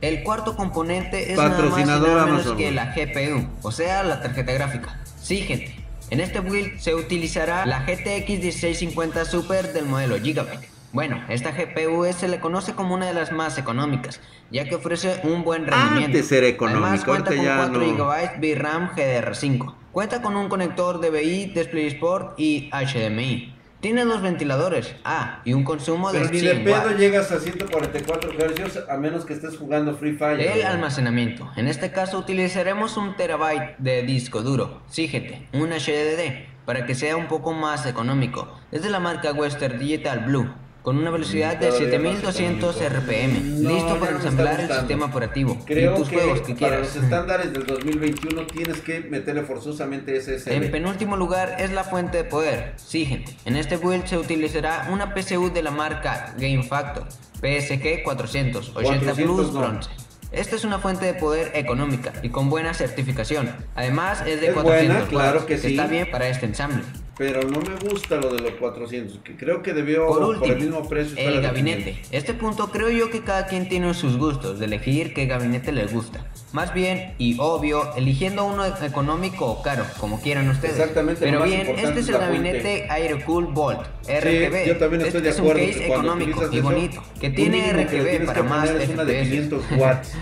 El 0.00 0.22
cuarto 0.22 0.54
componente 0.54 1.32
es 1.32 1.38
nada 1.38 1.62
más 1.62 1.80
y 1.80 1.84
nada 1.84 2.00
menos 2.00 2.22
Amazon, 2.22 2.56
que 2.58 2.70
la 2.70 2.94
GPU, 2.94 3.48
o 3.62 3.72
sea, 3.72 4.02
la 4.02 4.20
tarjeta 4.20 4.52
gráfica. 4.52 5.00
Sí, 5.18 5.38
gente. 5.38 5.74
En 6.10 6.20
este 6.20 6.40
build 6.40 6.78
se 6.78 6.94
utilizará 6.94 7.64
la 7.64 7.80
GTX 7.80 8.28
1650 8.28 9.24
Super 9.24 9.72
del 9.72 9.86
modelo 9.86 10.18
Gigabyte. 10.20 10.73
Bueno, 10.94 11.20
esta 11.28 11.50
GPU 11.50 12.06
se 12.16 12.28
le 12.28 12.38
conoce 12.38 12.74
como 12.74 12.94
una 12.94 13.06
de 13.06 13.14
las 13.14 13.32
más 13.32 13.58
económicas, 13.58 14.20
ya 14.52 14.64
que 14.64 14.76
ofrece 14.76 15.20
un 15.24 15.42
buen 15.42 15.66
rendimiento. 15.66 16.06
Antes 16.06 16.30
era 16.30 16.46
económica, 16.46 16.86
Además 16.86 17.04
cuenta 17.04 17.30
ahorita 17.30 17.44
ya 17.44 17.56
con 17.56 17.72
4 17.72 17.96
no. 17.98 18.04
GB 18.06 18.54
VRAM 18.54 18.90
GDR5. 18.94 19.74
Cuenta 19.90 20.22
con 20.22 20.36
un 20.36 20.48
conector 20.48 21.00
DVI, 21.00 21.46
DisplayPort 21.46 22.38
y 22.38 22.70
HDMI. 22.70 23.56
Tiene 23.80 24.04
dos 24.04 24.22
ventiladores, 24.22 24.94
ah, 25.04 25.40
y 25.44 25.52
un 25.52 25.64
consumo 25.64 26.12
de 26.12 26.28
100 26.28 26.64
watts. 26.68 26.96
llegas 26.96 27.32
a 27.32 27.40
144 27.40 28.30
Hz 28.30 28.88
a 28.88 28.96
menos 28.96 29.24
que 29.24 29.32
estés 29.32 29.58
jugando 29.58 29.96
Free 29.96 30.12
Fire. 30.12 30.40
El 30.40 30.62
almacenamiento. 30.62 31.50
En 31.56 31.66
este 31.66 31.90
caso 31.90 32.18
utilizaremos 32.18 32.96
un 32.96 33.16
terabyte 33.16 33.76
de 33.78 34.04
disco 34.04 34.42
duro. 34.42 34.80
Sí, 34.88 35.08
gente, 35.08 35.48
un 35.52 35.70
HDD, 35.70 36.46
para 36.64 36.86
que 36.86 36.94
sea 36.94 37.16
un 37.16 37.26
poco 37.26 37.52
más 37.52 37.84
económico. 37.84 38.56
Es 38.70 38.84
de 38.84 38.90
la 38.90 39.00
marca 39.00 39.32
Western 39.32 39.78
Digital 39.78 40.20
Blue, 40.20 40.48
con 40.84 40.98
una 40.98 41.10
velocidad 41.10 41.56
de 41.56 41.68
Todavía 41.68 41.98
más 41.98 42.18
7200 42.20 42.76
económico. 42.76 43.00
RPM, 43.00 43.62
No, 43.62 43.70
listo 43.70 43.98
para 43.98 44.12
ensamblar 44.12 44.60
el 44.60 44.68
sistema 44.70 45.06
operativo 45.06 45.58
Creo 45.64 45.94
y 45.94 45.96
tus 45.96 46.08
que 46.10 46.16
juegos 46.16 46.40
que 46.42 46.54
para 46.54 46.58
quieras. 46.76 46.80
los 46.94 47.04
estándares 47.04 47.52
del 47.54 47.64
2021 47.66 48.46
tienes 48.48 48.80
que 48.82 49.00
meterle 49.00 49.42
forzosamente 49.44 50.20
SSD. 50.20 50.52
En 50.52 50.70
penúltimo 50.70 51.16
lugar 51.16 51.56
es 51.58 51.72
la 51.72 51.84
fuente 51.84 52.18
de 52.18 52.24
poder. 52.24 52.74
Sí, 52.76 53.06
gente, 53.06 53.34
en 53.46 53.56
este 53.56 53.78
build 53.78 54.04
se 54.06 54.18
utilizará 54.18 54.88
una 54.92 55.14
PCU 55.14 55.50
de 55.52 55.62
la 55.62 55.70
marca 55.70 56.34
Game 56.38 56.62
Factor 56.62 57.08
PSG 57.40 58.02
400 58.04 58.68
80 58.76 58.82
400 59.12 59.16
Plus 59.16 59.52
no. 59.54 59.60
bronce. 59.60 59.90
Esta 60.32 60.56
es 60.56 60.64
una 60.64 60.80
fuente 60.80 61.06
de 61.06 61.14
poder 61.14 61.52
económica 61.54 62.12
y 62.22 62.28
con 62.28 62.50
buena 62.50 62.74
certificación. 62.74 63.50
Además 63.74 64.22
es 64.26 64.38
de 64.40 64.48
Es 64.48 64.52
400 64.52 64.62
buena, 64.96 65.08
claro 65.08 65.36
watts, 65.38 65.46
que 65.46 65.56
sí. 65.58 65.68
está 65.68 65.86
bien 65.86 66.10
para 66.10 66.28
este 66.28 66.44
ensamble. 66.44 66.82
Pero 67.16 67.42
no 67.42 67.60
me 67.60 67.76
gusta 67.88 68.16
lo 68.16 68.34
de 68.34 68.40
los 68.40 68.52
400, 68.52 69.18
que 69.22 69.36
creo 69.36 69.62
que 69.62 69.72
debió 69.72 70.06
Por 70.06 70.18
por, 70.18 70.28
último, 70.30 70.52
el 70.52 70.60
mismo 70.60 70.88
precio 70.88 71.16
el 71.16 71.40
gabinete. 71.40 71.92
500. 71.92 72.12
Este 72.12 72.34
punto 72.34 72.70
creo 72.72 72.90
yo 72.90 73.10
que 73.10 73.22
cada 73.22 73.46
quien 73.46 73.68
tiene 73.68 73.94
sus 73.94 74.16
gustos 74.16 74.58
de 74.58 74.64
elegir 74.64 75.14
qué 75.14 75.26
gabinete 75.26 75.70
les 75.70 75.92
gusta. 75.92 76.26
Más 76.52 76.74
bien, 76.74 77.14
y 77.18 77.36
obvio, 77.38 77.94
eligiendo 77.96 78.44
uno 78.44 78.64
económico 78.64 79.46
o 79.46 79.62
caro, 79.62 79.84
como 80.00 80.20
quieran 80.20 80.48
ustedes. 80.50 80.78
Exactamente, 80.78 81.24
lo 81.24 81.26
Pero 81.26 81.40
más 81.40 81.48
bien, 81.48 81.60
este 81.68 81.82
es 81.82 81.96
es 81.96 82.08
el 82.08 82.18
gabinete 82.18 82.86
Aerocool 82.90 83.46
Volt 83.46 83.80
RGB. 84.08 84.66
yo 84.66 84.76
también 84.78 85.02
estoy 85.02 85.06
este 85.06 85.20
de 85.20 85.28
es 85.28 85.38
acuerdo 85.38 85.62
un 85.62 85.66
que 85.66 85.72
case 85.72 85.86
económico 85.86 86.42
y 86.50 86.58
eso, 86.58 86.62
bonito, 86.62 87.02
que 87.20 87.28
lo 87.28 87.34
tiene 87.34 87.72
RGB 87.72 88.26
para 88.26 88.42
más 88.42 88.70
es 88.70 88.88
una 88.88 89.04
de 89.04 89.14
FPS. 89.20 89.30
500 89.30 89.64
watts. 89.78 90.12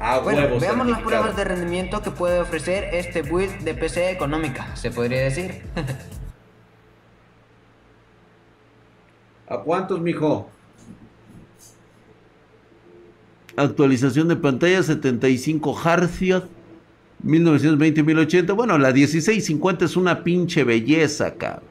A 0.00 0.18
Bueno, 0.24 0.42
huevo 0.42 0.58
veamos 0.58 0.88
las 0.88 1.00
pruebas 1.00 1.36
de 1.36 1.44
rendimiento 1.44 2.02
que 2.02 2.10
puede 2.10 2.40
ofrecer 2.40 2.88
este 2.92 3.22
build 3.22 3.60
de 3.60 3.74
PC 3.74 4.10
económica, 4.10 4.74
se 4.74 4.90
podría 4.90 5.22
decir. 5.22 5.62
¿A 9.50 9.58
cuántos, 9.58 10.00
mijo? 10.00 10.48
Actualización 13.56 14.28
de 14.28 14.36
pantalla 14.36 14.80
75 14.80 15.74
Hz. 15.74 16.44
1920-1080. 17.24 18.54
Bueno, 18.54 18.78
la 18.78 18.92
1650 18.92 19.84
es 19.86 19.96
una 19.96 20.22
pinche 20.22 20.62
belleza, 20.62 21.34
cabrón. 21.34 21.68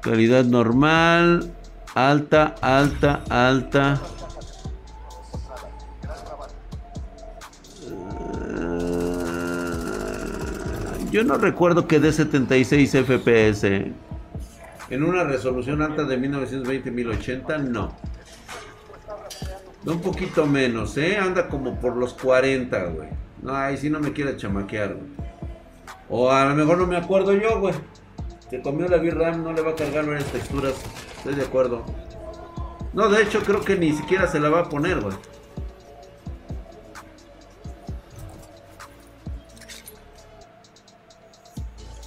Calidad 0.00 0.46
normal. 0.46 1.52
Alta, 1.94 2.54
alta, 2.62 3.22
alta. 3.28 4.00
Yo 11.12 11.22
no 11.24 11.36
recuerdo 11.36 11.86
que 11.86 12.00
dé 12.00 12.10
76 12.10 12.90
FPS. 13.04 13.64
En 14.88 15.02
una 15.02 15.24
resolución 15.24 15.82
alta 15.82 16.04
de 16.04 16.18
1920-1080, 16.18 17.64
no. 17.64 17.94
Un 19.84 20.00
poquito 20.00 20.46
menos, 20.46 20.96
¿eh? 20.96 21.18
Anda 21.18 21.48
como 21.48 21.78
por 21.78 21.98
los 21.98 22.14
40, 22.14 22.84
güey. 22.84 23.08
No, 23.42 23.54
ahí 23.54 23.76
sí 23.76 23.90
no 23.90 24.00
me 24.00 24.14
quiere 24.14 24.38
chamaquear, 24.38 24.94
güey. 24.94 25.06
O 26.08 26.30
a 26.30 26.46
lo 26.46 26.54
mejor 26.54 26.78
no 26.78 26.86
me 26.86 26.96
acuerdo 26.96 27.34
yo, 27.34 27.60
güey. 27.60 27.74
Que 28.48 28.62
comió 28.62 28.88
la 28.88 28.96
VRAM, 28.96 29.44
no 29.44 29.52
le 29.52 29.60
va 29.60 29.72
a 29.72 29.76
cargar 29.76 30.06
varias 30.06 30.32
texturas. 30.32 30.72
Estoy 31.18 31.34
de 31.34 31.42
acuerdo. 31.42 31.84
No, 32.94 33.10
de 33.10 33.22
hecho 33.22 33.42
creo 33.42 33.60
que 33.60 33.76
ni 33.76 33.92
siquiera 33.92 34.26
se 34.26 34.40
la 34.40 34.48
va 34.48 34.60
a 34.60 34.68
poner, 34.70 35.00
güey. 35.00 35.14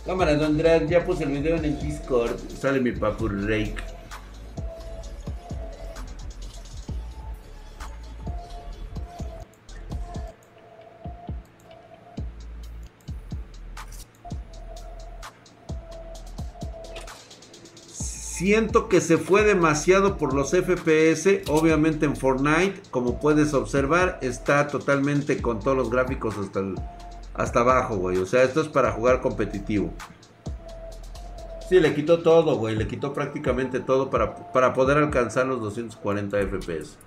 Cámara, 0.05 0.35
Don 0.35 0.57
Drag, 0.57 0.87
ya 0.87 1.03
puse 1.05 1.23
el 1.23 1.31
video 1.31 1.55
en 1.57 1.65
el 1.65 1.79
Discord. 1.79 2.37
Sale 2.61 2.79
mi 2.79 2.91
papu 2.91 3.27
Rake. 3.27 3.75
Siento 17.87 18.89
que 18.89 18.99
se 18.99 19.17
fue 19.17 19.43
demasiado 19.43 20.17
por 20.17 20.33
los 20.33 20.51
FPS. 20.51 21.43
Obviamente 21.47 22.05
en 22.05 22.15
Fortnite, 22.17 22.81
como 22.91 23.19
puedes 23.19 23.53
observar, 23.53 24.19
está 24.21 24.67
totalmente 24.67 25.41
con 25.41 25.59
todos 25.59 25.77
los 25.77 25.89
gráficos 25.89 26.37
hasta, 26.37 26.59
el- 26.59 26.75
hasta 27.35 27.59
abajo, 27.61 27.97
güey. 27.97 28.17
O 28.17 28.25
sea, 28.25 28.43
esto 28.43 28.61
es 28.61 28.67
para 28.67 28.91
jugar 28.91 29.21
competitivo. 29.21 29.93
Sí, 31.69 31.79
le 31.79 31.93
quitó 31.93 32.19
todo, 32.19 32.55
güey. 32.57 32.75
Le 32.75 32.87
quitó 32.87 33.13
prácticamente 33.13 33.79
todo 33.79 34.09
para, 34.09 34.51
para 34.51 34.73
poder 34.73 34.97
alcanzar 34.97 35.47
los 35.47 35.61
240 35.61 36.37
FPS. 36.37 36.97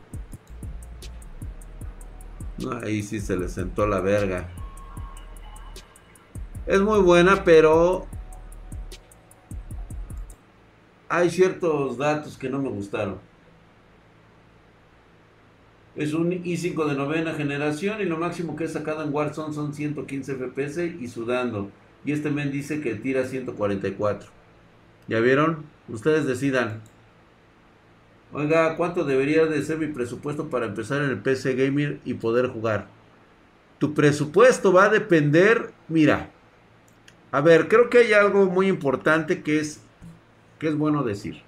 Ahí 2.83 3.03
sí 3.03 3.21
se 3.21 3.37
le 3.37 3.49
sentó 3.49 3.87
la 3.87 4.01
verga. 4.01 4.49
Es 6.67 6.81
muy 6.81 7.01
buena, 7.01 7.45
pero 7.45 8.07
hay 11.09 11.31
ciertos 11.31 11.97
datos 11.97 12.37
que 12.37 12.51
no 12.51 12.59
me 12.59 12.69
gustaron. 12.69 13.28
Es 15.99 16.15
un 16.15 16.31
i5 16.31 16.87
de 16.87 16.95
novena 16.95 17.35
generación 17.35 18.01
y 18.01 18.05
lo 18.05 18.19
máximo 18.19 18.55
que 18.55 18.65
he 18.65 18.69
sacado 18.69 19.03
en 19.03 19.13
Warzone 19.13 19.53
son 19.53 19.75
115 19.75 20.37
FPS 20.37 20.79
y 21.01 21.09
sudando. 21.09 21.73
Y 22.05 22.13
este 22.13 22.31
men 22.31 22.53
dice 22.53 22.81
que 22.81 22.95
tira 22.95 23.25
144. 23.25 24.31
¿Ya 25.09 25.19
vieron? 25.19 25.65
Ustedes 25.89 26.25
decidan. 26.25 26.83
Oiga, 28.33 28.77
¿cuánto 28.77 29.05
debería 29.05 29.47
de 29.47 29.61
ser 29.65 29.79
mi 29.79 29.89
presupuesto 29.89 30.49
para 30.51 30.67
empezar 30.67 31.03
en 31.03 31.11
el 31.11 31.19
PC 31.19 31.55
Gamer 31.57 31.99
y 32.05 32.15
poder 32.15 32.47
jugar? 32.47 32.87
Tu 33.81 33.93
presupuesto 33.93 34.73
va 34.73 34.85
a 34.85 34.91
depender, 34.91 35.73
mira. 35.89 36.31
A 37.33 37.41
ver, 37.41 37.67
creo 37.67 37.91
que 37.91 37.99
hay 37.99 38.13
algo 38.13 38.47
muy 38.47 38.69
importante 38.69 39.43
que 39.43 39.59
es 39.59 39.81
que 40.61 40.69
es 40.69 40.77
bueno 40.77 41.03
decir. 41.03 41.43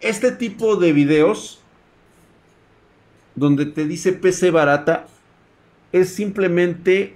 Este 0.00 0.32
tipo 0.32 0.74
de 0.74 0.92
videos 0.92 1.60
donde 3.34 3.66
te 3.66 3.86
dice 3.86 4.12
PC 4.12 4.50
barata 4.50 5.06
es 5.92 6.10
simplemente 6.10 7.14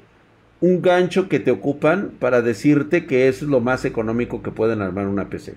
un 0.61 0.81
gancho 0.81 1.29
que 1.29 1.41
te 1.41 1.51
ocupan 1.51 2.13
para 2.19 2.43
decirte 2.43 3.07
que 3.07 3.29
es 3.29 3.43
lo 3.43 3.61
más 3.61 3.85
económico 3.85 4.43
que 4.43 4.51
pueden 4.51 4.81
armar 4.81 5.07
una 5.07 5.29
PC. 5.29 5.55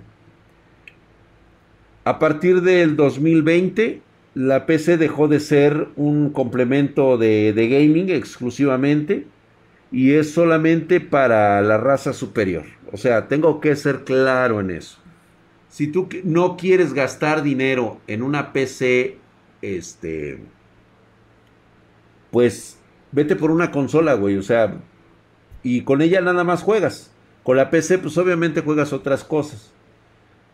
A 2.04 2.20
partir 2.20 2.62
del 2.62 2.96
2020, 2.96 4.02
la 4.34 4.66
PC 4.66 4.98
dejó 4.98 5.28
de 5.28 5.40
ser 5.40 5.88
un 5.96 6.30
complemento 6.32 7.18
de, 7.18 7.54
de 7.54 7.70
gaming 7.70 8.10
exclusivamente 8.10 9.26
y 9.92 10.14
es 10.14 10.32
solamente 10.32 11.00
para 11.00 11.62
la 11.62 11.78
raza 11.78 12.14
superior. 12.14 12.66
O 12.92 12.98
sea, 12.98 13.28
tengo 13.28 13.60
que 13.60 13.76
ser 13.76 14.04
claro 14.04 14.60
en 14.60 14.72
eso. 14.72 15.00
Si 15.70 15.88
tú 15.88 16.08
no 16.24 16.58
quieres 16.58 16.94
gastar 16.94 17.44
dinero 17.44 18.00
en 18.08 18.24
una 18.24 18.54
PC, 18.54 19.18
este, 19.62 20.40
pues 22.32 22.78
vete 23.12 23.36
por 23.36 23.52
una 23.52 23.72
consola, 23.72 24.14
güey. 24.14 24.38
O 24.38 24.44
sea, 24.44 24.78
y 25.64 25.82
con 25.82 26.02
ella 26.02 26.22
nada 26.22 26.44
más 26.44 26.64
juegas. 26.64 27.12
Con 27.44 27.58
la 27.58 27.70
PC, 27.70 28.00
pues 28.00 28.18
obviamente 28.18 28.62
juegas 28.62 28.94
otras 28.94 29.24
cosas. 29.24 29.72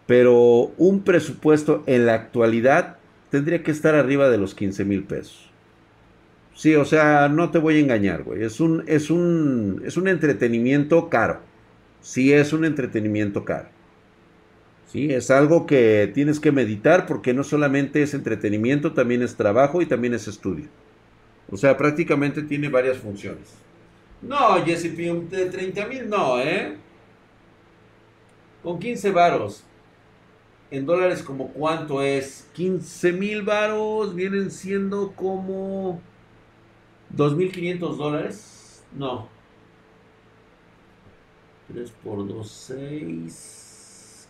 Pero 0.05 0.71
un 0.77 1.03
presupuesto 1.03 1.83
en 1.87 2.05
la 2.05 2.13
actualidad 2.13 2.97
tendría 3.29 3.63
que 3.63 3.71
estar 3.71 3.95
arriba 3.95 4.29
de 4.29 4.37
los 4.37 4.53
15 4.53 4.85
mil 4.85 5.03
pesos. 5.03 5.49
Sí, 6.55 6.75
o 6.75 6.85
sea, 6.85 7.29
no 7.29 7.49
te 7.49 7.57
voy 7.57 7.77
a 7.77 7.79
engañar, 7.79 8.23
güey. 8.23 8.43
Es 8.43 8.59
un, 8.59 8.83
es 8.85 9.09
un, 9.09 9.81
es 9.85 9.97
un 9.97 10.07
entretenimiento 10.07 11.09
caro. 11.09 11.39
Sí, 12.01 12.31
es 12.31 12.53
un 12.53 12.63
entretenimiento 12.65 13.43
caro. 13.43 13.69
Sí, 14.93 15.11
es 15.11 15.31
algo 15.31 15.65
que 15.65 16.11
tienes 16.13 16.39
que 16.39 16.51
meditar 16.51 17.07
porque 17.07 17.33
no 17.33 17.43
solamente 17.43 18.03
es 18.03 18.13
entretenimiento, 18.13 18.93
también 18.93 19.23
es 19.23 19.35
trabajo 19.35 19.81
y 19.81 19.87
también 19.87 20.13
es 20.13 20.27
estudio. 20.27 20.67
O 21.49 21.57
sea, 21.57 21.75
prácticamente 21.75 22.43
tiene 22.43 22.69
varias 22.69 22.99
funciones. 22.99 23.55
No, 24.21 24.63
Jesse 24.63 24.89
Pium, 24.95 25.27
de 25.29 25.47
30 25.47 25.87
mil 25.87 26.07
no, 26.07 26.39
¿eh? 26.39 26.77
Con 28.61 28.77
15 28.77 29.09
varos. 29.09 29.63
En 30.69 30.85
dólares, 30.85 31.23
como 31.23 31.47
cuánto 31.53 32.03
es? 32.03 32.47
15 32.53 33.13
mil 33.13 33.41
varos 33.41 34.13
vienen 34.13 34.51
siendo 34.51 35.13
como 35.13 35.99
2.500 37.17 37.97
dólares. 37.97 38.83
No. 38.95 39.27
3 41.73 41.91
por 42.03 42.27
2, 42.27 42.47
6. 42.47 43.62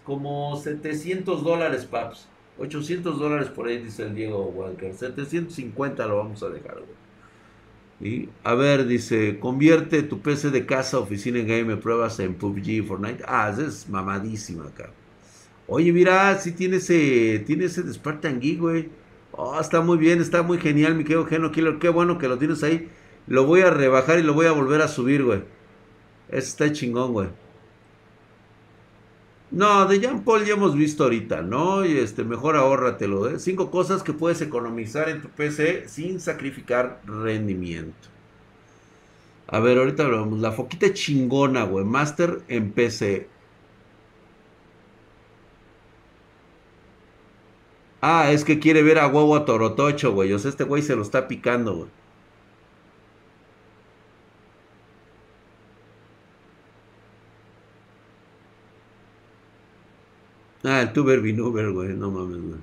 Como 0.04 0.56
700 0.58 1.44
dólares, 1.44 1.86
paps. 1.86 2.28
800 2.60 3.20
dólares 3.20 3.50
por 3.50 3.68
ahí, 3.68 3.80
dice 3.80 4.04
el 4.04 4.16
Diego 4.16 4.46
Walker. 4.46 4.94
750 4.94 6.06
lo 6.08 6.18
vamos 6.18 6.44
a 6.44 6.50
dejar, 6.50 6.76
güey. 6.76 7.04
Y, 8.02 8.30
a 8.44 8.54
ver, 8.54 8.86
dice, 8.86 9.40
convierte 9.40 10.04
tu 10.04 10.20
PC 10.20 10.52
de 10.52 10.66
casa, 10.66 11.00
oficina 11.00 11.40
en 11.40 11.48
game, 11.48 11.78
pruebas 11.78 12.20
en 12.20 12.36
PUBG, 12.36 12.86
Fortnite. 12.86 13.24
Ah, 13.28 13.50
esa 13.52 13.66
es 13.66 13.88
mamadísima 13.88 14.66
acá. 14.66 14.92
Oye, 15.68 15.94
mira, 15.94 16.38
sí 16.38 16.52
tiene 16.52 16.78
ese, 16.78 17.44
tiene 17.46 17.66
ese 17.66 17.84
de 17.84 17.94
Spartan 17.94 18.42
Geek, 18.42 18.60
güey. 18.60 18.90
Oh, 19.32 19.60
está 19.60 19.82
muy 19.82 19.98
bien, 19.98 20.22
está 20.22 20.44
muy 20.44 20.58
genial, 20.60 20.96
mi 20.96 21.04
querido 21.04 21.26
Geno 21.26 21.52
Killer. 21.52 21.80
Qué 21.80 21.90
bueno 21.90 22.18
que 22.18 22.28
lo 22.28 22.38
tienes 22.38 22.62
ahí. 22.64 22.90
Lo 23.28 23.46
voy 23.46 23.62
a 23.62 23.70
rebajar 23.70 24.20
y 24.20 24.24
lo 24.24 24.34
voy 24.34 24.48
a 24.48 24.52
volver 24.52 24.82
a 24.82 24.88
subir, 24.88 25.24
güey. 25.24 25.44
Ese 26.30 26.50
está 26.50 26.72
chingón, 26.74 27.14
güey. 27.14 27.30
No, 29.54 29.86
de 29.86 30.00
Jean 30.02 30.24
Paul 30.26 30.44
ya 30.46 30.54
hemos 30.56 30.76
visto 30.76 31.04
ahorita, 31.04 31.42
¿no? 31.44 31.86
Y 31.86 31.98
este, 31.98 32.24
mejor 32.26 32.58
ahórratelo, 32.58 33.30
¿eh? 33.30 33.40
Cinco 33.40 33.70
cosas 33.72 34.04
que 34.04 34.12
puedes 34.14 34.42
economizar 34.42 35.08
en 35.10 35.22
tu 35.22 35.30
PC 35.30 35.88
sin 35.88 36.20
sacrificar 36.20 37.02
rendimiento. 37.06 38.10
A 39.48 39.60
ver, 39.62 39.78
ahorita 39.78 40.04
hablamos. 40.04 40.40
La 40.40 40.52
foquita 40.52 40.94
chingona, 40.94 41.64
güey. 41.64 41.86
Master 41.86 42.44
en 42.50 42.74
PC. 42.74 43.32
Ah, 48.02 48.32
es 48.32 48.44
que 48.46 48.60
quiere 48.60 48.84
ver 48.84 49.00
a 49.00 49.08
huevo 49.08 49.36
a 49.36 49.46
Torotocho, 49.46 50.12
güey. 50.14 50.32
O 50.34 50.38
sea, 50.40 50.50
este 50.52 50.64
güey 50.64 50.82
se 50.84 50.96
lo 50.96 51.02
está 51.02 51.28
picando, 51.28 51.76
güey. 51.76 51.90
Ah, 60.64 60.82
el 60.82 60.94
Tuber 60.94 61.20
Binuber, 61.20 61.72
güey, 61.72 61.90
no 61.90 62.10
mames, 62.10 62.42
güey. 62.42 62.62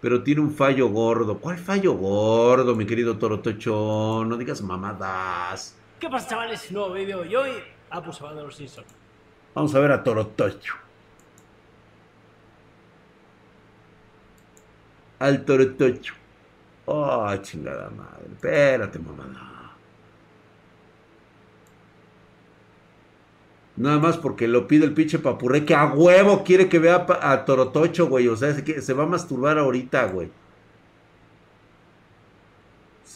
Pero 0.00 0.22
tiene 0.22 0.42
un 0.42 0.52
fallo 0.52 0.88
gordo. 0.88 1.38
¿Cuál 1.38 1.56
fallo 1.56 1.94
gordo, 1.94 2.74
mi 2.74 2.84
querido 2.84 3.16
Torotocho? 3.16 4.24
No 4.26 4.36
digas 4.36 4.60
mamadas. 4.60 5.74
¿Qué 5.98 6.10
pasa, 6.10 6.28
chavales? 6.28 6.70
Nuevo 6.70 6.92
vídeo 6.92 7.24
y 7.24 7.34
hoy 7.34 7.52
se 8.12 8.22
va 8.22 8.34
de 8.34 8.42
los 8.42 8.54
Simpsons. 8.54 8.86
Vamos 9.54 9.74
a 9.74 9.80
ver 9.80 9.92
a 9.92 10.02
Torotocho. 10.02 10.74
Al 15.20 15.44
Torotocho. 15.46 16.12
Oh, 16.84 17.34
chingada 17.36 17.88
madre. 17.88 18.26
Espérate, 18.34 18.98
mamada. 18.98 19.53
Nada 23.76 23.98
más 23.98 24.16
porque 24.16 24.46
lo 24.46 24.68
pide 24.68 24.84
el 24.84 24.94
pinche 24.94 25.18
papurre 25.18 25.64
que 25.64 25.74
a 25.74 25.86
huevo 25.86 26.44
quiere 26.44 26.68
que 26.68 26.78
vea 26.78 27.06
a 27.20 27.44
Torotocho, 27.44 28.06
güey. 28.06 28.28
O 28.28 28.36
sea, 28.36 28.54
que 28.64 28.80
se 28.80 28.92
va 28.92 29.02
a 29.02 29.06
masturbar 29.06 29.58
ahorita, 29.58 30.06
güey. 30.06 30.30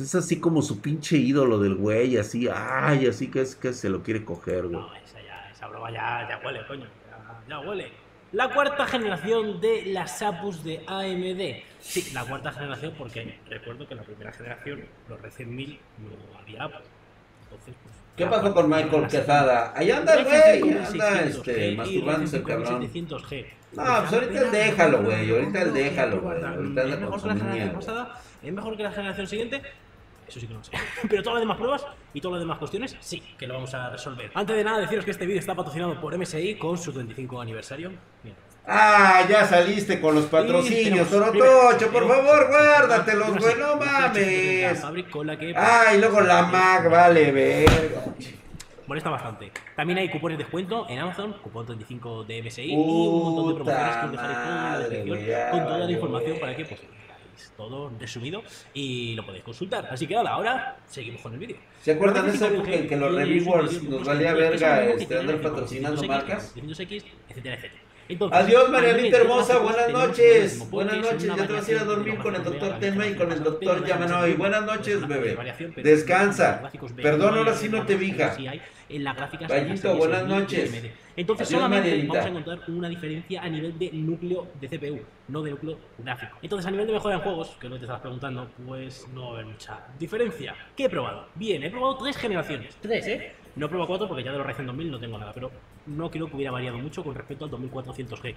Es 0.01 0.15
así 0.15 0.39
como 0.39 0.63
su 0.63 0.81
pinche 0.81 1.17
ídolo 1.17 1.59
del 1.59 1.75
güey, 1.75 2.19
así, 2.19 2.49
ay, 2.49 3.09
así 3.09 3.29
que 3.29 3.41
es 3.41 3.57
que 3.57 3.73
se 3.73 3.89
lo 3.89 4.05
quiere 4.05 4.25
coger, 4.25 4.69
güey. 4.69 4.81
No, 4.81 4.95
esa, 4.95 5.21
ya, 5.21 5.51
esa 5.51 5.67
broma 5.67 5.91
ya, 5.91 6.29
ya 6.29 6.41
huele, 6.45 6.65
coño. 6.69 6.87
Ya, 7.49 7.59
huele. 7.59 7.91
La 8.31 8.53
cuarta 8.53 8.87
generación 8.87 9.61
de 9.61 9.87
las 9.87 10.23
Apus 10.23 10.63
de 10.63 10.85
AMD. 10.87 11.65
Sí, 11.81 12.13
la 12.13 12.25
cuarta 12.25 12.53
generación 12.53 12.95
porque 12.97 13.41
recuerdo 13.49 13.89
que 13.89 13.95
la 13.97 14.03
primera 14.03 14.31
generación, 14.33 14.85
los 15.09 15.21
recién 15.21 15.57
1000, 15.57 15.81
no 15.99 16.39
había 16.39 16.65
Apus. 16.65 16.83
Entonces, 17.51 17.75
pues... 17.83 17.95
¿Qué 18.17 18.27
pasó 18.27 18.53
con 18.53 18.69
Michael 18.69 19.07
Quesada? 19.07 19.73
Ahí 19.77 19.91
anda 19.91 20.15
el 20.15 20.25
güey, 20.25 20.63
5 20.63 20.87
anda 20.87 21.23
1600G 21.23 21.27
este, 21.27 21.77
masturbándose 21.77 22.37
el 22.37 22.45
Ryzen 22.45 22.47
5 22.47 22.49
cabrón. 22.49 22.83
700G. 22.83 23.47
No, 23.73 23.85
pues 23.85 24.13
ahorita 24.13 24.41
él 24.41 24.51
déjalo, 24.51 25.03
güey, 25.03 25.31
ahorita 25.31 25.63
él 25.63 25.75
déjalo, 25.75 26.21
güey. 26.21 26.39
¿Es 26.39 26.45
Ahorita 26.45 26.85
mejor 26.97 27.23
que 27.23 27.29
la 27.29 27.35
generación 27.37 27.73
pasada? 27.75 28.21
¿Es 28.43 28.53
mejor 28.53 28.77
que 28.77 28.83
la 28.83 28.93
generación 28.93 29.27
siguiente? 29.27 29.63
Eso 30.27 30.41
sí 30.41 30.47
que 30.47 30.53
no 30.53 30.59
lo 30.59 30.65
sé. 30.65 30.73
Pero 31.09 31.23
todas 31.23 31.35
las 31.37 31.43
demás 31.43 31.57
pruebas 31.57 31.87
y 32.13 32.21
todas 32.21 32.35
las 32.35 32.43
demás 32.43 32.59
cuestiones 32.59 32.97
sí 33.01 33.23
que 33.39 33.47
lo 33.47 33.55
vamos 33.55 33.73
a 33.75 33.91
resolver. 33.91 34.31
Antes 34.35 34.57
de 34.57 34.65
nada, 34.65 34.79
deciros 34.79 35.05
que 35.05 35.11
este 35.11 35.27
vídeo 35.27 35.41
está 35.41 35.55
patrocinado 35.55 35.99
por 36.01 36.17
MSI 36.17 36.57
con 36.57 36.77
su 36.77 36.93
25 36.93 37.41
aniversario. 37.41 37.93
Mira. 38.23 38.37
Ah, 38.71 39.25
ya 39.27 39.47
saliste 39.47 39.99
con 39.99 40.15
los 40.15 40.27
patrocinios, 40.27 41.09
Torotocho, 41.09 41.91
por 41.91 42.07
favor, 42.07 42.49
guárdatelos, 42.49 43.39
güey, 43.39 43.55
no 43.59 43.77
mames. 43.77 44.79
Fabric 44.79 45.09
con 45.09 45.27
la 45.27 45.39
que 45.39 45.55
Ah, 45.57 45.95
y 45.95 45.99
luego 45.99 46.21
la 46.21 46.43
Mac, 46.43 46.91
vale, 46.91 47.33
verga. 47.33 48.05
molesta 48.87 49.09
bastante. 49.09 49.51
También 49.75 49.99
hay 50.01 50.11
cupones 50.11 50.37
de 50.37 50.45
descuento 50.45 50.87
en 50.91 50.99
Amazon, 50.99 51.33
cupón 51.43 51.65
35 51.65 52.25
de 52.25 52.43
MSI 52.43 52.73
y 52.73 52.75
un 52.77 53.35
montón 53.35 53.49
de 53.49 53.55
promociones 53.55 53.97
que 53.97 54.07
os 54.07 54.13
dejaré 54.13 54.35
toda 54.35 54.79
la 54.79 55.51
Puta 55.51 55.51
con 55.51 55.65
toda 55.65 55.79
la 55.79 55.91
información 55.91 56.39
para 56.39 56.57
que 56.57 56.65
pues 56.67 56.81
todo 57.57 57.91
resumido 57.99 58.43
y 58.75 59.15
lo 59.15 59.25
podéis 59.25 59.45
consultar. 59.45 59.89
Así 59.91 60.07
que 60.07 60.15
nada, 60.15 60.31
ahora 60.31 60.77
seguimos 60.87 61.23
con 61.23 61.33
el 61.33 61.39
vídeo. 61.39 61.57
¿Se 61.81 61.93
acuerdan 61.93 62.27
de 62.27 62.33
esa 62.33 62.49
época 62.49 62.73
en 62.73 62.87
que 62.87 62.97
los 62.97 63.15
reviewers 63.15 63.83
nos 63.85 64.05
valía 64.05 64.35
verga 64.35 64.85
este, 64.85 65.19
andar 65.19 65.41
patrocinando 65.41 66.03
marcas? 66.05 66.53
X, 66.55 67.05
etcétera, 67.31 67.55
etcétera. 67.57 67.88
Entonces, 68.09 68.39
Adiós, 68.39 68.71
Marianita 68.71 69.19
hermosa, 69.19 69.59
buenas 69.59 69.91
noches. 69.93 70.71
Buenas 70.71 70.97
noches, 70.97 71.25
ya 71.25 71.47
te 71.47 71.53
vas 71.53 71.69
a 71.69 71.73
ir 71.73 71.79
a 71.79 71.85
dormir 71.85 72.17
con 72.19 72.35
el 72.35 72.43
doctor 72.43 72.79
Tenma 72.79 73.07
y 73.07 73.15
con 73.15 73.31
el 73.31 73.43
doctor 73.45 73.85
Yamanoy. 73.85 74.33
Buenas 74.35 74.65
noches, 74.65 75.07
bebé. 75.07 75.37
Descansa. 75.77 76.71
Perdón, 76.97 77.37
ahora 77.37 77.55
sí 77.55 77.69
no 77.69 77.85
te 77.85 77.93
de- 77.93 77.99
vi, 77.99 78.07
hija. 78.11 78.35
sí 78.35 78.47
hay 78.47 78.63
en 78.89 79.05
las 79.05 79.15
gráficas 79.15 79.51
Vallito, 79.51 79.95
buenas 79.97 80.21
2000 80.21 80.37
y 80.37 80.41
noches. 80.41 80.93
Entonces 81.17 81.49
Adiós, 81.49 81.61
solamente 81.61 82.07
vamos 82.07 82.25
a 82.25 82.29
encontrar 82.29 82.61
una 82.69 82.89
diferencia 82.89 83.43
a 83.43 83.49
nivel 83.49 83.79
de 83.79 83.91
núcleo 83.93 84.47
de 84.59 84.69
CPU, 84.69 85.01
no 85.29 85.43
de 85.43 85.51
núcleo 85.51 85.79
gráfico. 85.99 86.39
Entonces 86.41 86.67
a 86.67 86.71
nivel 86.71 86.87
de 86.87 86.93
mejora 86.95 87.17
en 87.17 87.21
juegos, 87.21 87.49
que 87.61 87.69
que 87.69 87.75
te 87.75 87.81
estabas 87.81 88.01
preguntando, 88.01 88.49
pues 88.67 89.07
no 89.13 89.23
va 89.25 89.29
a 89.29 89.33
haber 89.35 89.47
mucha 89.47 89.81
diferencia. 89.99 90.55
¿Qué 90.75 90.85
he 90.85 90.89
probado? 90.89 91.27
Bien, 91.35 91.63
he 91.63 91.71
probado 91.71 91.99
tres 91.99 92.17
generaciones. 92.17 92.75
Tres, 92.81 93.07
¿eh? 93.09 93.33
No 93.57 93.67
he 93.67 93.69
probado 93.69 93.89
cuatro 93.89 94.09
porque 94.09 94.23
ya 94.25 94.33
de 94.33 94.39
los 94.39 94.47
Ryzen 94.47 94.67
2000 94.67 94.91
no 94.93 94.99
tengo 95.01 95.19
nada, 95.19 95.33
pero 95.35 95.51
no 95.89 96.11
creo 96.11 96.29
que 96.29 96.37
hubiera 96.37 96.53
variado 96.53 96.79
mucho 96.79 97.03
con 97.03 97.15
respecto 97.15 97.45
al 97.45 97.51
2400G. 97.51 98.35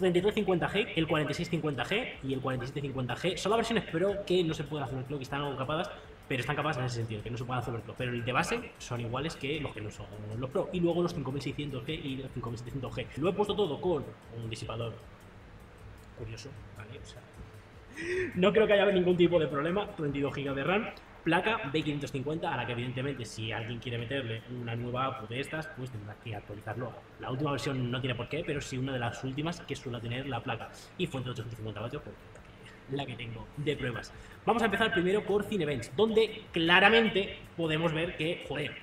3350G, 0.00 0.92
el 0.96 1.06
4650G 1.06 2.08
y 2.24 2.34
el 2.34 2.42
4750G 2.42 3.36
son 3.36 3.50
las 3.50 3.58
versiones 3.58 3.84
Pro 3.90 4.24
que 4.26 4.42
no 4.42 4.54
se 4.54 4.64
pueden 4.64 4.84
hacer 4.84 4.96
overclock 4.96 5.20
y 5.20 5.22
están 5.22 5.56
capadas, 5.56 5.90
pero 6.28 6.40
están 6.40 6.56
capadas 6.56 6.78
en 6.78 6.84
ese 6.84 6.96
sentido, 6.96 7.22
que 7.22 7.30
no 7.30 7.36
se 7.36 7.44
pueden 7.44 7.60
hacer 7.60 7.74
overclock. 7.74 7.96
Pero 7.96 8.12
de 8.12 8.32
base 8.32 8.72
son 8.78 9.00
iguales 9.00 9.36
que 9.36 9.60
los 9.60 9.72
que 9.72 9.80
no 9.80 9.90
son 9.90 10.06
los 10.38 10.50
Pro. 10.50 10.70
Y 10.72 10.80
luego 10.80 11.02
los 11.02 11.16
5600G 11.16 11.88
y 11.88 12.16
los 12.16 12.30
5700G. 12.32 13.06
Lo 13.18 13.30
he 13.30 13.32
puesto 13.32 13.54
todo 13.54 13.80
con 13.80 14.04
un 14.42 14.50
disipador 14.50 14.94
curioso, 16.18 16.48
¿vale? 16.76 16.98
O 16.98 17.06
sea, 17.06 17.20
no 18.34 18.52
creo 18.52 18.66
que 18.66 18.72
haya 18.72 18.86
ningún 18.86 19.16
tipo 19.16 19.38
de 19.38 19.46
problema. 19.46 19.86
32 19.96 20.34
GB 20.34 20.54
de 20.54 20.64
RAM. 20.64 20.86
Placa 21.24 21.70
B550, 21.72 22.44
a 22.44 22.56
la 22.56 22.66
que 22.66 22.72
evidentemente 22.72 23.24
si 23.24 23.52
alguien 23.52 23.78
quiere 23.78 23.96
meterle 23.96 24.42
una 24.60 24.74
nueva 24.74 25.06
APU 25.06 25.28
de 25.28 25.40
estas, 25.40 25.68
pues 25.68 25.90
tendrá 25.90 26.16
que 26.16 26.34
actualizarlo. 26.34 26.92
La 27.20 27.30
última 27.30 27.52
versión 27.52 27.90
no 27.90 28.00
tiene 28.00 28.16
por 28.16 28.28
qué, 28.28 28.42
pero 28.44 28.60
sí 28.60 28.76
una 28.76 28.92
de 28.92 28.98
las 28.98 29.22
últimas 29.22 29.60
que 29.60 29.76
suele 29.76 30.00
tener 30.00 30.26
la 30.26 30.42
placa. 30.42 30.70
Y 30.98 31.06
fuente 31.06 31.28
de 31.28 31.32
850 31.32 31.80
vatios, 31.80 32.02
porque 32.02 32.18
la 32.90 33.06
que 33.06 33.14
tengo 33.14 33.46
de 33.56 33.76
pruebas. 33.76 34.12
Vamos 34.44 34.62
a 34.62 34.66
empezar 34.66 34.92
primero 34.92 35.24
por 35.24 35.44
Cinevents, 35.44 35.94
donde 35.96 36.42
claramente 36.52 37.38
podemos 37.56 37.92
ver 37.92 38.16
que, 38.16 38.44
joder, 38.48 38.76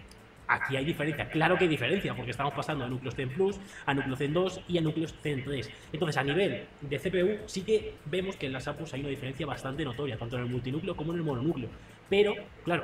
aquí 0.49 0.75
hay 0.75 0.83
diferencia. 0.83 1.29
Claro 1.29 1.57
que 1.57 1.65
hay 1.65 1.69
diferencia, 1.69 2.13
porque 2.15 2.31
estamos 2.31 2.53
pasando 2.53 2.83
de 2.83 2.89
núcleos 2.89 3.15
Zen 3.15 3.29
Plus 3.29 3.59
a 3.85 3.93
núcleos 3.93 4.17
Zen 4.17 4.33
2 4.33 4.61
y 4.67 4.77
a 4.77 4.81
núcleos 4.81 5.13
Zen 5.21 5.43
3. 5.43 5.71
Entonces, 5.93 6.17
a 6.17 6.23
nivel 6.23 6.65
de 6.81 6.99
CPU, 6.99 7.47
sí 7.47 7.61
que 7.61 7.93
vemos 8.05 8.35
que 8.35 8.47
en 8.47 8.53
las 8.53 8.67
APUs 8.67 8.93
hay 8.93 9.01
una 9.01 9.09
diferencia 9.09 9.45
bastante 9.45 9.85
notoria, 9.85 10.17
tanto 10.17 10.35
en 10.35 10.43
el 10.43 10.49
multinúcleo 10.49 10.95
como 10.95 11.13
en 11.13 11.19
el 11.19 11.23
mononúcleo. 11.23 11.69
Pero, 12.09 12.33
claro, 12.65 12.83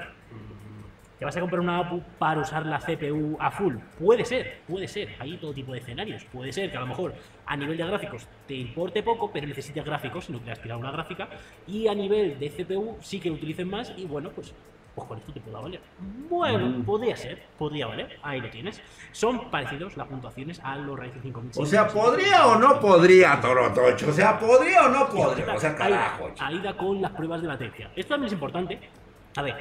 ¿te 1.18 1.26
vas 1.26 1.36
a 1.36 1.40
comprar 1.42 1.60
una 1.60 1.80
APU 1.80 2.04
para 2.20 2.42
usar 2.42 2.66
la 2.68 2.78
CPU 2.78 3.36
a 3.40 3.50
full? 3.50 3.78
Puede 3.98 4.24
ser, 4.26 4.60
puede 4.68 4.88
ser. 4.88 5.10
Hay 5.20 5.36
todo 5.38 5.52
tipo 5.52 5.74
de 5.74 5.80
escenarios. 5.80 6.24
Puede 6.26 6.54
ser 6.54 6.70
que 6.70 6.78
a 6.78 6.82
lo 6.82 6.88
mejor 6.88 7.16
a 7.48 7.58
nivel 7.58 7.78
de 7.78 7.86
gráficos 7.88 8.28
te 8.48 8.54
importe 8.54 9.02
poco, 9.02 9.32
pero 9.34 9.48
necesites 9.48 9.84
gráficos, 9.84 10.30
no 10.30 10.38
quieras 10.40 10.62
tirar 10.62 10.78
una 10.78 10.92
gráfica. 10.92 11.28
Y 11.66 11.88
a 11.88 11.96
nivel 11.96 12.38
de 12.38 12.50
CPU 12.52 12.98
sí 13.02 13.20
que 13.20 13.30
lo 13.30 13.36
utilicen 13.36 13.68
más 13.68 13.92
y 13.98 14.06
bueno, 14.06 14.30
pues 14.30 14.54
pues 14.96 15.08
con 15.08 15.18
esto 15.18 15.34
te 15.34 15.40
pueda 15.42 15.60
valer. 15.60 15.82
Bueno, 16.30 16.66
Mm. 16.68 16.84
podría 16.86 17.16
ser, 17.18 17.44
podría 17.58 17.88
valer, 17.88 18.18
ahí 18.24 18.40
lo 18.42 18.50
tienes. 18.50 18.82
Son 19.12 19.52
parecidos 19.52 19.98
las 19.98 20.08
puntuaciones 20.08 20.60
a 20.64 20.76
los 20.78 20.98
Ryzen 20.98 21.22
5000. 21.22 21.52
O 21.62 21.66
sea, 21.66 21.88
¿podría 21.88 22.48
o 22.48 22.58
no 22.58 22.80
podría, 22.80 23.40
Torotocho? 23.42 24.10
O 24.10 24.14
sea, 24.14 24.40
¿podría 24.40 24.86
o 24.86 24.90
no 24.90 25.10
podría? 25.10 25.54
O 25.54 25.60
sea, 25.60 25.76
carajo. 25.76 26.32
Ahí 26.40 26.60
da 26.60 26.76
con 26.78 27.02
las 27.02 27.12
pruebas 27.12 27.42
de 27.42 27.48
latencia. 27.48 27.92
Esto 27.96 28.14
también 28.14 28.28
es 28.28 28.34
importante. 28.34 28.80
A 29.36 29.42
ver, 29.42 29.56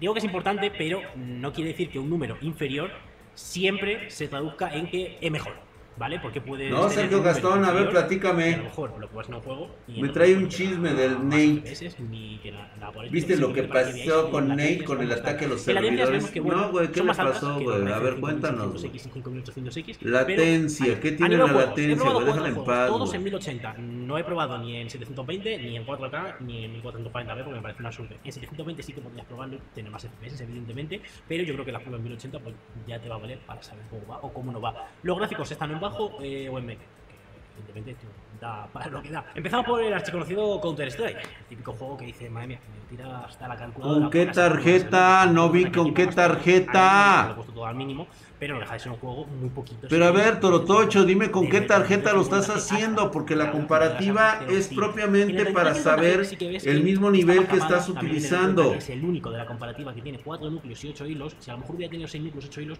digo 0.00 0.14
que 0.14 0.18
es 0.20 0.24
importante, 0.24 0.70
pero 0.70 1.00
no 1.16 1.52
quiere 1.52 1.70
decir 1.70 1.90
que 1.90 1.98
un 1.98 2.08
número 2.08 2.36
inferior 2.40 2.90
siempre 3.34 4.10
se 4.10 4.28
traduzca 4.28 4.72
en 4.74 4.88
que 4.88 5.18
es 5.20 5.30
mejor. 5.30 5.52
¿Vale? 5.96 6.18
Porque 6.20 6.40
puede. 6.40 6.70
No, 6.70 6.88
Sergio 6.88 7.22
Gastón, 7.22 7.64
a 7.64 7.72
ver, 7.72 7.90
platícame. 7.90 8.54
A 8.54 8.56
lo 8.56 8.64
mejor 8.64 8.98
lo 8.98 9.36
un 9.36 9.42
juego. 9.42 9.70
y 9.86 10.02
Me 10.02 10.08
trae 10.08 10.34
un 10.34 10.44
no 10.44 10.48
chisme 10.48 10.94
del 10.94 11.28
Nate. 11.28 11.92
Ni 12.10 12.38
que 12.38 12.52
por 12.92 13.04
el 13.04 13.10
¿Viste 13.10 13.36
lo 13.36 13.52
que 13.52 13.62
pasó 13.64 14.30
con 14.30 14.48
Nate 14.48 14.84
con 14.84 15.00
el 15.00 15.12
ataque 15.12 15.44
a 15.44 15.48
los 15.48 15.62
servidores? 15.62 16.30
que, 16.30 16.40
bueno, 16.40 16.62
No, 16.62 16.70
güey, 16.70 16.88
¿qué 16.90 17.02
le 17.02 17.14
pasó, 17.14 17.60
güey? 17.60 17.92
A 17.92 17.98
ver, 17.98 18.16
cuéntanos, 18.16 18.82
5800X, 18.82 19.12
5800X, 19.12 19.98
Latencia, 20.02 21.00
¿qué 21.00 21.12
tiene 21.12 21.36
la 21.36 21.46
latencia, 21.46 22.10
Déjala 22.24 22.48
en 22.48 22.64
paz, 22.64 22.88
Todos 22.88 23.14
en 23.14 23.22
1080. 23.24 23.74
No 23.78 24.18
he 24.18 24.24
probado 24.24 24.58
ni 24.58 24.76
en 24.76 24.90
720, 24.90 25.58
ni 25.58 25.76
en 25.76 25.86
4K, 25.86 26.40
ni 26.40 26.64
en 26.64 26.82
1440p, 26.82 27.44
porque 27.44 27.50
me 27.50 27.62
parece 27.62 27.80
una 27.80 27.92
suerte. 27.92 28.18
En 28.24 28.32
720 28.32 28.82
sí 28.82 28.92
que 28.92 29.00
podrías 29.00 29.26
probarlo, 29.26 29.58
tener 29.74 29.90
más 29.90 30.02
FPS, 30.02 30.42
evidentemente, 30.42 31.00
pero 31.28 31.44
yo 31.44 31.54
creo 31.54 31.64
que 31.64 31.72
la 31.72 31.78
prueba 31.80 31.98
en 31.98 32.04
1080 32.04 32.38
pues, 32.40 32.54
ya 32.86 32.98
te 33.00 33.08
va 33.08 33.16
a 33.16 33.18
valer 33.18 33.38
para 33.40 33.62
saber 33.62 33.84
cómo 33.90 34.06
va 34.06 34.18
o 34.22 34.32
cómo 34.32 34.52
no 34.52 34.60
va. 34.60 34.88
Los 35.02 35.18
gráficos 35.18 35.50
están 35.50 35.70
en 35.70 35.80
bajo 35.82 36.18
eh, 36.22 36.48
o 36.48 36.58
en 36.58 36.66
medio. 36.66 36.80
que 36.80 37.70
Evidentemente, 37.70 38.06
da 38.42 38.66
para 38.72 38.88
lo 38.88 39.02
que 39.02 39.10
da. 39.10 39.24
Empezamos 39.34 39.66
por 39.66 39.82
el 39.82 39.92
archiconocido 39.94 40.60
Counter-Strike, 40.60 41.16
el 41.16 41.46
típico 41.48 41.72
juego 41.72 41.96
que 41.96 42.06
dice, 42.06 42.28
madre 42.28 42.48
mía, 42.48 42.60
me 42.74 42.96
tira 42.96 43.20
hasta 43.20 43.46
la 43.46 43.56
calculadora. 43.56 44.00
¿Con 44.00 44.10
qué 44.10 44.26
tarjeta? 44.26 45.26
No 45.26 45.48
vi 45.48 45.70
con 45.70 45.94
qué 45.94 46.08
tarjeta. 46.08 47.24
Lo 47.26 47.32
he 47.32 47.34
puesto 47.36 47.52
todo 47.52 47.66
al 47.66 47.76
mínimo, 47.76 48.08
pero 48.38 48.54
no 48.54 48.60
deja 48.60 48.74
de 48.74 48.80
ser 48.80 48.92
un 48.92 48.98
juego 48.98 49.26
muy 49.26 49.50
poquito. 49.50 49.86
Pero 49.88 50.04
a 50.04 50.10
ver, 50.10 50.40
Torotocho, 50.40 51.04
dime 51.04 51.30
con 51.30 51.48
qué 51.48 51.60
tarjeta 51.60 52.12
lo 52.12 52.22
estás 52.22 52.50
haciendo, 52.50 53.10
porque 53.10 53.36
la 53.36 53.52
comparativa 53.52 54.40
es 54.48 54.68
propiamente 54.68 55.46
para 55.52 55.72
3350G 55.74 55.82
saber 55.82 56.26
el 56.64 56.82
mismo 56.82 57.10
nivel 57.10 57.46
que 57.46 57.56
estás 57.56 57.88
utilizando. 57.88 58.74
Es 58.74 58.90
el 58.90 59.04
único 59.04 59.30
de 59.30 59.38
la 59.38 59.46
comparativa 59.46 59.94
que 59.94 60.02
tiene 60.02 60.18
4 60.18 60.50
núcleos 60.50 60.84
y 60.84 60.88
8 60.88 61.06
hilos. 61.06 61.36
Si 61.38 61.50
a 61.50 61.54
lo 61.54 61.60
mejor 61.60 61.76
hubiera 61.76 61.90
tenido 61.90 62.08
6 62.08 62.24
núcleos, 62.24 62.46
8 62.46 62.60
hilos, 62.60 62.78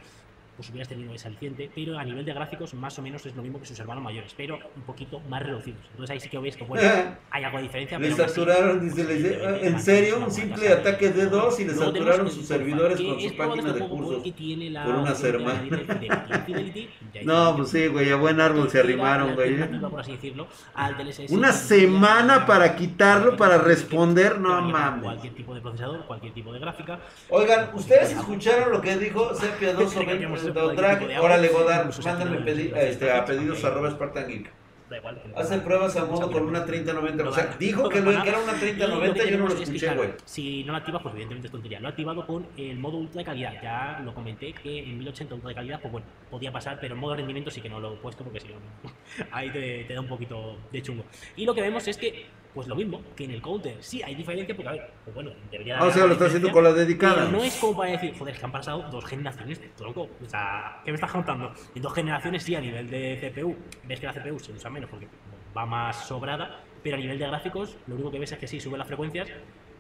pues 0.57 0.69
hubieras 0.71 0.89
tenido 0.89 1.15
ese 1.15 1.29
aliciente, 1.29 1.71
pero 1.75 1.99
a 1.99 2.05
nivel 2.05 2.25
de 2.25 2.33
gráficos 2.35 2.75
más 2.75 2.99
o 2.99 3.03
menos 3.03 3.25
es 3.27 3.35
lo 3.35 3.43
mismo 3.43 3.59
que 3.59 3.67
sus 3.67 3.79
hermanos 3.81 4.05
mayores, 4.05 4.35
pero 4.37 4.59
un 4.77 4.83
poquito 4.83 5.21
más 5.29 5.43
reducidos. 5.43 5.81
Entonces 5.91 6.11
ahí 6.11 6.21
sí 6.21 6.29
que 6.29 6.39
veis 6.39 6.57
que 6.57 6.65
bueno, 6.65 6.89
hay 7.31 7.45
algo 7.45 7.57
de 7.59 7.63
diferencia. 7.65 7.99
Le 7.99 8.11
pero 8.15 8.29
saturaron, 8.29 8.81
dice, 8.81 9.05
le- 9.05 9.13
evidentemente, 9.15 9.67
en 9.67 9.81
serio, 9.81 10.17
una 10.19 10.27
un 10.27 10.33
simple 10.33 10.69
ataque 10.69 11.09
de 11.11 11.27
dos 11.27 11.59
y 11.59 11.65
le 11.65 11.73
Luego 11.73 11.93
saturaron 11.93 12.31
sus 12.31 12.47
servidores 12.47 12.99
que 12.99 13.07
con 13.07 13.17
probado 13.37 13.55
páginas 13.57 13.75
de 13.75 13.81
cursos. 13.89 14.15
porque 14.15 14.33
tiene 14.33 14.71
la 14.71 14.85
por 14.85 14.95
unas 14.97 15.25
hermanas. 15.25 15.63
No, 17.25 17.57
pues 17.57 17.71
sí, 17.71 17.87
güey, 17.89 18.11
a 18.11 18.17
buen 18.17 18.41
árbol 18.41 18.69
se 18.71 18.81
arrimaron, 18.81 19.35
güey. 19.35 19.51
alternativa, 19.55 19.89
por 19.91 20.01
así 20.01 20.13
decirlo, 20.13 20.49
al 20.75 20.97
DLSS 20.97 21.31
Una 21.31 21.49
que 21.49 21.55
semana 21.55 22.47
para 22.47 22.75
quitarlo, 22.77 23.37
para 23.37 23.59
que 23.59 23.65
responder, 23.69 24.39
no 24.41 24.61
mames. 24.63 25.03
Cualquier 25.05 25.35
tipo 25.35 25.55
de 25.55 25.61
procesador, 25.61 26.05
cualquier 26.07 26.33
tipo 26.35 26.53
de 26.53 26.59
gráfica. 26.59 26.99
Oigan, 27.29 27.71
¿ustedes 27.75 28.13
escucharon 28.13 28.73
lo 28.73 28.81
que 28.81 28.97
dijo 28.97 29.35
Sepia 29.35 29.73
2 29.75 29.93
sobre 29.93 30.19
Drag? 30.51 31.21
Órale, 31.21 31.49
Godard, 31.49 31.91
mándame 32.05 32.39
pedi- 32.41 32.73
este, 32.77 33.11
a 33.11 33.25
pedidos 33.25 33.65
arroba 33.65 33.91
Spartan 33.91 34.29
Geek. 34.29 34.51
Da 34.91 34.99
igual. 34.99 35.23
Hace 35.37 35.59
pruebas 35.61 35.97
a 35.97 36.05
modo 36.05 36.31
con 36.31 36.43
una 36.45 36.67
3090. 36.67 37.27
O 37.27 37.33
sea, 37.33 37.57
dijo 37.59 37.89
que, 37.89 38.01
lo, 38.01 38.23
que 38.23 38.29
era 38.29 38.39
una 38.39 38.53
3090, 38.53 39.25
yo 39.25 39.39
no 39.39 39.47
lo 39.49 39.55
escuché, 39.55 39.95
güey. 39.95 40.11
Si 40.27 40.65
no 40.65 40.73
lo 40.73 40.79
activas, 40.79 41.01
pues 41.03 41.13
evidentemente 41.15 41.47
es 41.49 41.53
tontería. 41.53 41.81
Lo 41.81 41.89
he 41.89 41.91
activado 41.93 42.27
con 42.27 42.47
el 42.59 42.79
modo 42.79 42.99
ultra 42.99 43.21
de 43.21 43.25
calidad. 43.25 43.55
Ya 43.63 44.03
lo 44.05 44.13
comenté 44.15 44.53
que 44.53 44.81
en 44.81 44.99
1080 44.99 45.35
ultra 45.35 45.49
de 45.49 45.55
calidad, 45.55 45.81
pues 45.81 45.93
bueno, 45.93 46.07
podía 46.31 46.53
pasar, 46.53 46.79
pero 46.79 46.95
en 46.95 47.01
modo 47.01 47.17
rendimiento 47.17 47.51
sí 47.51 47.63
que 47.63 47.71
no 47.71 47.81
lo 47.81 47.95
he 47.95 47.97
puesto 47.97 48.23
porque 48.23 48.41
si 48.41 48.49
no, 48.49 48.55
ahí 49.33 49.49
te, 49.51 49.85
te 49.85 49.95
da 49.95 50.01
un 50.01 50.09
poquito 50.09 50.59
de 50.71 50.83
chungo. 50.83 51.05
Y 51.37 51.47
lo 51.47 51.55
que 51.55 51.63
vemos 51.63 51.89
es 51.89 51.97
que, 51.97 52.27
pues 52.55 52.67
lo 52.69 52.75
mismo 52.75 53.01
que 53.17 53.25
en 53.25 53.31
el 53.31 53.41
counter. 53.43 53.77
Sí, 53.81 54.03
hay 54.03 54.15
diferencia 54.15 54.55
porque, 54.55 54.69
a 54.69 54.73
ver, 54.73 54.91
pues 55.05 55.15
bueno, 55.15 55.31
debería 55.51 55.79
Ah, 55.79 55.87
o 55.87 55.91
sea, 55.91 56.07
lo 56.07 56.13
está 56.13 56.27
haciendo 56.27 56.51
con 56.53 56.65
la 56.65 56.73
dedicada. 56.73 57.27
Pero 57.27 57.31
no 57.39 57.43
es 57.43 57.55
como 57.57 57.77
para 57.77 57.93
decir, 57.93 58.15
joder, 58.19 58.37
que 58.37 58.45
han 58.45 58.53
pasado 58.53 58.83
dos 58.91 59.05
generaciones 59.05 59.61
de 59.61 59.69
tronco. 59.69 60.09
O 60.25 60.29
sea, 60.29 60.81
¿qué 60.85 60.91
me 60.91 60.97
estás 60.97 61.13
contando? 61.13 61.53
En 61.75 61.83
dos 61.83 61.95
generaciones 61.95 62.43
sí, 62.43 62.55
a 62.55 62.61
nivel 62.61 62.91
de 62.91 63.33
CPU, 63.35 63.57
ves 63.85 64.01
que 64.01 64.07
la 64.07 64.13
CPU 64.13 64.39
se 64.39 64.53
usa 64.53 64.71
menos 64.71 64.91
porque 64.91 65.09
va 65.57 65.67
más 65.67 66.07
sobrada, 66.07 66.61
pero 66.83 66.97
a 66.97 67.01
nivel 67.01 67.19
de 67.19 67.27
gráficos, 67.27 67.77
lo 67.87 67.95
único 67.95 68.11
que 68.11 68.19
ves 68.19 68.33
es 68.33 68.39
que 68.39 68.47
sí, 68.47 68.61
sube 68.61 68.77
las 68.77 68.87
frecuencias, 68.87 69.29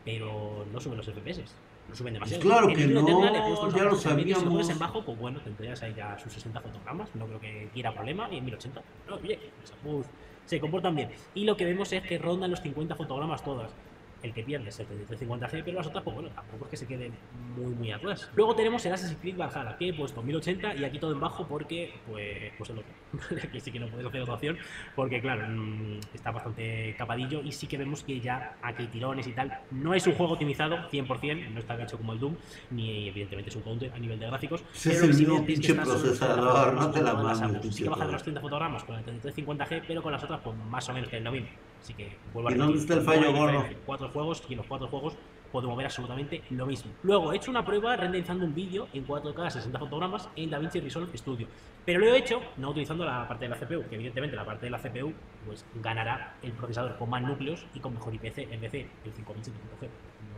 pero 0.04 0.64
no 0.72 0.80
suben 0.80 0.96
los 0.98 1.06
FPS. 1.06 1.42
No 1.88 1.96
suben 1.96 2.14
demasiado. 2.14 2.42
Pues 2.42 2.52
claro 2.52 2.68
En 2.70 2.76
que 2.76 2.86
no, 2.86 3.00
Eternal 3.00 3.32
ya 3.34 3.40
lo 3.40 3.48
medio, 3.48 3.56
Si 3.56 3.74
lo 3.74 3.88
pones 3.88 4.02
sabíamos. 4.02 4.70
en 4.70 4.78
bajo, 4.78 5.04
pues 5.04 5.18
bueno, 5.18 5.40
tendrías 5.40 5.82
ahí 5.82 5.92
ya 5.94 6.16
sus 6.18 6.32
60 6.32 6.60
fotogramas, 6.60 7.08
no 7.14 7.26
creo 7.26 7.40
que 7.40 7.68
quiera 7.74 7.92
problema, 7.92 8.28
y 8.30 8.38
en 8.38 8.44
1080. 8.44 8.82
No, 9.08 9.16
oye, 9.16 9.38
pues, 9.82 10.06
se 10.44 10.60
comportan 10.60 10.94
bien. 10.94 11.10
Y 11.34 11.44
lo 11.44 11.56
que 11.56 11.64
vemos 11.64 11.92
es 11.92 12.02
que 12.02 12.18
rondan 12.18 12.50
los 12.50 12.60
50 12.60 12.96
fotogramas 12.96 13.42
todas. 13.42 13.76
El 14.22 14.32
que 14.32 14.42
pierde 14.42 14.68
es 14.68 14.78
el 14.78 14.86
3350G, 14.88 15.62
pero 15.64 15.76
las 15.78 15.86
otras, 15.86 16.04
pues 16.04 16.14
bueno, 16.14 16.30
tampoco 16.30 16.64
es 16.66 16.70
que 16.70 16.76
se 16.76 16.86
queden 16.86 17.12
muy, 17.56 17.74
muy 17.74 17.90
atrás. 17.90 18.30
Luego 18.34 18.54
tenemos 18.54 18.84
el 18.86 18.92
Assassin's 18.92 19.20
Creed 19.20 19.36
Valhalla, 19.36 19.76
que 19.76 19.88
he 19.88 19.94
puesto 19.94 20.22
1080 20.22 20.76
y 20.76 20.84
aquí 20.84 20.98
todo 20.98 21.12
en 21.12 21.20
bajo 21.20 21.46
porque, 21.46 21.92
pues, 22.08 22.52
pues 22.56 22.70
es 22.70 22.76
lo 22.76 22.82
que. 22.82 23.46
aquí 23.46 23.60
sí 23.60 23.70
que 23.70 23.80
no 23.80 23.88
puedes 23.88 24.06
hacer 24.06 24.22
otra 24.22 24.34
opción, 24.34 24.58
porque 24.94 25.20
claro, 25.20 25.46
mm, 25.48 26.00
está 26.14 26.30
bastante 26.30 26.94
capadillo 26.96 27.42
y 27.42 27.52
sí 27.52 27.66
que 27.66 27.76
vemos 27.76 28.02
que 28.04 28.20
ya 28.20 28.56
aquí 28.62 28.82
hay 28.82 28.88
tirones 28.88 29.26
y 29.26 29.32
tal. 29.32 29.58
No 29.70 29.94
es 29.94 30.06
un 30.06 30.14
juego 30.14 30.32
optimizado 30.32 30.88
100%, 30.90 31.50
no 31.50 31.58
está 31.58 31.82
hecho 31.82 31.98
como 31.98 32.12
el 32.12 32.20
Doom, 32.20 32.36
ni 32.70 33.08
evidentemente 33.08 33.50
es 33.50 33.56
un 33.56 33.62
counter 33.62 33.92
a 33.92 33.98
nivel 33.98 34.18
de 34.18 34.26
gráficos. 34.26 34.62
Es 34.74 34.82
pero 34.84 35.04
el 35.04 35.14
sí 35.14 35.20
mismo 35.20 35.44
que 35.44 35.52
es 35.52 35.58
pinche 35.58 35.74
los 35.74 35.86
30 35.86 36.02
procesador, 36.02 36.74
no 36.74 36.90
te 36.90 37.02
la 37.02 37.14
mames. 37.14 37.74
Sí 37.74 37.82
que 37.82 37.88
baja 37.88 38.06
de 38.06 38.12
los 38.12 38.22
30 38.22 38.40
fotogramas 38.40 38.84
con 38.84 38.96
el 38.96 39.04
3350G, 39.04 39.82
pero 39.86 40.02
con 40.02 40.12
las 40.12 40.22
otras, 40.22 40.40
pues 40.42 40.56
más 40.56 40.88
o 40.88 40.92
menos 40.92 41.08
que 41.08 41.20
lo 41.20 41.32
mismo. 41.32 41.48
Así 41.82 41.94
que 41.94 42.16
vuelvo 42.32 42.48
a 42.48 42.52
¿Y 42.52 42.54
dónde 42.54 42.78
está 42.78 42.94
el 42.94 43.00
fallo 43.00 43.32
gordo? 43.32 43.64
Cuatro 43.84 44.08
juegos 44.08 44.42
y 44.48 44.52
en 44.52 44.58
los 44.58 44.66
cuatro 44.66 44.86
juegos 44.86 45.16
podemos 45.50 45.76
ver 45.76 45.86
absolutamente 45.86 46.40
lo 46.50 46.64
mismo. 46.64 46.92
Luego 47.02 47.32
he 47.32 47.36
hecho 47.36 47.50
una 47.50 47.64
prueba 47.64 47.96
renderizando 47.96 48.44
un 48.44 48.54
vídeo 48.54 48.86
en 48.92 49.04
4K 49.04 49.50
60 49.50 49.78
fotogramas 49.80 50.28
en 50.36 50.48
DaVinci 50.48 50.78
Resolve 50.78 51.18
Studio. 51.18 51.48
Pero 51.84 51.98
lo 51.98 52.06
he 52.06 52.16
hecho 52.16 52.40
no 52.56 52.70
utilizando 52.70 53.04
la 53.04 53.26
parte 53.26 53.46
de 53.46 53.48
la 53.48 53.56
CPU, 53.56 53.88
que 53.88 53.96
evidentemente 53.96 54.36
la 54.36 54.44
parte 54.44 54.66
de 54.66 54.70
la 54.70 54.78
CPU 54.78 55.12
pues 55.44 55.66
ganará 55.74 56.36
el 56.40 56.52
procesador 56.52 56.96
con 56.96 57.10
más 57.10 57.22
núcleos 57.22 57.66
y 57.74 57.80
con 57.80 57.94
mejor 57.94 58.14
IPC, 58.14 58.38
es 58.38 58.60
decir, 58.60 58.88
el 59.04 59.12
5700G. 59.12 59.88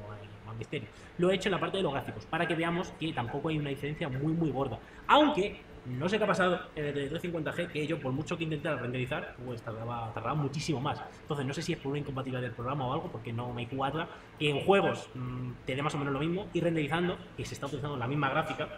No 0.01 0.13
hay 0.13 0.27
más 0.47 0.57
misterio. 0.57 0.89
Lo 1.19 1.31
he 1.31 1.35
hecho 1.35 1.51
en 1.51 1.53
la 1.53 1.61
parte 1.61 1.77
de 1.77 1.83
los 1.83 1.93
gráficos, 1.93 2.25
para 2.25 2.49
que 2.49 2.55
veamos 2.55 2.91
que 2.99 3.13
tampoco 3.13 3.51
hay 3.51 3.59
una 3.59 3.69
diferencia 3.69 4.09
muy 4.09 4.33
muy 4.33 4.51
gorda. 4.51 4.79
Aunque 5.07 5.61
no 5.87 6.09
sé 6.09 6.18
qué 6.18 6.24
ha 6.24 6.26
pasado 6.26 6.61
en 6.74 6.85
el 6.87 7.11
350G, 7.11 7.68
que 7.68 7.87
yo 7.87 7.99
por 7.99 8.12
mucho 8.12 8.37
que 8.37 8.45
intentara 8.45 8.76
renderizar, 8.76 9.37
pues 9.45 9.62
tardaba, 9.62 10.12
tardaba 10.14 10.35
muchísimo 10.35 10.80
más. 10.80 11.03
Entonces 11.22 11.47
no 11.47 11.53
sé 11.53 11.62
si 11.62 11.72
es 11.72 11.78
por 11.78 11.91
una 11.91 11.99
incompatibilidad 11.99 12.43
del 12.43 12.53
programa 12.53 12.87
o 12.87 12.93
algo, 12.93 13.11
porque 13.11 13.32
no 13.32 13.53
me 13.53 13.68
cuadra 13.68 14.09
que 14.39 14.51
en 14.51 14.61
juegos 14.61 15.09
mm, 15.14 15.51
te 15.66 15.76
dé 15.76 15.82
más 15.82 15.95
o 15.95 15.99
menos 15.99 16.12
lo 16.12 16.20
mismo 16.20 16.49
y 16.53 16.61
renderizando, 16.61 17.18
que 17.37 17.45
se 17.45 17.55
está 17.55 17.66
utilizando 17.66 17.97
la 17.97 18.07
misma 18.07 18.30
gráfica, 18.30 18.68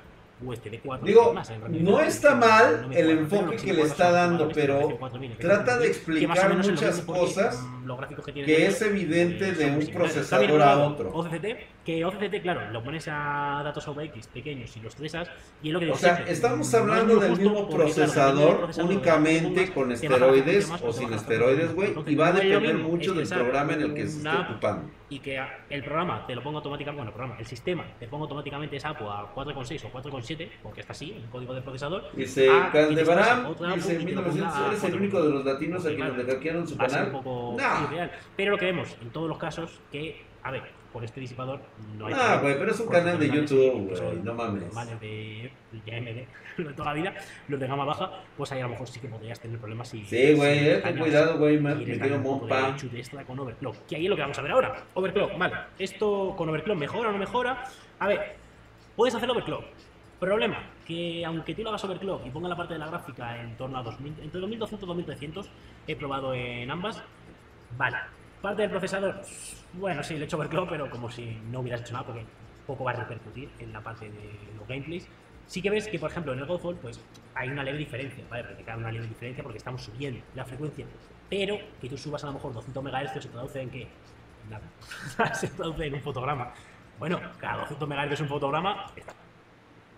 pues 0.44 0.62
dé 0.62 0.80
4 0.84 1.06
Digo, 1.06 1.32
más 1.32 1.48
en 1.50 1.84
no 1.84 2.00
está 2.00 2.34
mal 2.34 2.88
No 2.88 2.96
el 2.96 3.10
enfoque 3.10 3.56
que 3.56 3.72
le 3.72 3.82
está 3.82 4.10
dando, 4.10 4.48
pero 4.48 4.78
precio 4.80 4.98
4.000, 4.98 5.36
que 5.36 5.42
trata 5.42 5.78
de 5.78 5.86
explicar 5.86 6.56
muchas 6.56 7.00
cosas 7.00 7.62
mm, 7.62 7.96
gráficos 7.96 8.26
que, 8.26 8.32
tiene 8.32 8.66
es 8.66 8.82
evidente 8.82 9.52
de 9.52 9.70
un 9.70 9.86
procesador 9.86 10.60
a 10.60 10.78
otro. 10.78 11.10
OCCT, 11.12 11.46
que 11.84 12.04
OCCT, 12.04 12.42
claro, 12.42 12.70
lo 12.70 12.82
pones 12.82 13.06
a 13.08 13.62
datos 13.64 13.86
OVX 13.88 14.26
pequeños 14.28 14.76
y 14.76 14.80
los 14.80 14.94
tresas, 14.94 15.28
y 15.62 15.68
es 15.68 15.72
lo 15.72 15.80
que 15.80 15.90
O 15.90 15.96
sea, 15.96 16.24
estamos 16.26 16.72
hablando 16.74 17.16
del 17.16 17.36
mismo 17.36 17.68
procesador 17.68 18.68
únicamente 18.82 19.72
con 19.72 19.92
esteroides 19.92 20.70
o 20.82 20.92
sin 20.92 21.12
esteroides, 21.12 21.74
güey, 21.74 21.94
y 22.06 22.14
va 22.14 22.28
a 22.28 22.32
depender 22.32 22.76
mucho 22.76 23.14
del 23.14 23.28
programa 23.28 23.74
en 23.74 23.82
el 23.82 23.94
que 23.94 24.06
se 24.06 24.18
esté 24.18 24.28
ocupando. 24.28 24.90
y 25.08 25.20
que 25.20 25.40
el 25.70 25.84
programa 25.84 26.26
te 26.26 26.34
lo 26.34 26.42
ponga 26.42 26.58
automáticamente, 26.58 26.96
bueno, 26.96 27.10
el 27.10 27.14
programa, 27.14 27.40
el 27.40 27.46
sistema 27.46 27.84
te 27.98 28.08
ponga 28.08 28.22
automáticamente 28.22 28.76
esa 28.76 28.90
APU 28.90 29.08
a 29.08 29.32
4,6 29.34 29.84
o 29.84 29.92
4,7, 29.92 30.25
porque 30.62 30.80
está 30.80 30.92
así, 30.92 31.12
el 31.12 31.24
código 31.30 31.54
del 31.54 31.62
procesador. 31.62 32.04
Dice 32.14 32.50
a 32.50 32.70
que 32.72 32.78
te 32.78 32.86
Caldebaram, 32.86 33.42
pase 33.42 33.48
otra 33.52 33.68
APU 33.68 33.76
dice 33.76 33.98
lo 33.98 34.04
1900, 34.04 34.52
ponga 34.52 34.64
a 34.64 34.68
eres 34.68 34.84
el 34.84 34.92
4,9. 34.92 34.96
único 34.98 35.22
de 35.22 35.30
los 35.30 35.44
latinos 35.44 35.86
a 35.86 35.88
quienes 35.88 36.16
le 36.16 36.24
hackearon 36.24 36.66
su 36.68 36.74
ser 36.74 36.82
un 36.84 36.88
canal. 36.90 37.10
poco 37.12 37.54
Nah. 37.58 37.84
irreal. 37.84 38.10
Pero 38.36 38.50
lo 38.52 38.58
que 38.58 38.64
vemos 38.66 38.96
en 39.00 39.10
todos 39.10 39.28
los 39.28 39.38
casos 39.38 39.80
que, 39.92 40.22
a 40.42 40.50
ver, 40.50 40.62
por 40.92 41.04
este 41.04 41.20
disipador 41.20 41.60
no 41.98 42.06
hay 42.06 42.14
Ah, 42.16 42.38
güey, 42.40 42.58
pero 42.58 42.70
es 42.72 42.80
un 42.80 42.88
canal 42.88 43.18
de 43.18 43.28
YouTube, 43.28 43.90
que 43.90 43.96
son 43.96 44.06
güey, 44.06 44.18
no 44.22 44.32
mames. 44.34 44.62
normales 44.62 44.98
de, 45.00 45.52
de 45.84 45.96
AMD 45.96 46.26
de 46.68 46.72
toda 46.72 46.94
la 46.94 46.94
vida, 46.94 47.14
los 47.48 47.60
de 47.60 47.66
gama 47.66 47.84
baja, 47.84 48.10
pues 48.34 48.50
ahí 48.52 48.60
a 48.60 48.62
lo 48.62 48.70
mejor 48.70 48.88
sí 48.88 48.98
que 48.98 49.08
podrías 49.08 49.38
tener 49.38 49.58
problemas 49.58 49.88
si... 49.88 50.02
Sí, 50.06 50.32
güey, 50.32 50.58
si 50.58 50.66
eh, 50.70 50.80
ten 50.82 50.98
cuidado, 50.98 51.36
güey, 51.36 51.60
me, 51.60 51.74
de 51.74 52.18
mompa. 52.18 52.74
extra 52.94 53.24
con 53.24 53.38
overclock. 53.38 53.76
Que 53.86 53.96
ahí 53.96 54.04
es 54.04 54.10
lo 54.10 54.16
que 54.16 54.22
vamos 54.22 54.38
a 54.38 54.42
ver 54.42 54.52
ahora. 54.52 54.84
Overclock, 54.94 55.36
vale. 55.36 55.54
Esto 55.78 56.34
con 56.34 56.48
overclock 56.48 56.78
mejora 56.78 57.10
o 57.10 57.12
no 57.12 57.18
mejora. 57.18 57.64
A 57.98 58.08
ver, 58.08 58.36
puedes 58.96 59.14
hacer 59.14 59.28
overclock. 59.30 59.64
Problema, 60.18 60.56
que 60.86 61.24
aunque 61.26 61.54
tú 61.54 61.62
lo 61.62 61.68
hagas 61.68 61.84
overclock 61.84 62.24
y 62.24 62.30
ponga 62.30 62.48
la 62.48 62.56
parte 62.56 62.72
de 62.72 62.78
la 62.78 62.86
gráfica 62.86 63.38
en 63.38 63.54
torno 63.56 63.76
a 63.76 63.82
2000, 63.82 64.20
entre 64.22 64.40
2200 64.40 64.82
y 64.82 64.86
2300, 64.86 65.50
he 65.86 65.94
probado 65.94 66.32
en 66.32 66.70
ambas, 66.70 67.02
vale. 67.76 67.98
Parte 68.40 68.62
del 68.62 68.70
procesador, 68.70 69.20
bueno, 69.74 70.02
sí, 70.02 70.14
le 70.14 70.20
he 70.20 70.24
hecho 70.24 70.38
overclock, 70.38 70.70
pero 70.70 70.88
como 70.88 71.10
si 71.10 71.38
no 71.50 71.60
hubieras 71.60 71.82
hecho 71.82 71.92
nada, 71.92 72.06
porque 72.06 72.24
poco 72.66 72.84
va 72.84 72.92
a 72.92 72.94
repercutir 72.94 73.50
en 73.58 73.72
la 73.74 73.82
parte 73.82 74.08
de 74.08 74.38
los 74.56 74.66
gameplays. 74.66 75.06
Sí 75.46 75.60
que 75.60 75.68
ves 75.68 75.86
que, 75.86 75.98
por 75.98 76.10
ejemplo, 76.10 76.32
en 76.32 76.38
el 76.38 76.46
Godfall, 76.46 76.76
pues 76.76 76.98
hay 77.34 77.50
una 77.50 77.62
leve 77.62 77.78
diferencia, 77.78 78.24
¿vale? 78.30 78.44
Hay 78.66 78.78
una 78.78 78.90
leve 78.90 79.06
diferencia 79.06 79.42
porque 79.42 79.58
estamos 79.58 79.82
subiendo 79.82 80.20
la 80.34 80.46
frecuencia, 80.46 80.86
pero 81.28 81.58
que 81.80 81.90
tú 81.90 81.98
subas 81.98 82.24
a 82.24 82.28
lo 82.28 82.32
mejor 82.34 82.54
200 82.54 82.82
MHz 82.82 83.22
se 83.22 83.28
traduce 83.28 83.60
en 83.60 83.70
qué? 83.70 83.86
Nada. 84.48 85.34
se 85.34 85.48
traduce 85.48 85.86
en 85.86 85.94
un 85.94 86.00
fotograma. 86.00 86.52
Bueno, 86.98 87.20
cada 87.38 87.66
200 87.68 87.88
MHz 87.88 88.20
un 88.22 88.28
fotograma, 88.28 88.86
está 88.96 89.12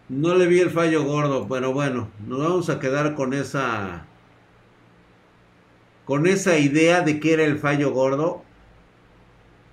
No 0.09 0.35
le 0.35 0.47
vi 0.47 0.61
el 0.61 0.71
fallo 0.71 1.05
gordo, 1.05 1.47
pero 1.49 1.73
bueno, 1.73 2.09
nos 2.27 2.39
vamos 2.39 2.71
a 2.71 2.81
quedar 2.81 3.15
con 3.15 3.35
esa 3.35 4.07
con 6.07 6.27
esa 6.27 6.57
idea 6.57 7.03
de 7.03 7.21
que 7.21 7.35
era 7.35 7.45
el 7.45 7.59
fallo 7.59 7.93
gordo 7.93 8.43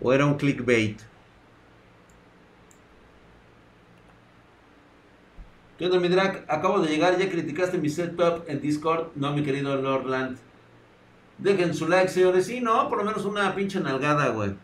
o 0.02 0.12
era 0.14 0.26
un 0.26 0.36
clickbait. 0.36 1.00
¿Qué 5.78 5.86
onda? 5.86 6.44
Acabo 6.48 6.80
de 6.80 6.90
llegar, 6.90 7.18
ya 7.18 7.30
criticaste 7.30 7.78
mi 7.78 7.90
setup 7.90 8.44
en 8.48 8.62
Discord. 8.62 9.08
No, 9.16 9.34
mi 9.34 9.44
querido 9.44 9.76
Lordland. 9.78 10.38
Dejen 11.38 11.74
su 11.74 11.88
like, 11.88 12.10
señores. 12.10 12.46
Sí, 12.46 12.62
no, 12.62 12.88
por 12.90 12.98
lo 12.98 13.04
menos 13.04 13.26
una 13.26 13.54
pinche 13.56 13.80
nalgada, 13.80 14.30
güey. 14.30 14.56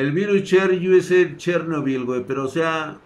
El 0.00 0.12
virus 0.12 0.44
Cher 0.44 0.70
USA 0.70 1.36
Chernobyl, 1.36 2.04
güey. 2.04 2.24
Pero, 2.26 2.44
o 2.44 2.48
sea. 2.48 2.96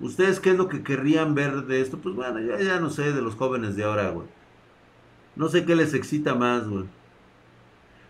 ¿Ustedes 0.00 0.40
qué 0.40 0.50
es 0.50 0.56
lo 0.56 0.68
que 0.68 0.82
querrían 0.82 1.34
ver 1.34 1.66
de 1.66 1.80
esto? 1.80 1.98
Pues 1.98 2.14
bueno, 2.14 2.40
ya, 2.40 2.58
ya 2.58 2.80
no 2.80 2.90
sé 2.90 3.12
de 3.12 3.20
los 3.22 3.34
jóvenes 3.34 3.76
de 3.76 3.84
ahora, 3.84 4.10
güey. 4.10 4.26
No 5.36 5.48
sé 5.48 5.64
qué 5.64 5.76
les 5.76 5.94
excita 5.94 6.34
más, 6.34 6.66
güey. 6.66 6.86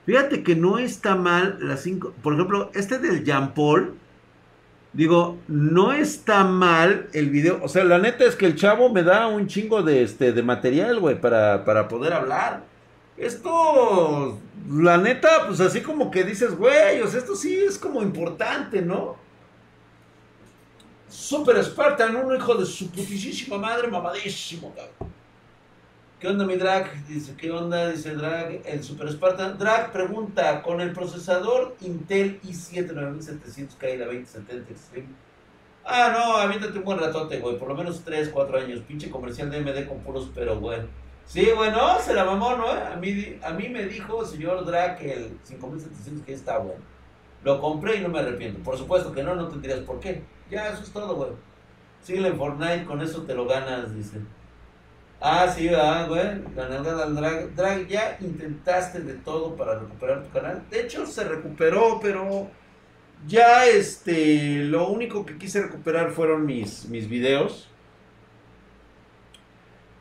Fíjate 0.07 0.43
que 0.43 0.57
no 0.57 0.79
está 0.79 1.17
mal 1.17 1.59
las 1.61 1.83
cinco. 1.83 2.15
Por 2.23 2.35
ejemplo, 2.35 2.71
este 2.75 2.99
del 2.99 3.25
Jean 3.25 3.55
Paul. 3.55 3.95
Digo, 4.93 5.39
no 5.47 5.93
está 5.93 6.45
mal 6.45 7.09
el 7.13 7.31
video. 7.31 7.61
O 7.63 7.69
sea, 7.69 7.85
la 7.85 7.99
neta 7.99 8.25
es 8.25 8.35
que 8.35 8.47
el 8.47 8.57
chavo 8.57 8.93
me 8.93 9.03
da 9.03 9.29
un 9.29 9.47
chingo 9.47 9.83
de, 9.83 10.03
este, 10.03 10.33
de 10.33 10.43
material, 10.43 10.99
güey, 10.99 11.21
para, 11.21 11.65
para 11.65 11.87
poder 11.87 12.13
hablar. 12.13 12.70
Esto, 13.21 14.39
la 14.71 14.97
neta, 14.97 15.47
pues 15.47 15.61
así 15.61 15.83
como 15.83 16.11
que 16.11 16.25
dices, 16.25 16.57
güey, 16.57 17.03
o 17.03 17.07
sea, 17.07 17.21
esto 17.21 17.37
sí 17.37 17.55
es 17.55 17.77
como 17.77 18.03
importante, 18.03 18.81
¿no? 18.81 19.17
Super 21.07 21.63
Spartan, 21.63 22.17
un 22.17 22.35
hijo 22.35 22.55
de 22.55 22.65
su 22.65 22.91
putísima 22.91 23.59
madre, 23.59 23.89
mamadísimo, 23.89 24.75
cabrón. 24.75 25.13
¿Qué 26.19 26.29
onda 26.29 26.47
mi 26.47 26.57
drag? 26.57 27.07
Dice, 27.09 27.35
¿qué 27.37 27.51
onda? 27.51 27.91
Dice 27.91 28.15
drag, 28.15 28.63
el 28.65 28.83
Super 28.83 29.13
Spartan. 29.13 29.59
Drag 29.59 29.93
pregunta, 29.93 30.63
con 30.63 30.81
el 30.81 30.93
procesador 30.93 31.77
Intel 31.83 32.41
i7 32.43 32.93
9700K 32.93 33.95
y 33.95 33.99
la 33.99 34.07
2070 34.07 34.73
Extreme. 34.73 35.09
Ah, 35.85 36.11
no, 36.13 36.37
aviéntate 36.37 36.79
un 36.79 36.85
buen 36.85 36.99
ratote, 36.99 37.39
güey. 37.39 37.59
Por 37.59 37.69
lo 37.69 37.75
menos 37.75 38.03
3, 38.03 38.31
4 38.31 38.59
años. 38.59 38.81
Pinche 38.81 39.11
comercial 39.11 39.51
de 39.51 39.61
MD 39.61 39.87
con 39.87 39.99
puros, 40.01 40.31
pero 40.35 40.59
güey. 40.59 40.81
Sí, 41.31 41.49
bueno, 41.55 42.01
se 42.01 42.13
la 42.13 42.25
mamó, 42.25 42.57
¿no? 42.57 42.67
A 42.67 42.97
mí, 42.97 43.39
a 43.41 43.53
mí 43.53 43.69
me 43.69 43.85
dijo 43.85 44.25
señor 44.25 44.65
Drag 44.65 44.99
que 44.99 45.13
el 45.13 45.39
5700 45.45 46.27
que 46.27 46.33
está 46.33 46.59
bueno. 46.59 46.83
Lo 47.45 47.61
compré 47.61 47.99
y 47.99 48.01
no 48.01 48.09
me 48.09 48.19
arrepiento. 48.19 48.59
Por 48.65 48.77
supuesto 48.77 49.13
que 49.13 49.23
no, 49.23 49.37
no 49.37 49.47
tendrías 49.47 49.79
por 49.79 50.01
qué. 50.01 50.25
Ya, 50.51 50.71
eso 50.71 50.83
es 50.83 50.91
todo, 50.91 51.15
güey. 51.15 51.31
Síguele 52.03 52.31
en 52.31 52.37
Fortnite, 52.37 52.85
con 52.85 53.01
eso 53.01 53.23
te 53.23 53.37
lo 53.37 53.47
ganas, 53.47 53.95
dice. 53.95 54.19
Ah, 55.21 55.47
sí, 55.47 55.69
¿verdad, 55.69 56.09
güey? 56.09 56.43
Ganar 56.57 56.89
al 56.89 57.15
drag. 57.15 57.55
Drag, 57.55 57.87
ya 57.87 58.19
intentaste 58.21 58.99
de 58.99 59.15
todo 59.15 59.55
para 59.55 59.79
recuperar 59.79 60.25
tu 60.25 60.31
canal. 60.31 60.65
De 60.69 60.81
hecho, 60.81 61.07
se 61.07 61.23
recuperó, 61.23 62.01
pero 62.03 62.49
ya 63.29 63.67
este. 63.67 64.65
Lo 64.65 64.89
único 64.89 65.25
que 65.25 65.39
quise 65.39 65.63
recuperar 65.63 66.11
fueron 66.11 66.45
mis, 66.45 66.89
mis 66.89 67.09
videos. 67.09 67.70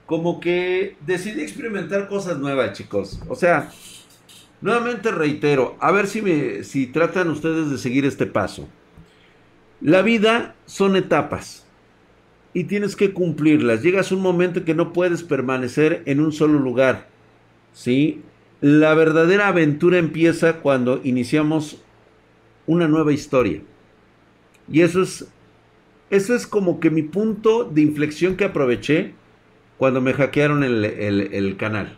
Como 0.09 0.39
que 0.39 0.95
decidí 1.05 1.41
experimentar 1.43 2.07
cosas 2.07 2.39
nuevas, 2.39 2.73
chicos. 2.73 3.21
O 3.27 3.35
sea, 3.35 3.69
nuevamente 4.59 5.11
reitero, 5.11 5.77
a 5.79 5.91
ver 5.91 6.07
si, 6.07 6.23
me, 6.23 6.63
si 6.63 6.87
tratan 6.87 7.29
ustedes 7.29 7.69
de 7.69 7.77
seguir 7.77 8.05
este 8.05 8.25
paso. 8.25 8.67
La 9.81 10.01
vida 10.01 10.55
son 10.65 10.95
etapas 10.95 11.67
y 12.55 12.63
tienes 12.63 12.95
que 12.95 13.13
cumplirlas. 13.13 13.83
Llegas 13.83 14.11
a 14.11 14.15
un 14.15 14.21
momento 14.23 14.65
que 14.65 14.73
no 14.73 14.93
puedes 14.93 15.21
permanecer 15.21 16.01
en 16.07 16.21
un 16.21 16.31
solo 16.31 16.57
lugar. 16.57 17.07
¿sí? 17.71 18.23
La 18.61 18.95
verdadera 18.95 19.47
aventura 19.47 19.99
empieza 19.99 20.53
cuando 20.53 21.01
iniciamos 21.03 21.83
una 22.65 22.87
nueva 22.87 23.13
historia. 23.13 23.61
Y 24.71 24.81
eso 24.81 25.03
es, 25.03 25.27
eso 26.09 26.33
es 26.33 26.47
como 26.47 26.79
que 26.79 26.89
mi 26.89 27.03
punto 27.03 27.63
de 27.63 27.81
inflexión 27.81 28.35
que 28.37 28.45
aproveché 28.45 29.18
cuando 29.79 30.01
me 30.01 30.13
hackearon 30.13 30.63
el, 30.63 30.85
el 30.85 31.57
canal. 31.57 31.97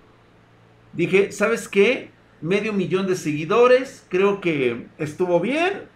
Dije, 0.94 1.34
¿sabes 1.34 1.68
qué? 1.68 2.12
Medio 2.40 2.72
millón 2.72 3.08
de 3.08 3.18
seguidores, 3.18 4.06
creo 4.08 4.40
que 4.40 4.88
estuvo 4.98 5.42
bien 5.42 5.92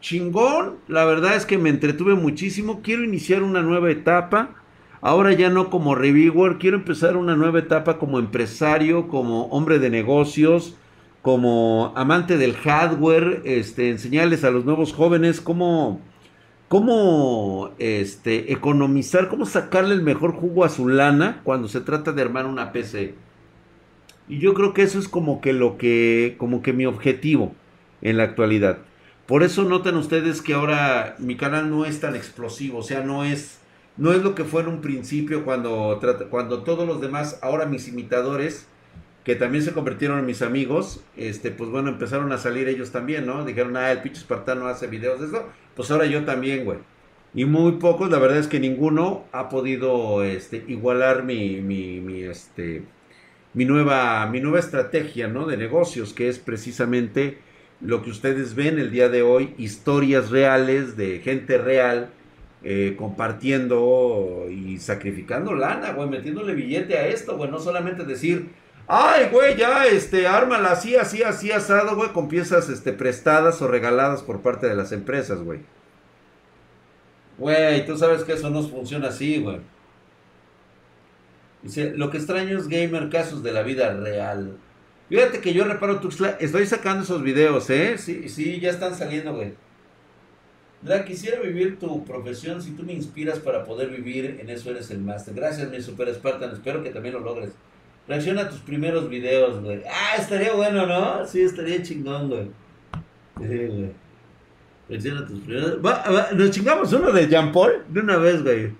chingón. 0.00 0.76
La 0.88 1.04
verdad 1.04 1.36
es 1.36 1.46
que 1.46 1.58
me 1.58 1.70
entretuve 1.70 2.14
muchísimo. 2.14 2.80
Quiero 2.82 3.04
iniciar 3.04 3.42
una 3.42 3.62
nueva 3.62 3.90
etapa. 3.90 4.56
Ahora 5.02 5.32
ya 5.32 5.48
no 5.48 5.70
como 5.70 5.94
reviewer, 5.94 6.58
quiero 6.58 6.76
empezar 6.76 7.16
una 7.16 7.34
nueva 7.34 7.60
etapa 7.60 7.98
como 7.98 8.18
empresario, 8.18 9.08
como 9.08 9.44
hombre 9.46 9.78
de 9.78 9.88
negocios, 9.88 10.76
como 11.22 11.94
amante 11.96 12.36
del 12.36 12.54
hardware, 12.54 13.40
este, 13.46 13.88
enseñarles 13.88 14.44
a 14.44 14.50
los 14.50 14.66
nuevos 14.66 14.92
jóvenes 14.92 15.40
cómo, 15.40 16.02
cómo 16.70 17.74
este, 17.80 18.52
economizar, 18.52 19.26
cómo 19.26 19.44
sacarle 19.44 19.92
el 19.92 20.02
mejor 20.02 20.30
jugo 20.32 20.64
a 20.64 20.68
su 20.68 20.88
lana 20.88 21.40
cuando 21.42 21.66
se 21.66 21.80
trata 21.80 22.12
de 22.12 22.22
armar 22.22 22.46
una 22.46 22.70
PC. 22.70 23.16
Y 24.28 24.38
yo 24.38 24.54
creo 24.54 24.72
que 24.72 24.82
eso 24.82 25.00
es 25.00 25.08
como 25.08 25.40
que 25.40 25.52
lo 25.52 25.78
que, 25.78 26.36
como 26.38 26.62
que 26.62 26.72
mi 26.72 26.86
objetivo 26.86 27.56
en 28.02 28.18
la 28.18 28.22
actualidad. 28.22 28.78
Por 29.26 29.42
eso 29.42 29.64
notan 29.64 29.96
ustedes 29.96 30.42
que 30.42 30.54
ahora 30.54 31.16
mi 31.18 31.36
canal 31.36 31.70
no 31.70 31.86
es 31.86 31.98
tan 31.98 32.14
explosivo, 32.14 32.78
o 32.78 32.82
sea, 32.84 33.00
no 33.00 33.24
es, 33.24 33.58
no 33.96 34.12
es 34.12 34.22
lo 34.22 34.36
que 34.36 34.44
fue 34.44 34.62
en 34.62 34.68
un 34.68 34.80
principio 34.80 35.44
cuando, 35.44 36.00
cuando 36.30 36.62
todos 36.62 36.86
los 36.86 37.00
demás, 37.00 37.40
ahora 37.42 37.66
mis 37.66 37.88
imitadores, 37.88 38.68
que 39.24 39.34
también 39.36 39.62
se 39.62 39.72
convirtieron 39.72 40.18
en 40.18 40.26
mis 40.26 40.42
amigos, 40.42 41.04
este, 41.16 41.50
pues 41.50 41.70
bueno, 41.70 41.90
empezaron 41.90 42.32
a 42.32 42.38
salir 42.38 42.68
ellos 42.68 42.90
también, 42.90 43.26
¿no? 43.26 43.44
Dijeron, 43.44 43.76
ah, 43.76 43.92
el 43.92 44.00
pinche 44.00 44.20
espartano 44.20 44.66
hace 44.66 44.86
videos 44.86 45.20
de 45.20 45.26
eso, 45.26 45.46
pues 45.76 45.90
ahora 45.90 46.06
yo 46.06 46.24
también, 46.24 46.64
güey. 46.64 46.78
Y 47.34 47.44
muy 47.44 47.72
pocos, 47.72 48.10
la 48.10 48.18
verdad 48.18 48.38
es 48.38 48.48
que 48.48 48.58
ninguno 48.58 49.24
ha 49.32 49.48
podido 49.48 50.24
este, 50.24 50.64
igualar 50.66 51.22
mi, 51.22 51.60
mi, 51.60 52.00
mi, 52.00 52.22
este, 52.22 52.82
mi, 53.54 53.64
nueva, 53.64 54.26
mi 54.26 54.40
nueva 54.40 54.58
estrategia, 54.58 55.28
¿no? 55.28 55.46
De 55.46 55.56
negocios, 55.56 56.12
que 56.12 56.28
es 56.28 56.38
precisamente 56.38 57.38
lo 57.80 58.02
que 58.02 58.10
ustedes 58.10 58.54
ven 58.54 58.78
el 58.78 58.90
día 58.90 59.08
de 59.08 59.22
hoy, 59.22 59.54
historias 59.58 60.30
reales 60.30 60.96
de 60.96 61.20
gente 61.20 61.58
real, 61.58 62.10
eh, 62.62 62.94
compartiendo 62.98 64.46
y 64.50 64.78
sacrificando 64.78 65.54
lana, 65.54 65.92
güey, 65.92 66.08
metiéndole 66.08 66.54
billete 66.54 66.98
a 66.98 67.06
esto, 67.06 67.36
güey, 67.36 67.50
no 67.50 67.58
solamente 67.58 68.04
decir, 68.04 68.50
ay, 68.92 69.28
güey, 69.30 69.56
ya, 69.56 69.86
este, 69.86 70.26
ármala 70.26 70.72
así, 70.72 70.96
así, 70.96 71.22
así, 71.22 71.52
asado, 71.52 71.94
güey, 71.94 72.12
con 72.12 72.28
piezas, 72.28 72.68
este, 72.68 72.92
prestadas 72.92 73.62
o 73.62 73.68
regaladas 73.68 74.22
por 74.22 74.40
parte 74.40 74.66
de 74.66 74.74
las 74.74 74.90
empresas, 74.90 75.40
güey. 75.42 75.60
Güey, 77.38 77.86
tú 77.86 77.96
sabes 77.96 78.24
que 78.24 78.32
eso 78.32 78.50
no 78.50 78.62
funciona 78.64 79.08
así, 79.08 79.40
güey. 79.40 79.60
Dice, 81.62 81.92
lo 81.96 82.10
que 82.10 82.16
extraño 82.16 82.58
es 82.58 82.66
gamer 82.66 83.08
casos 83.10 83.44
de 83.44 83.52
la 83.52 83.62
vida 83.62 83.94
real. 83.94 84.58
Fíjate 85.08 85.40
que 85.40 85.52
yo 85.52 85.64
reparo 85.64 86.00
Tuxtla, 86.00 86.36
estoy 86.40 86.66
sacando 86.66 87.04
esos 87.04 87.22
videos, 87.22 87.70
¿eh? 87.70 87.96
Sí, 87.96 88.28
sí, 88.28 88.58
ya 88.58 88.70
están 88.70 88.96
saliendo, 88.96 89.34
güey. 89.34 89.54
Drag, 90.82 91.04
quisiera 91.04 91.38
vivir 91.40 91.78
tu 91.78 92.04
profesión. 92.04 92.60
Si 92.60 92.72
tú 92.72 92.82
me 92.82 92.94
inspiras 92.94 93.38
para 93.38 93.64
poder 93.64 93.90
vivir, 93.90 94.38
en 94.40 94.48
eso 94.48 94.70
eres 94.70 94.90
el 94.90 94.98
máster. 95.00 95.34
Gracias, 95.34 95.70
mi 95.70 95.80
super 95.80 96.12
Spartan. 96.12 96.52
Espero 96.52 96.82
que 96.82 96.90
también 96.90 97.14
lo 97.14 97.20
logres. 97.20 97.50
Reacciona 98.10 98.42
a 98.42 98.48
tus 98.48 98.58
primeros 98.58 99.08
videos, 99.08 99.62
güey. 99.62 99.84
Ah, 99.88 100.16
estaría 100.18 100.52
bueno, 100.52 100.84
¿no? 100.84 101.24
Sí, 101.24 101.42
estaría 101.42 101.80
chingón, 101.80 102.28
güey. 102.28 102.50
Sí, 103.38 103.46
güey. 103.46 103.92
Reacciona 104.88 105.20
a 105.20 105.26
tus 105.26 105.38
primeros. 105.38 105.78
nos 106.32 106.50
chingamos 106.50 106.92
uno 106.92 107.12
de 107.12 107.28
Jean 107.28 107.52
Paul 107.52 107.84
de 107.88 108.00
una 108.00 108.16
vez, 108.16 108.42
güey. 108.42 108.72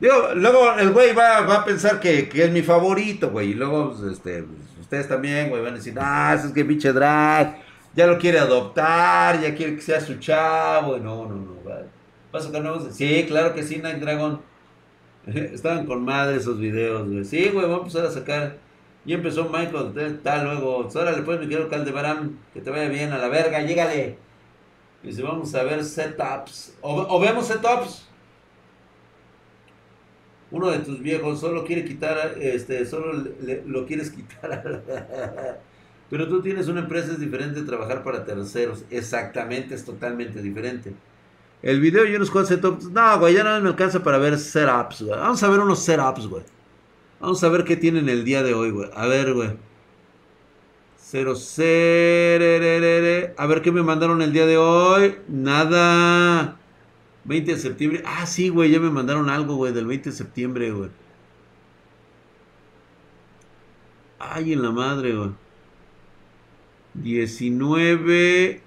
Digo, 0.00 0.30
luego 0.34 0.72
el 0.78 0.92
güey 0.92 1.12
va, 1.14 1.42
va 1.42 1.56
a 1.56 1.64
pensar 1.66 2.00
que, 2.00 2.26
que, 2.30 2.44
es 2.44 2.50
mi 2.50 2.62
favorito, 2.62 3.28
güey. 3.28 3.50
Y 3.50 3.54
luego, 3.54 3.90
pues, 3.90 4.12
este, 4.14 4.46
ustedes 4.80 5.06
también, 5.06 5.50
güey, 5.50 5.62
van 5.62 5.74
a 5.74 5.76
decir, 5.76 5.92
ah, 6.00 6.34
es 6.42 6.50
que 6.50 6.64
pinche 6.64 6.90
drag, 6.94 7.58
ya 7.94 8.06
lo 8.06 8.16
quiere 8.16 8.38
adoptar, 8.38 9.42
ya 9.42 9.54
quiere 9.54 9.76
que 9.76 9.82
sea 9.82 10.00
su 10.00 10.14
chavo. 10.14 10.96
Y 10.96 11.00
no, 11.00 11.26
no, 11.26 11.34
no, 11.34 11.52
güey. 11.62 11.84
¿Vas 12.32 12.44
a 12.44 12.46
sacar 12.46 12.62
nuevos? 12.62 12.94
Sí, 12.94 13.26
claro 13.28 13.54
que 13.54 13.62
sí, 13.62 13.76
Night 13.76 13.98
Dragon. 13.98 14.40
Estaban 15.26 15.84
con 15.84 16.02
madre 16.02 16.38
esos 16.38 16.58
videos, 16.58 17.06
güey. 17.06 17.26
Sí, 17.26 17.50
güey, 17.52 17.66
vamos 17.66 17.94
a 17.94 17.98
empezar 17.98 18.06
a 18.06 18.10
sacar. 18.10 18.69
Y 19.04 19.14
empezó 19.14 19.44
Michael, 19.44 20.20
tal, 20.22 20.44
luego. 20.44 20.88
Órale, 20.94 21.22
pues, 21.22 21.40
mi 21.40 21.48
querido 21.48 21.68
Caldebarán, 21.68 22.38
que 22.52 22.60
te 22.60 22.70
vaya 22.70 22.88
bien, 22.88 23.12
a 23.12 23.18
la 23.18 23.28
verga, 23.28 23.60
llégale. 23.62 24.18
Y 25.02 25.08
dice, 25.08 25.22
vamos 25.22 25.54
a 25.54 25.62
ver 25.62 25.84
setups. 25.84 26.76
O, 26.82 27.06
o 27.08 27.20
vemos 27.20 27.46
setups 27.46 28.10
uno 30.50 30.70
de 30.70 30.78
tus 30.78 31.00
viejos 31.00 31.40
solo 31.40 31.64
quiere 31.64 31.84
quitar, 31.84 32.36
este, 32.40 32.84
solo 32.84 33.24
lo 33.66 33.86
quieres 33.86 34.10
quitar. 34.10 34.82
Pero 36.10 36.28
tú 36.28 36.42
tienes 36.42 36.66
una 36.66 36.80
empresa, 36.80 37.12
es 37.12 37.20
diferente 37.20 37.62
trabajar 37.62 38.02
para 38.02 38.24
terceros. 38.24 38.84
Exactamente, 38.90 39.76
es 39.76 39.84
totalmente 39.84 40.42
diferente. 40.42 40.92
El 41.62 41.78
video 41.80 42.04
y 42.04 42.16
unos 42.16 42.30
setups. 42.48 42.90
No, 42.90 43.18
güey, 43.20 43.34
ya 43.34 43.44
no 43.44 43.60
me 43.60 43.68
alcanza 43.68 44.02
para 44.02 44.18
ver 44.18 44.36
setups, 44.38 45.02
güey. 45.02 45.18
Vamos 45.18 45.40
a 45.42 45.48
ver 45.48 45.60
unos 45.60 45.78
setups, 45.78 46.26
güey. 46.26 46.42
Vamos 47.20 47.44
a 47.44 47.48
ver 47.50 47.64
qué 47.64 47.76
tienen 47.76 48.08
el 48.08 48.24
día 48.24 48.42
de 48.42 48.54
hoy, 48.54 48.70
güey. 48.70 48.88
A 48.94 49.06
ver, 49.06 49.34
güey. 49.34 49.50
Cero, 50.96 51.34
cero, 51.36 53.34
A 53.36 53.46
ver 53.46 53.62
qué 53.62 53.72
me 53.72 53.82
mandaron 53.82 54.22
el 54.22 54.32
día 54.32 54.46
de 54.46 54.56
hoy. 54.56 55.16
Nada. 55.28 56.56
20 57.24 57.54
de 57.54 57.58
septiembre. 57.58 58.02
Ah, 58.06 58.26
sí, 58.26 58.48
güey, 58.48 58.70
ya 58.70 58.80
me 58.80 58.90
mandaron 58.90 59.28
algo, 59.28 59.56
güey, 59.56 59.72
del 59.72 59.86
20 59.86 60.10
de 60.10 60.16
septiembre, 60.16 60.70
güey. 60.72 60.90
Ay, 64.18 64.52
en 64.52 64.62
la 64.62 64.70
madre, 64.70 65.14
güey. 65.14 65.30
19. 66.94 68.62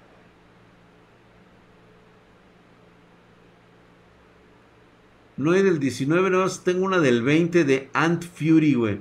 No 5.36 5.52
hay 5.52 5.62
del 5.62 5.80
19, 5.80 6.30
no, 6.30 6.48
tengo 6.48 6.84
una 6.84 7.00
del 7.00 7.22
20 7.22 7.64
de 7.64 7.88
Ant 7.92 8.24
Fury, 8.24 8.74
güey. 8.74 9.00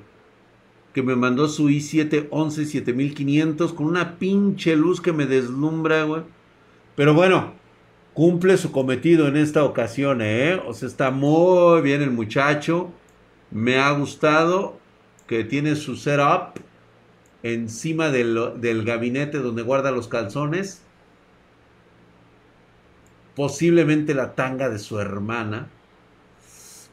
Que 0.93 1.03
me 1.03 1.15
mandó 1.15 1.47
su 1.47 1.69
i7 1.69 2.27
11 2.31 2.65
7500 2.65 3.73
con 3.73 3.87
una 3.87 4.17
pinche 4.17 4.75
luz 4.75 5.01
que 5.01 5.13
me 5.13 5.25
deslumbra, 5.25 6.03
güey. 6.03 6.23
Pero 6.95 7.13
bueno, 7.13 7.53
cumple 8.13 8.57
su 8.57 8.71
cometido 8.71 9.27
en 9.27 9.37
esta 9.37 9.63
ocasión, 9.63 10.21
¿eh? 10.21 10.61
O 10.67 10.73
sea, 10.73 10.87
está 10.87 11.11
muy 11.11 11.81
bien 11.81 12.01
el 12.01 12.11
muchacho. 12.11 12.91
Me 13.51 13.77
ha 13.77 13.91
gustado 13.91 14.79
que 15.27 15.43
tiene 15.43 15.75
su 15.75 15.95
setup. 15.95 16.59
encima 17.43 18.09
del, 18.09 18.53
del 18.61 18.83
gabinete 18.85 19.39
donde 19.39 19.63
guarda 19.63 19.91
los 19.91 20.07
calzones. 20.07 20.81
Posiblemente 23.35 24.13
la 24.13 24.35
tanga 24.35 24.69
de 24.69 24.79
su 24.79 24.99
hermana. 24.99 25.69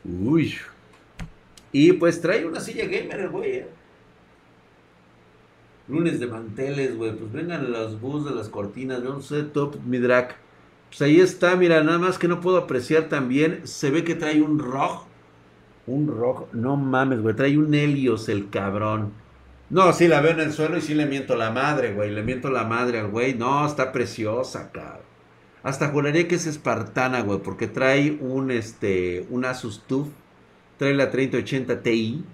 Uy. 0.04 0.54
Y 1.72 1.92
pues 1.92 2.20
trae 2.20 2.46
una 2.46 2.60
silla 2.60 2.84
gamer, 2.86 3.28
güey. 3.28 3.50
¿eh? 3.50 3.68
Lunes 5.88 6.20
de 6.20 6.26
manteles, 6.26 6.96
güey. 6.96 7.14
Pues 7.14 7.32
vengan 7.32 7.70
los 7.70 8.00
bus 8.00 8.24
de 8.24 8.34
las 8.34 8.48
cortinas. 8.48 9.02
No 9.02 9.20
sé, 9.20 9.42
top 9.42 9.76
mi. 9.84 9.98
Pues 9.98 11.02
ahí 11.02 11.20
está, 11.20 11.54
mira, 11.56 11.82
nada 11.84 11.98
más 11.98 12.18
que 12.18 12.28
no 12.28 12.40
puedo 12.40 12.56
apreciar 12.56 13.08
también. 13.08 13.66
Se 13.66 13.90
ve 13.90 14.02
que 14.04 14.14
trae 14.14 14.42
un 14.42 14.58
rojo. 14.58 15.06
Un 15.86 16.08
rojo. 16.08 16.48
No 16.52 16.76
mames, 16.76 17.20
güey. 17.20 17.36
Trae 17.36 17.56
un 17.58 17.72
Helios, 17.74 18.28
el 18.28 18.50
cabrón. 18.50 19.12
No, 19.68 19.92
sí 19.92 20.08
la 20.08 20.20
veo 20.20 20.32
en 20.32 20.40
el 20.40 20.52
suelo 20.52 20.78
y 20.78 20.80
sí 20.80 20.94
le 20.94 21.06
miento 21.06 21.36
la 21.36 21.50
madre, 21.52 21.92
güey. 21.92 22.10
Le 22.10 22.22
miento 22.22 22.50
la 22.50 22.64
madre 22.64 22.98
al 22.98 23.08
güey. 23.08 23.34
No, 23.34 23.66
está 23.66 23.92
preciosa, 23.92 24.72
cabrón. 24.72 25.09
Hasta 25.62 25.88
juraría 25.88 26.26
que 26.26 26.36
es 26.36 26.46
espartana, 26.46 27.20
güey. 27.22 27.40
Porque 27.40 27.66
trae 27.66 28.18
un, 28.20 28.50
este, 28.50 29.26
un 29.30 29.44
Asus 29.44 29.82
TUF. 29.86 30.08
Trae 30.78 30.94
la 30.94 31.10
3080 31.10 31.82
Ti. 31.82 32.24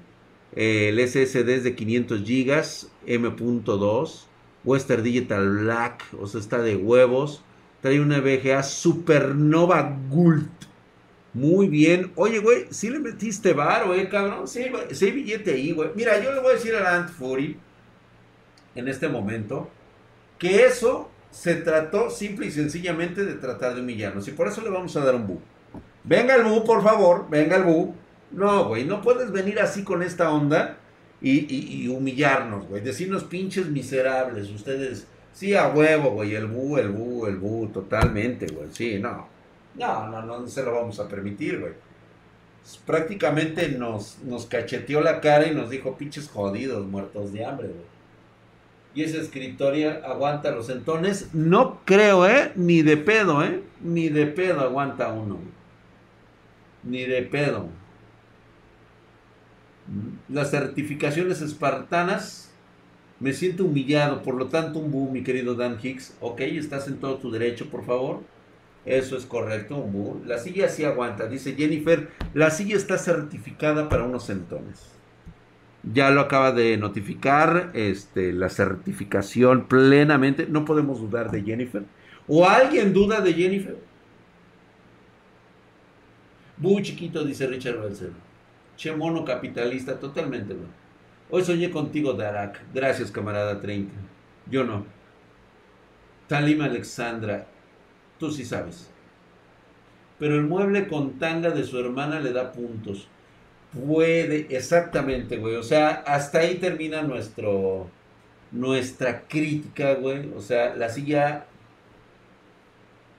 el 0.54 1.08
SSD 1.08 1.48
es 1.48 1.64
de 1.64 1.74
500 1.74 2.22
GB. 2.22 2.62
M.2. 3.06 4.26
Western 4.64 5.02
Digital 5.02 5.48
Black. 5.48 6.04
O 6.20 6.26
sea, 6.26 6.40
está 6.40 6.58
de 6.58 6.76
huevos. 6.76 7.42
Trae 7.80 8.00
una 8.00 8.20
VGA 8.20 8.62
Supernova 8.62 9.96
Gold. 10.10 10.48
Muy 11.36 11.68
bien. 11.68 12.12
Oye, 12.16 12.38
güey, 12.38 12.66
sí 12.70 12.88
le 12.88 12.98
metiste 12.98 13.52
varo, 13.52 13.94
eh, 13.94 14.08
cabrón. 14.08 14.48
Sí, 14.48 14.64
sí 14.92 15.10
billete 15.10 15.52
ahí, 15.52 15.72
güey. 15.72 15.90
Mira, 15.94 16.22
yo 16.22 16.32
le 16.32 16.40
voy 16.40 16.52
a 16.52 16.54
decir 16.54 16.74
a 16.74 16.96
Ant 16.96 17.10
Fury 17.10 17.58
en 18.74 18.88
este 18.88 19.08
momento 19.08 19.68
que 20.38 20.64
eso 20.64 21.10
se 21.36 21.54
trató 21.56 22.08
simple 22.08 22.46
y 22.46 22.50
sencillamente 22.50 23.22
de 23.22 23.34
tratar 23.34 23.74
de 23.74 23.82
humillarnos. 23.82 24.26
Y 24.26 24.30
por 24.30 24.48
eso 24.48 24.62
le 24.62 24.70
vamos 24.70 24.96
a 24.96 25.04
dar 25.04 25.14
un 25.14 25.26
bu. 25.26 25.38
Venga 26.02 26.34
el 26.34 26.44
bu, 26.44 26.64
por 26.64 26.82
favor. 26.82 27.28
Venga 27.28 27.56
el 27.56 27.64
bu. 27.64 27.94
No, 28.30 28.68
güey, 28.68 28.86
no 28.86 29.02
puedes 29.02 29.30
venir 29.30 29.60
así 29.60 29.84
con 29.84 30.02
esta 30.02 30.30
onda 30.32 30.78
y, 31.20 31.88
humillarnos, 31.88 32.66
güey. 32.66 32.82
Decirnos 32.82 33.24
pinches 33.24 33.66
miserables. 33.66 34.48
Ustedes, 34.48 35.06
sí, 35.34 35.54
a 35.54 35.68
huevo, 35.68 36.12
güey. 36.12 36.34
El 36.34 36.46
bu, 36.46 36.78
el 36.78 36.88
bu, 36.88 37.26
el 37.26 37.36
bu, 37.36 37.68
totalmente, 37.68 38.46
güey. 38.46 38.68
Sí, 38.72 38.98
no. 38.98 39.28
No, 39.74 40.08
no, 40.08 40.22
no 40.22 40.48
se 40.48 40.62
lo 40.62 40.74
vamos 40.74 40.98
a 41.00 41.06
permitir, 41.06 41.60
güey. 41.60 41.74
Prácticamente 42.86 43.68
nos, 43.68 44.20
nos 44.24 44.46
cacheteó 44.46 45.02
la 45.02 45.20
cara 45.20 45.46
y 45.46 45.54
nos 45.54 45.68
dijo 45.68 45.98
pinches 45.98 46.30
jodidos, 46.30 46.86
muertos 46.86 47.34
de 47.34 47.44
hambre, 47.44 47.68
güey. 47.68 47.95
Y 48.96 49.02
esa 49.02 49.18
escritoria 49.18 50.00
aguanta 50.06 50.50
los 50.52 50.70
entones. 50.70 51.28
No 51.34 51.80
creo, 51.84 52.26
¿eh? 52.26 52.52
Ni 52.56 52.80
de 52.80 52.96
pedo, 52.96 53.44
¿eh? 53.44 53.62
Ni 53.82 54.08
de 54.08 54.26
pedo 54.26 54.62
aguanta 54.62 55.12
uno. 55.12 55.38
Ni 56.82 57.04
de 57.04 57.20
pedo. 57.20 57.68
Las 60.30 60.50
certificaciones 60.50 61.42
espartanas. 61.42 62.50
Me 63.20 63.34
siento 63.34 63.66
humillado, 63.66 64.22
por 64.22 64.34
lo 64.34 64.46
tanto, 64.46 64.78
un 64.78 64.90
boom, 64.90 65.12
mi 65.12 65.22
querido 65.22 65.54
Dan 65.54 65.78
Hicks. 65.82 66.16
Ok, 66.20 66.40
estás 66.40 66.88
en 66.88 66.96
todo 66.96 67.18
tu 67.18 67.30
derecho, 67.30 67.68
por 67.68 67.84
favor. 67.84 68.22
Eso 68.86 69.18
es 69.18 69.26
correcto, 69.26 69.76
un 69.76 69.92
bu. 69.92 70.22
La 70.24 70.38
silla 70.38 70.70
sí 70.70 70.84
aguanta, 70.84 71.26
dice 71.26 71.54
Jennifer. 71.54 72.08
La 72.32 72.50
silla 72.50 72.76
está 72.76 72.96
certificada 72.96 73.90
para 73.90 74.04
unos 74.04 74.24
centones. 74.24 74.95
Ya 75.92 76.10
lo 76.10 76.20
acaba 76.20 76.52
de 76.52 76.76
notificar 76.76 77.70
este, 77.74 78.32
la 78.32 78.48
certificación 78.48 79.68
plenamente. 79.68 80.46
No 80.48 80.64
podemos 80.64 81.00
dudar 81.00 81.30
de 81.30 81.42
Jennifer. 81.42 81.84
¿O 82.26 82.48
alguien 82.48 82.92
duda 82.92 83.20
de 83.20 83.32
Jennifer? 83.32 83.78
Bu 86.56 86.80
chiquito, 86.80 87.24
dice 87.24 87.46
Richard 87.46 87.80
Belzer. 87.80 88.10
Che 88.76 88.94
mono 88.94 89.24
capitalista, 89.24 89.98
totalmente, 89.98 90.54
güey. 90.54 90.68
Hoy 91.30 91.44
soñé 91.44 91.70
contigo, 91.70 92.12
Darak. 92.14 92.60
Gracias, 92.74 93.10
camarada 93.10 93.60
30. 93.60 93.92
Yo 94.50 94.64
no. 94.64 94.86
Talim 96.28 96.62
Alexandra. 96.62 97.46
Tú 98.18 98.30
sí 98.30 98.44
sabes. 98.44 98.90
Pero 100.18 100.36
el 100.36 100.46
mueble 100.46 100.88
con 100.88 101.18
tanga 101.18 101.50
de 101.50 101.64
su 101.64 101.78
hermana 101.78 102.20
le 102.20 102.32
da 102.32 102.52
puntos. 102.52 103.08
Puede, 103.84 104.46
exactamente, 104.50 105.36
güey. 105.36 105.56
O 105.56 105.62
sea, 105.62 106.02
hasta 106.06 106.38
ahí 106.38 106.56
termina 106.56 107.02
nuestro 107.02 107.90
nuestra 108.52 109.22
crítica, 109.28 109.94
güey. 109.94 110.30
O 110.34 110.40
sea, 110.40 110.74
la 110.76 110.88
silla 110.88 111.46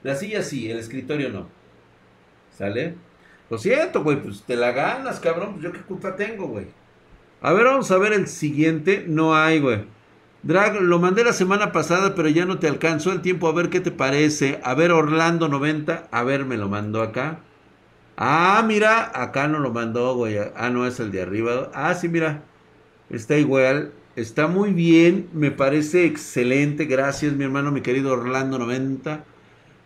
la 0.02 0.14
silla 0.14 0.42
sí, 0.42 0.70
el 0.70 0.78
escritorio 0.78 1.30
no. 1.30 1.48
¿Sale? 2.56 2.94
Lo 3.50 3.58
siento, 3.58 4.02
güey, 4.02 4.20
pues 4.22 4.42
te 4.42 4.56
la 4.56 4.72
ganas, 4.72 5.20
cabrón. 5.20 5.54
Pues 5.54 5.64
yo 5.64 5.72
qué 5.72 5.80
culpa 5.80 6.16
tengo, 6.16 6.46
güey. 6.46 6.66
A 7.40 7.52
ver, 7.52 7.64
vamos 7.64 7.90
a 7.90 7.98
ver 7.98 8.12
el 8.12 8.26
siguiente. 8.26 9.04
No 9.06 9.34
hay, 9.36 9.60
güey. 9.60 9.84
Drag, 10.42 10.80
lo 10.80 10.98
mandé 10.98 11.24
la 11.24 11.32
semana 11.32 11.72
pasada, 11.72 12.14
pero 12.14 12.28
ya 12.28 12.44
no 12.44 12.58
te 12.58 12.68
alcanzó 12.68 13.12
el 13.12 13.22
tiempo. 13.22 13.48
A 13.48 13.52
ver 13.52 13.70
qué 13.70 13.80
te 13.80 13.90
parece. 13.90 14.60
A 14.62 14.74
ver, 14.74 14.92
Orlando 14.92 15.48
90. 15.48 16.08
A 16.10 16.22
ver, 16.22 16.44
me 16.44 16.56
lo 16.56 16.68
mandó 16.68 17.02
acá. 17.02 17.40
Ah, 18.20 18.64
mira, 18.66 19.12
acá 19.14 19.46
no 19.46 19.60
lo 19.60 19.72
mandó, 19.72 20.14
güey. 20.16 20.36
Ah, 20.56 20.70
no 20.70 20.86
es 20.86 20.98
el 21.00 21.12
de 21.12 21.22
arriba. 21.22 21.70
Ah, 21.72 21.94
sí, 21.94 22.08
mira. 22.08 22.42
Está 23.10 23.38
igual. 23.38 23.92
Está 24.16 24.48
muy 24.48 24.72
bien. 24.72 25.28
Me 25.32 25.50
parece 25.52 26.04
excelente. 26.04 26.86
Gracias, 26.86 27.34
mi 27.34 27.44
hermano, 27.44 27.70
mi 27.72 27.80
querido 27.80 28.12
Orlando 28.12 28.58
90. 28.58 29.24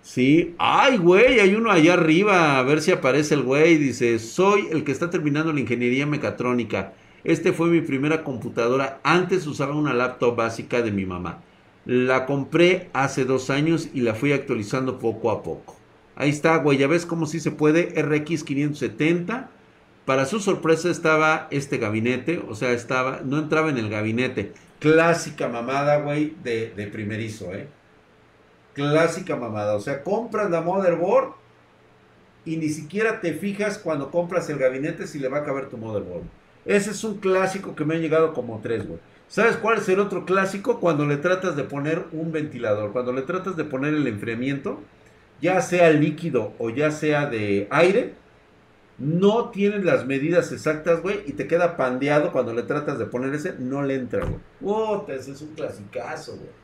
Sí. 0.03 0.55
Ay, 0.59 0.99
güey, 0.99 1.41
hay 1.41 1.55
uno 1.55 1.71
allá 1.71 1.95
arriba. 1.95 2.59
A 2.59 2.63
ver 2.63 2.81
si 2.83 2.93
aparece 2.93 3.35
el 3.35 3.43
güey. 3.43 3.77
Dice, 3.77 4.19
soy 4.19 4.69
el 4.73 4.85
que 4.85 4.93
está 4.93 5.11
terminando 5.11 5.53
la 5.53 5.61
ingeniería 5.61 6.07
mecatrónica. 6.07 6.95
Este 7.25 7.53
fue 7.53 7.69
mi 7.69 7.83
primera 7.83 8.25
computadora. 8.25 9.01
Antes 9.05 9.47
usaba 9.47 9.77
una 9.77 9.93
laptop 9.95 10.37
básica 10.37 10.83
de 10.83 10.93
mi 10.93 11.05
mamá. 11.07 11.43
La 11.85 12.27
compré 12.27 12.89
hace 12.95 13.25
dos 13.27 13.51
años 13.51 13.91
y 13.93 14.01
la 14.01 14.15
fui 14.15 14.33
actualizando 14.33 14.99
poco 14.99 15.31
a 15.31 15.43
poco. 15.43 15.82
Ahí 16.15 16.31
está, 16.31 16.57
güey. 16.57 16.79
Ya 16.79 16.87
ves 16.87 17.07
cómo 17.07 17.27
sí 17.27 17.41
se 17.41 17.51
puede. 17.51 18.01
RX 18.03 18.45
570. 18.45 19.51
Para 20.05 20.27
su 20.27 20.41
sorpresa 20.41 20.91
estaba 20.91 21.49
este 21.51 21.79
gabinete. 21.79 22.43
O 22.49 22.55
sea, 22.55 22.73
estaba. 22.73 23.21
No 23.25 23.39
entraba 23.39 23.71
en 23.71 23.79
el 23.79 23.89
gabinete. 23.89 24.53
Clásica 24.79 25.49
mamada, 25.49 25.97
güey. 25.99 26.37
De, 26.43 26.73
de 26.75 26.87
primerizo, 26.87 27.53
eh. 27.53 27.69
Clásica 28.75 29.37
mamada. 29.37 29.75
O 29.77 29.81
sea, 29.81 30.03
compras 30.03 30.51
la 30.51 30.61
motherboard. 30.61 31.35
Y 32.45 32.57
ni 32.57 32.71
siquiera 32.71 33.21
te 33.21 33.35
fijas 33.35 33.79
cuando 33.79 34.11
compras 34.11 34.49
el 34.51 34.59
gabinete 34.59 35.07
si 35.07 35.19
le 35.19 35.29
va 35.29 35.39
a 35.39 35.45
caber 35.45 35.69
tu 35.69 35.79
motherboard. 35.79 36.25
Ese 36.65 36.91
es 36.91 37.05
un 37.05 37.19
clásico 37.19 37.75
que 37.75 37.85
me 37.85 37.95
han 37.95 38.01
llegado 38.01 38.35
como 38.35 38.61
tres, 38.61 38.87
güey. 38.87 39.01
¿Sabes 39.29 39.57
cuál 39.57 39.79
es 39.79 39.89
el 39.89 40.01
otro 40.01 40.25
clásico? 40.25 40.79
Cuando 40.81 41.07
le 41.07 41.17
tratas 41.17 41.57
de 41.57 41.65
poner 41.65 42.05
un 42.13 42.33
ventilador, 42.33 42.93
cuando 42.93 43.13
le 43.13 43.23
tratas 43.23 43.57
de 43.57 43.65
poner 43.65 43.95
el 43.95 44.07
enfriamiento, 44.07 44.83
ya 45.43 45.61
sea 45.61 45.91
líquido 45.91 46.55
o 46.59 46.71
ya 46.71 46.91
sea 46.91 47.27
de 47.27 47.69
aire, 47.71 48.15
no 48.97 49.51
tienes 49.51 49.85
las 49.85 50.07
medidas 50.07 50.53
exactas, 50.53 51.03
güey, 51.03 51.21
y 51.27 51.33
te 51.33 51.49
queda 51.49 51.77
pandeado 51.77 52.31
cuando 52.31 52.55
le 52.55 52.63
tratas 52.63 52.99
de 52.99 53.07
poner 53.07 53.35
ese, 53.35 53.57
no 53.59 53.83
le 53.83 53.97
entra, 53.97 54.25
güey. 54.25 54.39
Puta, 54.61 55.13
ese 55.13 55.33
es 55.33 55.43
un 55.43 55.55
clasicazo, 55.55 56.37
güey. 56.37 56.63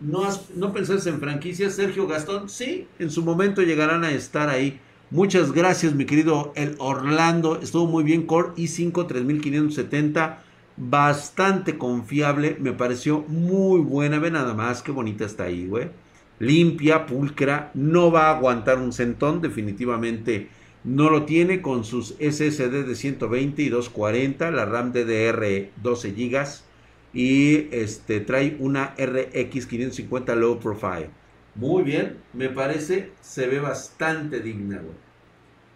¿No, 0.00 0.26
¿No 0.56 0.72
pensás 0.72 1.06
en 1.06 1.20
franquicias, 1.20 1.74
Sergio 1.74 2.06
Gastón? 2.06 2.48
Sí, 2.48 2.88
en 2.98 3.10
su 3.10 3.22
momento 3.22 3.62
llegarán 3.62 4.04
a 4.04 4.10
estar 4.10 4.48
ahí. 4.48 4.80
Muchas 5.10 5.52
gracias, 5.52 5.94
mi 5.94 6.06
querido 6.06 6.52
El 6.56 6.74
Orlando. 6.78 7.60
Estuvo 7.60 7.86
muy 7.86 8.02
bien. 8.02 8.26
Core 8.26 8.48
i5 8.56 9.06
3570. 9.06 10.42
Bastante 10.76 11.78
confiable. 11.78 12.56
Me 12.58 12.72
pareció 12.72 13.20
muy 13.28 13.80
buena. 13.80 14.18
Ve 14.18 14.30
nada 14.30 14.54
más 14.54 14.82
qué 14.82 14.90
bonita 14.90 15.24
está 15.24 15.44
ahí, 15.44 15.68
güey. 15.68 15.90
Limpia, 16.38 17.06
pulcra. 17.06 17.70
No 17.74 18.10
va 18.12 18.28
a 18.30 18.36
aguantar 18.36 18.78
un 18.78 18.92
centón. 18.92 19.40
Definitivamente 19.40 20.52
no 20.82 21.10
lo 21.10 21.24
tiene 21.24 21.62
con 21.62 21.84
sus 21.84 22.16
SSD 22.18 22.84
de 22.84 22.94
120 22.94 23.62
y 23.62 23.68
240. 23.68 24.50
La 24.50 24.66
RAM 24.66 24.92
DDR 24.92 25.72
12 25.76 26.12
GB. 26.12 26.64
Y 27.12 27.68
este 27.74 28.20
trae 28.20 28.56
una 28.58 28.94
RX 28.98 29.66
550 29.66 30.34
Low 30.36 30.58
Profile. 30.60 31.14
Muy 31.54 31.84
bien, 31.84 32.24
me 32.32 32.48
parece, 32.50 33.14
se 33.20 33.46
ve 33.46 33.60
bastante 33.60 34.40
digna, 34.40 34.78
güey. 34.80 34.96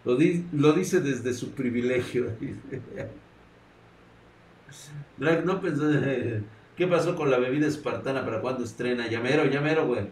Lo, 0.05 0.17
di- 0.17 0.47
lo 0.53 0.73
dice 0.73 1.01
desde 1.01 1.33
su 1.33 1.55
privilegio. 1.55 2.37
Drag, 5.17 5.45
no 5.45 5.61
pensó. 5.61 5.83
¿Qué 6.75 6.87
pasó 6.87 7.15
con 7.15 7.29
la 7.29 7.39
bebida 7.39 7.67
espartana 7.67 8.23
para 8.25 8.41
cuando 8.41 8.63
estrena? 8.63 9.07
Llamero, 9.09 9.45
llamero, 9.45 9.85
güey. 9.87 10.11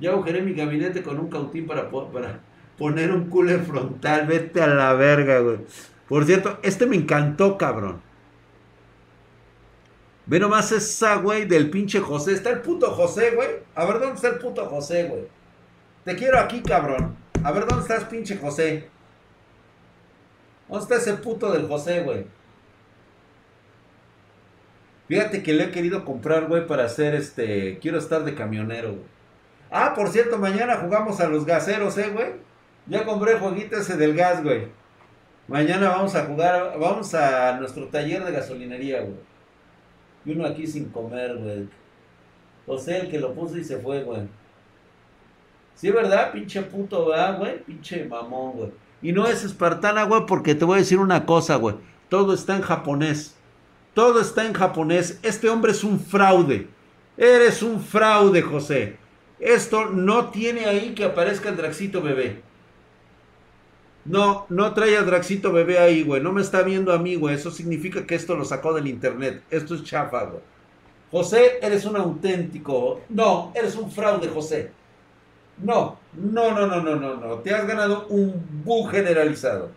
Ya 0.00 0.10
agujeré 0.10 0.42
mi 0.42 0.52
gabinete 0.52 1.02
con 1.02 1.18
un 1.18 1.28
cautín 1.28 1.66
para, 1.66 1.90
para 1.90 2.40
poner 2.76 3.10
un 3.12 3.30
cooler 3.30 3.60
frontal. 3.60 4.26
Vete 4.26 4.60
a 4.60 4.66
la 4.66 4.92
verga, 4.94 5.40
güey. 5.40 5.58
Por 6.08 6.24
cierto, 6.24 6.58
este 6.62 6.86
me 6.86 6.96
encantó, 6.96 7.56
cabrón. 7.56 8.00
Ve 10.26 10.40
nomás 10.40 10.72
esa, 10.72 11.16
güey, 11.16 11.46
del 11.46 11.70
pinche 11.70 12.00
José. 12.00 12.32
Está 12.32 12.50
el 12.50 12.60
puto 12.60 12.90
José, 12.90 13.32
güey. 13.34 13.48
A 13.74 13.84
ver, 13.84 14.00
¿dónde 14.00 14.16
está 14.16 14.28
el 14.28 14.38
puto 14.38 14.66
José, 14.66 15.04
güey? 15.04 15.22
Te 16.04 16.16
quiero 16.16 16.38
aquí, 16.38 16.62
cabrón. 16.62 17.16
A 17.42 17.52
ver, 17.52 17.66
¿dónde 17.66 17.82
estás, 17.82 18.04
pinche 18.04 18.36
José? 18.36 18.88
¿Dónde 20.68 20.82
está 20.82 20.96
ese 20.96 21.14
puto 21.14 21.52
del 21.52 21.68
José, 21.68 22.02
güey? 22.02 22.26
Fíjate 25.08 25.44
que 25.44 25.52
le 25.52 25.64
he 25.64 25.70
querido 25.70 26.04
comprar, 26.04 26.46
güey, 26.46 26.66
para 26.66 26.84
hacer 26.84 27.14
este. 27.14 27.78
Quiero 27.78 27.98
estar 27.98 28.24
de 28.24 28.34
camionero, 28.34 28.90
güey. 28.90 29.16
Ah, 29.70 29.92
por 29.94 30.08
cierto, 30.08 30.38
mañana 30.38 30.76
jugamos 30.76 31.20
a 31.20 31.28
los 31.28 31.44
gaseros, 31.44 31.96
eh, 31.98 32.10
güey. 32.10 32.32
Ya 32.86 33.04
compré 33.04 33.38
jueguito 33.38 33.76
ese 33.76 33.96
del 33.96 34.14
gas, 34.14 34.42
güey. 34.42 34.68
Mañana 35.48 35.90
vamos 35.90 36.14
a 36.14 36.24
jugar, 36.24 36.78
vamos 36.78 37.14
a 37.14 37.58
nuestro 37.58 37.86
taller 37.88 38.24
de 38.24 38.32
gasolinería, 38.32 39.00
güey. 39.00 39.16
Y 40.24 40.32
uno 40.32 40.46
aquí 40.46 40.66
sin 40.66 40.86
comer, 40.86 41.36
güey. 41.36 41.68
José, 42.66 42.98
el 42.98 43.10
que 43.10 43.20
lo 43.20 43.32
puso 43.32 43.56
y 43.56 43.64
se 43.64 43.78
fue, 43.78 44.02
güey. 44.02 44.22
Sí, 45.74 45.90
¿verdad? 45.90 46.32
Pinche 46.32 46.62
puto, 46.62 47.06
¿verdad, 47.06 47.38
güey? 47.38 47.62
Pinche 47.62 48.04
mamón, 48.06 48.52
güey. 48.52 48.70
Y 49.02 49.12
no 49.12 49.26
es 49.26 49.44
espartana, 49.44 50.04
güey, 50.04 50.26
porque 50.26 50.54
te 50.54 50.64
voy 50.64 50.76
a 50.76 50.80
decir 50.80 50.98
una 50.98 51.26
cosa, 51.26 51.56
güey. 51.56 51.76
Todo 52.08 52.34
está 52.34 52.56
en 52.56 52.62
japonés. 52.62 53.36
Todo 53.94 54.20
está 54.20 54.46
en 54.46 54.52
japonés. 54.52 55.20
Este 55.22 55.48
hombre 55.48 55.72
es 55.72 55.84
un 55.84 56.00
fraude. 56.00 56.68
Eres 57.16 57.62
un 57.62 57.80
fraude, 57.80 58.42
José. 58.42 58.98
Esto 59.38 59.86
no 59.86 60.30
tiene 60.30 60.66
ahí 60.66 60.94
que 60.94 61.04
aparezca 61.04 61.48
el 61.48 61.56
Draxito 61.56 62.02
bebé. 62.02 62.42
No, 64.04 64.46
no 64.48 64.72
trae 64.72 64.96
al 64.96 65.06
Draxito 65.06 65.52
bebé 65.52 65.78
ahí, 65.78 66.02
güey. 66.02 66.22
No 66.22 66.32
me 66.32 66.40
está 66.40 66.62
viendo 66.62 66.92
a 66.92 66.98
mí, 66.98 67.16
güey. 67.16 67.34
Eso 67.34 67.50
significa 67.50 68.06
que 68.06 68.14
esto 68.14 68.36
lo 68.36 68.44
sacó 68.44 68.72
del 68.72 68.86
internet. 68.86 69.42
Esto 69.50 69.74
es 69.74 69.82
chafa, 69.84 70.24
güey. 70.24 70.42
José, 71.10 71.58
eres 71.60 71.84
un 71.84 71.96
auténtico. 71.96 73.00
No, 73.08 73.52
eres 73.54 73.74
un 73.76 73.90
fraude, 73.90 74.28
José. 74.28 74.70
No, 75.58 75.98
no, 76.14 76.52
no, 76.52 76.66
no, 76.66 76.80
no, 76.82 76.96
no, 76.96 77.16
no. 77.16 77.38
Te 77.40 77.54
has 77.54 77.66
ganado 77.66 78.06
un 78.08 78.62
bu 78.64 78.84
generalizado. 78.86 79.70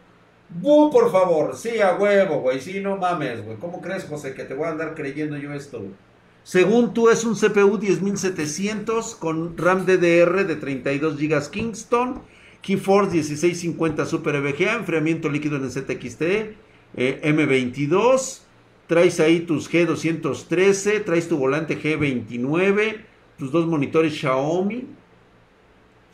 Bu, 0.50 0.92
por 0.92 1.12
favor. 1.12 1.56
Sí, 1.56 1.80
a 1.82 1.96
huevo, 1.96 2.42
güey. 2.42 2.60
Sí, 2.62 2.80
no 2.82 2.98
mames, 2.98 3.44
güey. 3.44 3.58
¿Cómo 3.58 3.82
crees, 3.82 4.06
José, 4.06 4.34
que 4.34 4.44
te 4.44 4.54
voy 4.54 4.68
a 4.68 4.72
andar 4.72 4.96
creyendo 4.96 5.38
yo 5.38 5.54
esto, 5.54 5.80
güey? 5.80 6.09
Según 6.44 6.94
tú, 6.94 7.10
es 7.10 7.26
un 7.26 7.36
CPU 7.36 7.78
10700 7.78 9.16
con 9.16 9.58
RAM 9.58 9.86
DDR 9.86 10.46
de 10.46 10.56
32 10.56 11.18
GB 11.18 11.50
Kingston, 11.52 12.22
GeForce 12.62 13.12
1650 13.12 14.06
Super 14.06 14.36
EVGA, 14.36 14.76
enfriamiento 14.76 15.30
líquido 15.30 15.58
en 15.58 15.66
el 15.66 15.72
ZXT, 15.72 16.22
eh, 16.96 17.22
M22. 17.24 18.42
Traes 18.88 19.20
ahí 19.20 19.42
tus 19.42 19.72
G213, 19.72 21.06
traes 21.06 21.28
tu 21.28 21.38
volante 21.38 21.80
G29, 21.80 22.98
tus 23.38 23.52
dos 23.52 23.68
monitores 23.68 24.18
Xiaomi, 24.18 24.88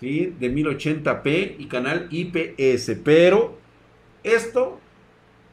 ¿sí? 0.02 0.34
de 0.38 0.54
1080p 0.54 1.56
y 1.58 1.68
canal 1.68 2.10
IPS. 2.12 2.98
Pero 3.04 3.58
esto, 4.24 4.82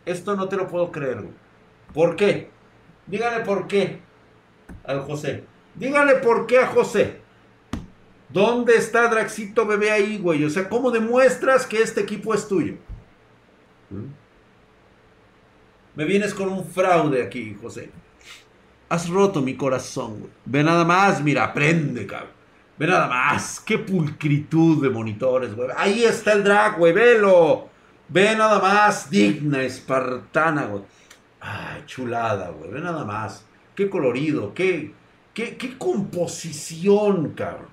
esto 0.05 0.35
no 0.35 0.49
te 0.49 0.57
lo 0.57 0.67
puedo 0.67 0.91
creer. 0.91 1.23
¿Por 1.95 2.17
qué? 2.17 2.49
Dígale 3.07 3.45
por 3.45 3.69
qué 3.69 4.01
al 4.85 5.01
José. 5.03 5.45
Dígale 5.75 6.17
por 6.17 6.47
qué 6.47 6.59
a 6.59 6.67
José. 6.67 7.21
¿Dónde 8.29 8.77
está 8.77 9.09
Draxito 9.09 9.67
bebé 9.67 9.91
ahí, 9.91 10.19
güey? 10.19 10.45
O 10.45 10.51
sea, 10.51 10.69
¿cómo 10.69 10.91
demuestras 10.91 11.67
que 11.67 11.83
este 11.83 12.01
equipo 12.01 12.33
es 12.33 12.49
tuyo? 12.49 12.75
¿Mm? 13.91 14.07
Me 15.95 16.05
vienes 16.05 16.33
con 16.33 16.49
un 16.49 16.65
fraude 16.65 17.23
aquí, 17.23 17.57
José. 17.61 17.91
Has 18.89 19.09
roto 19.09 19.43
mi 19.43 19.57
corazón, 19.57 20.21
güey. 20.21 20.33
Ve 20.47 20.65
nada 20.65 20.85
más, 20.85 21.23
mira, 21.23 21.45
aprende, 21.45 22.07
cabrón. 22.07 22.31
Ve 22.79 22.87
nada 22.87 23.07
más. 23.07 23.61
Qué 23.61 23.79
pulcritud 23.79 24.83
de 24.83 24.91
monitores, 24.91 25.55
güey. 25.55 25.69
Ahí 25.77 26.05
está 26.05 26.33
el 26.33 26.43
drag, 26.43 26.79
güey. 26.79 26.93
Velo. 26.93 27.69
Ve 28.09 28.35
nada 28.35 28.59
más. 28.59 29.11
Digna, 29.11 29.63
espartana, 29.63 30.65
güey. 30.67 30.83
Ay, 31.41 31.83
chulada, 31.87 32.51
güey. 32.51 32.71
Ve 32.71 32.81
nada 32.81 33.05
más. 33.05 33.45
Qué 33.75 33.89
colorido. 33.89 34.55
Qué, 34.55 34.93
qué, 35.35 35.57
qué 35.57 35.79
composición, 35.79 37.31
cabrón. 37.31 37.69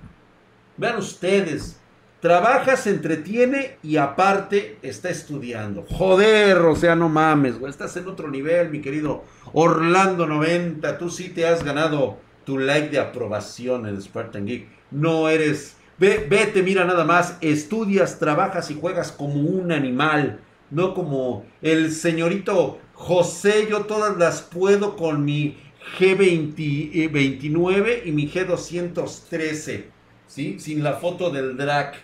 Vean 0.76 0.98
ustedes. 0.98 1.80
Trabaja, 2.20 2.76
se 2.76 2.90
entretiene 2.90 3.78
y 3.82 3.96
aparte 3.96 4.78
está 4.82 5.08
estudiando. 5.08 5.86
Joder, 5.88 6.58
o 6.58 6.76
sea, 6.76 6.94
no 6.94 7.08
mames, 7.08 7.58
güey. 7.58 7.70
Estás 7.70 7.96
en 7.96 8.08
otro 8.08 8.30
nivel, 8.30 8.68
mi 8.68 8.82
querido 8.82 9.24
Orlando 9.54 10.26
90. 10.26 10.98
Tú 10.98 11.08
sí 11.08 11.30
te 11.30 11.46
has 11.46 11.64
ganado 11.64 12.18
tu 12.44 12.58
like 12.58 12.90
de 12.90 12.98
aprobación 12.98 13.86
en 13.86 14.00
Spartan 14.00 14.46
Geek. 14.46 14.68
No 14.90 15.30
eres. 15.30 15.76
Ve, 15.98 16.26
vete, 16.28 16.62
mira 16.62 16.84
nada 16.84 17.04
más. 17.04 17.38
Estudias, 17.40 18.18
trabajas 18.18 18.70
y 18.70 18.78
juegas 18.78 19.12
como 19.12 19.40
un 19.40 19.72
animal. 19.72 20.40
No 20.70 20.92
como 20.92 21.46
el 21.62 21.90
señorito 21.90 22.78
José. 22.92 23.66
Yo 23.70 23.86
todas 23.86 24.18
las 24.18 24.42
puedo 24.42 24.94
con 24.96 25.24
mi 25.24 25.56
G29 25.92 28.02
y 28.04 28.12
mi 28.12 28.28
G213. 28.30 29.92
¿Sí? 30.26 30.58
Sin 30.60 30.82
la 30.84 30.94
foto 30.94 31.30
del 31.30 31.56
drag. 31.56 31.94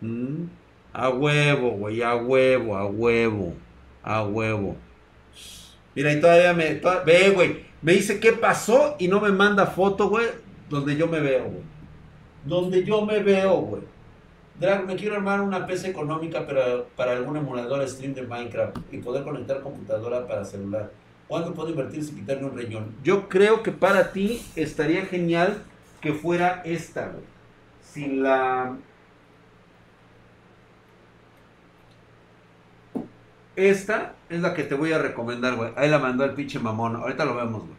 Mm, 0.00 0.46
A 0.92 1.08
huevo, 1.10 1.70
güey, 1.78 2.02
a 2.02 2.14
huevo, 2.16 2.76
a 2.76 2.86
huevo, 2.86 3.62
a 4.02 4.22
huevo. 4.24 4.82
Mira, 5.94 6.12
y 6.12 6.20
todavía 6.20 6.54
me... 6.54 6.80
ve, 7.04 7.30
güey, 7.30 7.66
me 7.82 7.92
dice 7.92 8.18
qué 8.20 8.32
pasó 8.32 8.96
y 8.98 9.08
no 9.08 9.20
me 9.20 9.30
manda 9.30 9.66
foto, 9.66 10.08
güey, 10.08 10.26
donde 10.68 10.96
yo 10.96 11.06
me 11.08 11.20
veo, 11.20 11.50
güey. 11.50 11.64
Donde 12.42 12.84
yo 12.84 13.04
me 13.06 13.22
veo, 13.22 13.56
güey. 13.62 13.82
Drag, 14.54 14.86
me 14.86 14.96
quiero 14.96 15.16
armar 15.16 15.40
una 15.40 15.66
PC 15.66 15.88
económica 15.90 16.46
para, 16.46 16.84
para 16.96 17.12
algún 17.12 17.36
emulador 17.38 17.86
stream 17.88 18.14
de 18.14 18.26
Minecraft 18.26 18.76
y 18.92 18.98
poder 18.98 19.24
conectar 19.24 19.62
computadora 19.62 20.26
para 20.26 20.44
celular. 20.44 20.94
¿Cuánto 21.32 21.54
puedo 21.54 21.70
invertir 21.70 22.04
sin 22.04 22.16
quitarme 22.16 22.44
un 22.44 22.58
riñón? 22.58 22.94
Yo 23.02 23.30
creo 23.30 23.62
que 23.62 23.72
para 23.72 24.12
ti 24.12 24.44
estaría 24.54 25.06
genial 25.06 25.62
que 26.02 26.12
fuera 26.12 26.60
esta, 26.62 27.08
güey. 27.08 27.24
Sin 27.80 28.22
la... 28.22 28.76
Esta 33.56 34.14
es 34.28 34.42
la 34.42 34.52
que 34.52 34.64
te 34.64 34.74
voy 34.74 34.92
a 34.92 34.98
recomendar, 34.98 35.56
güey. 35.56 35.72
Ahí 35.74 35.88
la 35.88 35.98
mandó 35.98 36.26
el 36.26 36.32
pinche 36.32 36.58
mamón. 36.58 36.96
Ahorita 36.96 37.24
lo 37.24 37.34
vemos, 37.34 37.62
güey. 37.62 37.78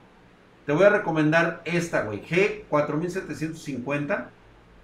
Te 0.65 0.73
voy 0.73 0.85
a 0.85 0.89
recomendar 0.89 1.61
esta, 1.65 2.01
güey. 2.01 2.23
G4750. 2.23 4.29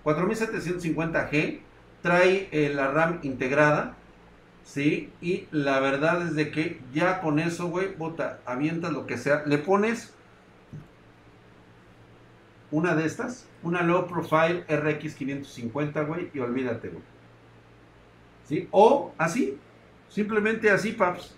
4750G. 0.03 1.59
Trae 2.03 2.49
eh, 2.51 2.71
la 2.71 2.91
RAM 2.91 3.17
integrada. 3.23 3.95
¿Sí? 4.69 5.11
Y 5.19 5.47
la 5.49 5.79
verdad 5.79 6.21
es 6.21 6.35
de 6.35 6.51
que 6.51 6.79
ya 6.93 7.21
con 7.21 7.39
eso, 7.39 7.69
güey, 7.69 7.91
puta, 7.95 8.39
avientas 8.45 8.91
lo 8.93 9.07
que 9.07 9.17
sea. 9.17 9.43
Le 9.47 9.57
pones 9.57 10.13
una 12.69 12.93
de 12.95 13.07
estas. 13.07 13.47
Una 13.63 13.81
low 13.81 14.05
profile 14.05 14.63
RX 14.69 15.15
550, 15.15 16.03
güey. 16.03 16.29
Y 16.35 16.39
olvídate, 16.39 16.89
güey. 16.89 17.01
¿Sí? 18.45 18.67
O 18.69 19.11
así. 19.17 19.57
Simplemente 20.07 20.69
así, 20.69 20.91
paps. 20.91 21.33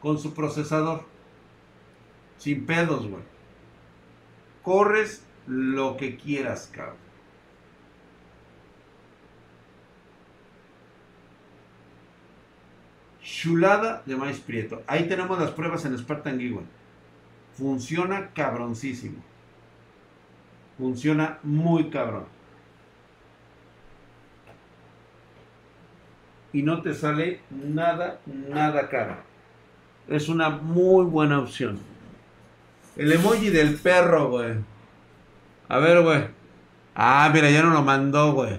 Con 0.00 0.18
su 0.18 0.34
procesador. 0.34 1.04
Sin 2.38 2.66
pedos, 2.66 3.06
güey. 3.06 3.22
Corres 4.64 5.24
lo 5.46 5.96
que 5.96 6.16
quieras, 6.16 6.68
cabrón. 6.74 7.07
Chulada 13.38 14.02
de 14.04 14.16
maíz 14.16 14.40
prieto. 14.40 14.82
Ahí 14.88 15.06
tenemos 15.06 15.38
las 15.38 15.52
pruebas 15.52 15.84
en 15.84 15.96
Spartan 15.96 16.38
güey. 16.38 16.66
Funciona 17.56 18.30
cabroncísimo. 18.34 19.22
Funciona 20.76 21.38
muy 21.44 21.88
cabrón. 21.88 22.24
y 26.52 26.62
no 26.62 26.82
te 26.82 26.94
sale 26.94 27.40
nada, 27.50 28.20
nada 28.26 28.88
caro. 28.88 29.16
Es 30.08 30.28
una 30.28 30.48
muy 30.48 31.04
buena 31.04 31.38
opción. 31.38 31.78
El 32.96 33.12
emoji 33.12 33.50
del 33.50 33.76
perro, 33.76 34.30
güey. 34.30 34.54
A 35.68 35.78
ver, 35.78 36.02
güey. 36.02 36.24
Ah, 36.96 37.30
mira, 37.32 37.50
ya 37.50 37.62
no 37.62 37.70
lo 37.70 37.82
mandó, 37.82 38.32
güey. 38.32 38.58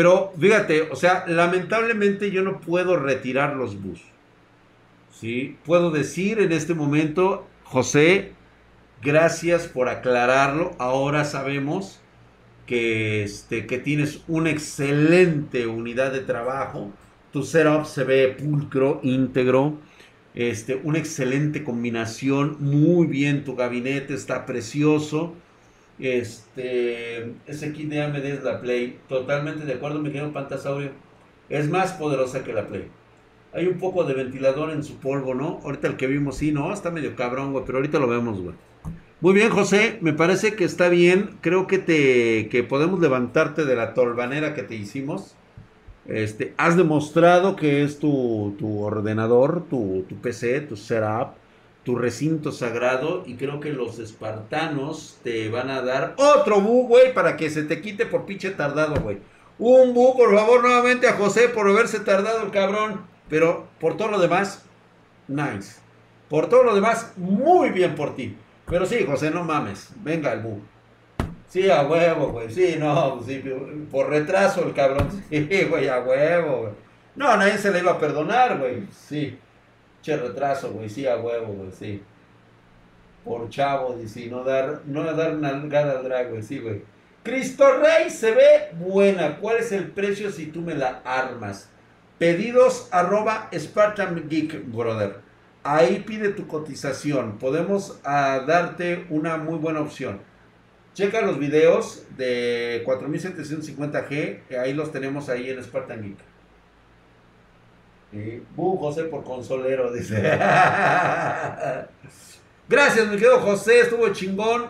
Pero 0.00 0.32
fíjate, 0.40 0.88
o 0.90 0.96
sea, 0.96 1.26
lamentablemente 1.26 2.30
yo 2.30 2.40
no 2.40 2.62
puedo 2.62 2.96
retirar 2.96 3.54
los 3.54 3.82
bus. 3.82 4.00
¿Sí? 5.12 5.58
Puedo 5.66 5.90
decir 5.90 6.40
en 6.40 6.52
este 6.52 6.72
momento, 6.72 7.46
José, 7.64 8.32
gracias 9.02 9.66
por 9.66 9.90
aclararlo. 9.90 10.74
Ahora 10.78 11.26
sabemos 11.26 12.00
que, 12.64 13.24
este, 13.24 13.66
que 13.66 13.76
tienes 13.76 14.22
una 14.26 14.48
excelente 14.48 15.66
unidad 15.66 16.12
de 16.12 16.20
trabajo. 16.20 16.90
Tu 17.30 17.42
setup 17.42 17.84
se 17.84 18.04
ve 18.04 18.28
pulcro, 18.28 19.00
íntegro. 19.02 19.74
Este, 20.32 20.80
una 20.82 20.96
excelente 20.96 21.62
combinación, 21.62 22.56
muy 22.58 23.06
bien 23.06 23.44
tu 23.44 23.54
gabinete, 23.54 24.14
está 24.14 24.46
precioso. 24.46 25.34
Este, 26.00 27.34
ese 27.46 27.72
kit 27.72 27.92
es 27.92 28.42
la 28.42 28.60
Play, 28.60 28.98
totalmente 29.08 29.64
de 29.64 29.74
acuerdo, 29.74 30.00
mi 30.00 30.10
querido 30.10 30.32
Pantasaurio. 30.32 30.90
Es 31.48 31.68
más 31.68 31.92
poderosa 31.92 32.42
que 32.44 32.52
la 32.52 32.66
Play. 32.66 32.88
Hay 33.52 33.66
un 33.66 33.78
poco 33.78 34.04
de 34.04 34.14
ventilador 34.14 34.70
en 34.70 34.84
su 34.84 34.96
polvo, 34.96 35.34
¿no? 35.34 35.60
Ahorita 35.64 35.88
el 35.88 35.96
que 35.96 36.06
vimos, 36.06 36.36
sí, 36.36 36.52
no, 36.52 36.72
está 36.72 36.90
medio 36.90 37.16
cabrón, 37.16 37.52
güey, 37.52 37.64
pero 37.64 37.78
ahorita 37.78 37.98
lo 37.98 38.06
vemos, 38.06 38.40
güey. 38.40 38.54
Muy 39.20 39.34
bien, 39.34 39.50
José, 39.50 39.98
me 40.00 40.14
parece 40.14 40.54
que 40.54 40.64
está 40.64 40.88
bien. 40.88 41.36
Creo 41.42 41.66
que 41.66 41.78
te 41.78 42.48
que 42.48 42.62
podemos 42.62 43.00
levantarte 43.00 43.66
de 43.66 43.76
la 43.76 43.92
tolvanera 43.92 44.54
que 44.54 44.62
te 44.62 44.76
hicimos. 44.76 45.34
Este, 46.06 46.54
has 46.56 46.76
demostrado 46.76 47.54
que 47.54 47.82
es 47.82 47.98
tu, 47.98 48.54
tu 48.58 48.80
ordenador, 48.80 49.64
tu, 49.68 50.04
tu, 50.08 50.16
PC, 50.16 50.62
tu 50.62 50.76
setup, 50.76 51.34
tu 51.84 51.96
recinto 51.96 52.52
sagrado. 52.52 53.22
Y 53.26 53.34
creo 53.34 53.60
que 53.60 53.72
los 53.72 53.98
espartanos 53.98 55.18
te 55.22 55.48
van 55.48 55.70
a 55.70 55.82
dar 55.82 56.14
otro 56.16 56.60
bu, 56.60 56.88
güey, 56.88 57.14
para 57.14 57.36
que 57.36 57.50
se 57.50 57.62
te 57.62 57.80
quite 57.80 58.06
por 58.06 58.26
pinche 58.26 58.50
tardado, 58.50 59.00
güey. 59.00 59.18
Un 59.58 59.92
bu, 59.94 60.16
por 60.16 60.34
favor, 60.34 60.62
nuevamente 60.62 61.08
a 61.08 61.14
José 61.14 61.48
por 61.48 61.68
haberse 61.68 62.00
tardado 62.00 62.42
el 62.42 62.50
cabrón. 62.50 63.02
Pero 63.28 63.68
por 63.78 63.96
todo 63.96 64.08
lo 64.08 64.18
demás, 64.18 64.64
nice. 65.28 65.80
Por 66.28 66.48
todo 66.48 66.62
lo 66.62 66.74
demás, 66.74 67.12
muy 67.16 67.70
bien 67.70 67.94
por 67.94 68.14
ti. 68.14 68.36
Pero 68.66 68.86
sí, 68.86 69.04
José, 69.04 69.30
no 69.30 69.44
mames. 69.44 69.90
Venga 69.96 70.32
el 70.32 70.40
bu. 70.40 70.60
Sí, 71.48 71.68
a 71.68 71.82
huevo, 71.82 72.28
güey. 72.28 72.48
Sí, 72.50 72.76
no, 72.78 73.20
por 73.90 74.08
retraso 74.08 74.64
el 74.64 74.72
cabrón. 74.72 75.08
Sí, 75.28 75.66
güey, 75.68 75.88
a 75.88 76.00
huevo, 76.00 76.58
güey. 76.60 76.72
No, 77.16 77.36
nadie 77.36 77.58
se 77.58 77.72
le 77.72 77.80
iba 77.80 77.92
a 77.92 77.98
perdonar, 77.98 78.58
güey. 78.58 78.86
Sí. 78.92 79.36
Che 80.02 80.16
retraso, 80.16 80.72
güey. 80.72 80.88
Sí, 80.88 81.06
a 81.06 81.16
huevo, 81.16 81.52
güey. 81.52 81.70
Sí. 81.72 82.02
Por 83.24 83.48
chavo, 83.50 83.96
dice, 83.96 84.26
no 84.26 84.44
dar, 84.44 84.82
no 84.86 85.04
dar 85.14 85.34
nalgada 85.34 85.98
al 85.98 86.04
drag, 86.04 86.30
güey. 86.30 86.42
Sí, 86.42 86.58
güey. 86.58 86.82
Cristo 87.22 87.64
Rey 87.78 88.08
se 88.08 88.32
ve 88.32 88.70
buena. 88.78 89.38
¿Cuál 89.38 89.58
es 89.58 89.72
el 89.72 89.90
precio 89.90 90.30
si 90.30 90.46
tú 90.46 90.62
me 90.62 90.74
la 90.74 91.02
armas? 91.04 91.68
Pedidos 92.18 92.88
arroba 92.92 93.50
Spartan 93.54 94.28
Geek, 94.28 94.70
brother. 94.72 95.16
Ahí 95.62 96.02
pide 96.06 96.30
tu 96.30 96.46
cotización. 96.46 97.38
Podemos 97.38 98.00
ah, 98.04 98.42
darte 98.46 99.06
una 99.10 99.36
muy 99.36 99.58
buena 99.58 99.80
opción. 99.80 100.20
Checa 100.94 101.20
los 101.20 101.38
videos 101.38 102.04
de 102.16 102.82
4750G. 102.86 104.58
Ahí 104.58 104.72
los 104.72 104.90
tenemos 104.90 105.28
ahí 105.28 105.50
en 105.50 105.62
Spartan 105.62 106.02
Geek. 106.02 106.29
Y, 108.12 108.40
José 108.56 109.04
por 109.04 109.24
consolero, 109.24 109.92
dice. 109.92 110.20
Gracias, 112.68 113.06
mi 113.06 113.16
querido 113.16 113.40
José. 113.40 113.80
Estuvo 113.80 114.08
chingón. 114.10 114.66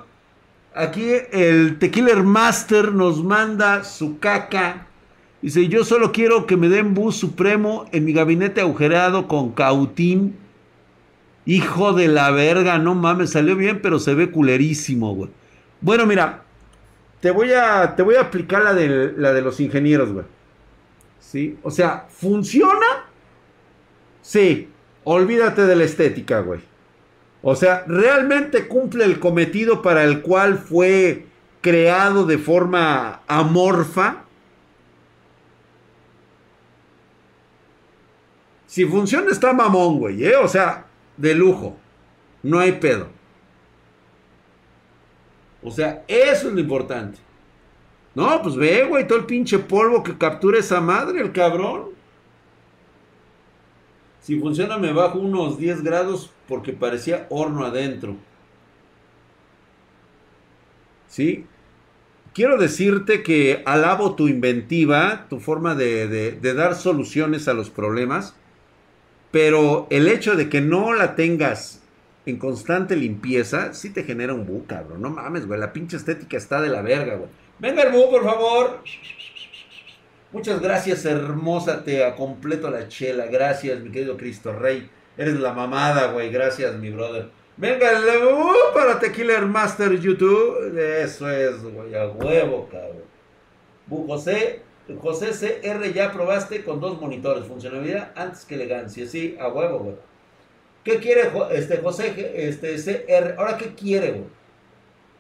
Aquí 0.75 1.11
el 1.33 1.79
Tequiller 1.79 2.23
Master 2.23 2.93
nos 2.93 3.25
manda 3.25 3.85
su 3.85 4.19
caca. 4.19 4.87
Dice, 5.43 5.69
yo 5.69 5.85
solo 5.85 6.13
quiero 6.13 6.47
que 6.47 6.57
me 6.57 6.69
den 6.69 6.95
bus 6.95 7.17
supremo 7.17 7.87
en 7.93 8.05
mi 8.05 8.13
gabinete 8.13 8.61
agujereado 8.61 9.27
con 9.27 9.53
cautín 9.53 10.37
Hijo 11.47 11.95
de 11.95 12.09
la 12.09 12.31
verga, 12.31 12.79
no 12.79 12.95
mames, 12.95 13.31
salió 13.31 13.57
bien, 13.57 13.81
pero 13.81 13.99
se 13.99 14.15
ve 14.15 14.31
culerísimo, 14.31 15.15
güey. 15.15 15.31
Bueno, 15.81 16.07
mira, 16.07 16.43
te 17.21 17.31
voy 17.31 17.53
a, 17.53 17.97
te 17.97 18.03
voy 18.03 18.17
a 18.17 18.21
aplicar 18.21 18.63
la 18.63 18.75
de, 18.75 19.15
la 19.17 19.33
de 19.33 19.41
los 19.41 19.59
ingenieros, 19.59 20.13
güey. 20.13 20.27
¿Sí? 21.19 21.59
O 21.63 21.71
sea, 21.71 22.07
¿funciona? 22.09 23.07
Sí, 24.23 24.69
olvídate 25.05 25.67
de 25.67 25.77
la 25.77 25.85
estética, 25.85 26.41
güey. 26.41 26.61
O 27.43 27.57
sea, 27.57 27.85
¿realmente 27.87 28.69
cumple 28.69 29.05
el 29.05 29.19
cometido 29.19 29.83
para 29.83 30.05
el 30.05 30.21
cual 30.21 30.59
fue 30.59 31.27
creado 31.63 32.27
de 32.27 32.39
forma 32.39 33.23
amorfa? 33.27 34.25
Si 38.67 38.85
funciona 38.85 39.31
está 39.31 39.53
mamón, 39.53 39.99
güey, 39.99 40.25
¿eh? 40.25 40.37
O 40.37 40.47
sea, 40.47 40.87
de 41.17 41.35
lujo. 41.35 41.77
No 42.43 42.59
hay 42.59 42.73
pedo. 42.73 43.09
O 45.63 45.71
sea, 45.71 46.05
eso 46.07 46.49
es 46.49 46.55
lo 46.55 46.61
importante. 46.61 47.19
No, 48.15 48.41
pues 48.43 48.57
ve, 48.57 48.85
güey, 48.85 49.07
todo 49.07 49.19
el 49.19 49.27
pinche 49.27 49.59
polvo 49.59 50.03
que 50.03 50.17
captura 50.17 50.59
esa 50.59 50.81
madre, 50.81 51.21
el 51.21 51.33
cabrón. 51.33 51.91
Si 54.21 54.39
funciona 54.39 54.79
me 54.79 54.93
bajo 54.93 55.19
unos 55.19 55.59
10 55.59 55.83
grados 55.83 56.31
porque 56.47 56.73
parecía 56.73 57.27
horno 57.31 57.65
adentro. 57.65 58.17
¿Sí? 61.09 61.47
Quiero 62.33 62.59
decirte 62.59 63.23
que 63.23 63.63
alabo 63.67 64.15
tu 64.15 64.29
inventiva, 64.29 65.27
tu 65.29 65.41
forma 65.41 65.75
de, 65.75 66.39
dar 66.41 66.77
soluciones 66.77 67.49
a 67.49 67.55
los 67.55 67.71
problemas. 67.71 68.37
Pero 69.33 69.87
el 69.91 70.09
hecho 70.09 70.37
de 70.37 70.49
que 70.49 70.61
no 70.61 70.93
la 70.93 71.15
tengas 71.15 71.83
en 72.27 72.37
constante 72.37 72.97
limpieza, 72.97 73.75
sí 73.75 73.91
te 73.91 74.05
genera 74.05 74.35
un 74.35 74.47
bu, 74.47 74.67
cabrón. 74.67 75.03
No 75.03 75.11
mames, 75.11 75.47
güey. 75.47 75.59
La 75.59 75.73
pinche 75.73 75.97
estética 75.97 76.37
está 76.37 76.61
de 76.61 76.69
la 76.69 76.83
verga, 76.83 77.17
güey. 77.17 77.31
Venga 77.59 77.83
el 77.83 77.93
bu, 77.93 78.11
por 78.11 78.25
favor. 78.25 78.83
Muchas 80.33 80.61
gracias, 80.61 81.05
hermosa. 81.05 81.83
Te 81.83 82.15
completo 82.17 82.71
la 82.71 82.87
chela. 82.87 83.27
Gracias, 83.27 83.81
mi 83.81 83.91
querido 83.91 84.17
Cristo 84.17 84.53
Rey. 84.53 84.89
Eres 85.19 85.41
la 85.41 85.53
mamada, 85.53 86.13
güey. 86.13 86.31
Gracias, 86.31 86.77
mi 86.77 86.91
brother. 86.91 87.29
Venga 87.57 87.91
bu 88.23 88.53
para 88.73 88.99
Tequila 89.01 89.41
Master 89.41 89.99
YouTube. 89.99 90.79
Eso 90.79 91.29
es, 91.29 91.63
güey. 91.63 91.97
A 91.97 92.07
huevo, 92.09 92.69
cabrón. 92.71 93.03
José, 94.07 94.63
José 95.01 95.31
CR 95.63 95.93
ya 95.93 96.13
probaste 96.13 96.63
con 96.63 96.81
dos 96.81 97.01
monitores. 97.01 97.45
Funcionalidad 97.45 98.13
antes 98.15 98.45
que 98.45 98.55
elegancia. 98.55 99.07
Sí, 99.07 99.37
a 99.41 99.49
huevo, 99.49 99.81
güey. 99.81 99.97
¿Qué 100.85 100.99
quiere 100.99 101.31
este, 101.51 101.79
José 101.79 102.33
este, 102.37 102.77
CR? 102.77 103.35
Ahora, 103.37 103.59
¿qué 103.59 103.75
quiere, 103.75 104.13
güey? 104.13 104.40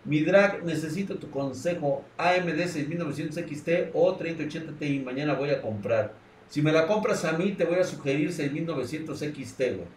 Mi 0.05 0.20
drag, 0.20 0.64
necesito 0.64 1.16
tu 1.16 1.31
consejo. 1.31 2.05
AMD 2.16 2.59
6900 2.66 3.44
XT 3.44 3.68
o 3.93 4.14
3080 4.14 4.72
Ti. 4.78 5.01
Mañana 5.01 5.35
voy 5.35 5.51
a 5.51 5.60
comprar. 5.60 6.14
Si 6.48 6.62
me 6.62 6.72
la 6.72 6.86
compras 6.86 7.24
a 7.24 7.32
mí, 7.32 7.52
te 7.52 7.64
voy 7.64 7.78
a 7.78 7.85
sugerir 7.85 8.32
6900 8.32 9.18
XT, 9.18 9.59
güey. 9.59 9.89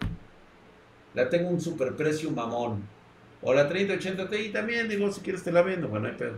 La 1.13 1.30
tengo 1.30 1.49
un 1.49 1.61
super 1.61 1.95
precio 1.95 2.30
mamón. 2.31 2.84
O 3.41 3.53
la 3.53 3.67
3080 3.67 4.30
Ti 4.30 4.49
también, 4.49 4.88
digo, 4.88 5.11
si 5.11 5.21
quieres 5.21 5.43
te 5.43 5.51
la 5.51 5.61
vendo. 5.61 5.88
Bueno, 5.88 6.07
hay 6.07 6.13
pedo. 6.13 6.38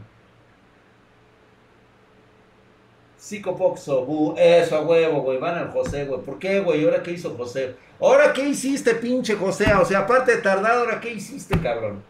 Psicopoxo, 3.18 4.36
eso 4.38 4.76
a 4.76 4.82
huevo, 4.82 5.22
güey, 5.24 5.40
van 5.40 5.58
al 5.58 5.72
José, 5.72 6.06
güey. 6.06 6.22
¿Por 6.22 6.38
qué, 6.38 6.60
güey? 6.60 6.86
¿Ahora 6.86 7.02
qué 7.02 7.12
hizo 7.12 7.36
José? 7.36 7.76
¿Ahora 8.00 8.32
qué 8.32 8.48
hiciste, 8.48 8.94
pinche 8.96 9.34
José? 9.36 9.74
O 9.74 9.84
sea, 9.84 10.00
aparte 10.00 10.36
de 10.36 10.42
tardado, 10.44 10.82
¿ahora 10.82 11.00
qué 11.00 11.12
hiciste, 11.12 11.60
cabrón? 11.60 12.04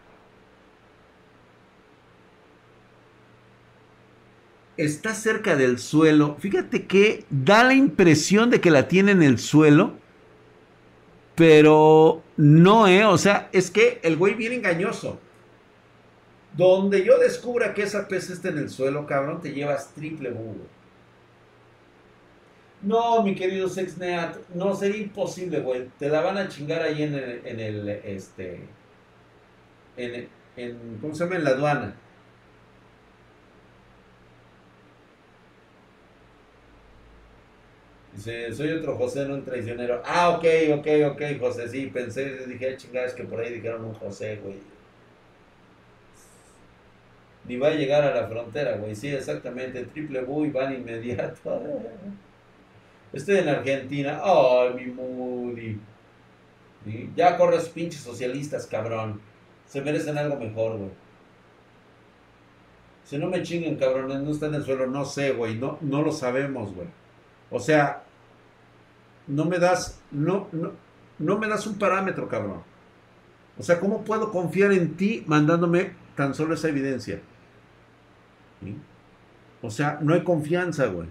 Está 4.76 5.14
cerca 5.14 5.56
del 5.56 5.78
suelo. 5.78 6.36
Fíjate 6.38 6.86
que 6.86 7.24
da 7.30 7.64
la 7.64 7.74
impresión 7.74 8.50
de 8.50 8.60
que 8.60 8.70
la 8.70 8.88
tiene 8.88 9.12
en 9.12 9.22
el 9.22 9.38
suelo. 9.38 9.94
Pero 11.34 12.22
no, 12.36 12.88
¿eh? 12.88 13.04
O 13.04 13.18
sea, 13.18 13.48
es 13.52 13.70
que 13.70 14.00
el 14.02 14.16
güey 14.16 14.34
viene 14.34 14.56
engañoso. 14.56 15.18
Donde 16.56 17.04
yo 17.04 17.18
descubra 17.18 17.74
que 17.74 17.82
esa 17.82 18.08
pesa 18.08 18.32
está 18.32 18.48
en 18.48 18.58
el 18.58 18.70
suelo, 18.70 19.06
cabrón, 19.06 19.40
te 19.42 19.52
llevas 19.52 19.92
triple 19.94 20.30
bugo. 20.30 20.66
No, 22.82 23.22
mi 23.22 23.34
querido 23.34 23.68
Sexneat, 23.68 24.36
no 24.54 24.74
sería 24.74 25.02
imposible, 25.02 25.60
güey. 25.60 25.88
Te 25.98 26.08
la 26.08 26.20
van 26.20 26.38
a 26.38 26.48
chingar 26.48 26.82
ahí 26.82 27.02
en 27.02 27.14
el, 27.14 27.42
en 27.44 27.60
el 27.60 27.88
este, 27.88 28.60
en, 29.96 30.28
en, 30.56 30.98
¿cómo 31.00 31.14
se 31.14 31.24
llama? 31.24 31.36
En 31.36 31.44
la 31.44 31.50
aduana. 31.50 31.94
Dice, 38.16 38.50
soy 38.54 38.72
otro 38.72 38.96
José, 38.96 39.26
no 39.26 39.34
un 39.34 39.44
traicionero. 39.44 40.02
Ah, 40.04 40.30
ok, 40.30 40.44
ok, 40.78 40.86
ok, 41.12 41.22
José, 41.38 41.68
sí, 41.68 41.86
pensé, 41.88 42.46
dije, 42.46 42.76
chingadas 42.78 43.12
que 43.12 43.24
por 43.24 43.40
ahí 43.40 43.52
dijeron 43.52 43.84
un 43.84 43.92
José, 43.92 44.40
güey. 44.42 44.56
Ni 47.44 47.58
va 47.58 47.68
a 47.68 47.74
llegar 47.74 48.02
a 48.02 48.14
la 48.14 48.26
frontera, 48.26 48.76
güey. 48.78 48.96
Sí, 48.96 49.08
exactamente, 49.08 49.84
triple 49.84 50.22
bu 50.22 50.46
y 50.46 50.50
van 50.50 50.74
inmediato. 50.74 51.62
Estoy 53.12 53.36
en 53.36 53.48
Argentina. 53.50 54.20
Ay, 54.22 54.74
mi 54.74 54.86
Moody. 54.86 55.78
Ya 57.14 57.36
corres 57.36 57.68
pinches 57.68 58.00
socialistas, 58.00 58.66
cabrón. 58.66 59.20
Se 59.66 59.82
merecen 59.82 60.16
algo 60.16 60.36
mejor, 60.36 60.78
güey. 60.78 60.90
Si 63.04 63.18
no 63.18 63.28
me 63.28 63.42
chinguen, 63.42 63.76
cabrones, 63.76 64.20
no 64.20 64.30
está 64.30 64.46
en 64.46 64.54
el 64.54 64.64
suelo, 64.64 64.86
no 64.86 65.04
sé, 65.04 65.32
güey. 65.32 65.56
No, 65.56 65.78
no 65.82 66.02
lo 66.02 66.12
sabemos, 66.12 66.74
güey. 66.74 66.88
O 67.50 67.60
sea, 67.60 68.05
no 69.26 69.44
me 69.44 69.58
das. 69.58 70.00
No, 70.10 70.48
no. 70.52 70.72
no 71.18 71.38
me 71.38 71.48
das 71.48 71.66
un 71.66 71.78
parámetro, 71.78 72.28
cabrón. 72.28 72.62
O 73.58 73.62
sea, 73.62 73.80
¿cómo 73.80 74.04
puedo 74.04 74.30
confiar 74.30 74.72
en 74.72 74.96
ti 74.96 75.24
mandándome 75.26 75.92
tan 76.14 76.34
solo 76.34 76.54
esa 76.54 76.68
evidencia? 76.68 77.20
O 79.62 79.70
sea, 79.70 79.98
no 80.02 80.14
hay 80.14 80.22
confianza, 80.22 80.86
güey. 80.86 81.08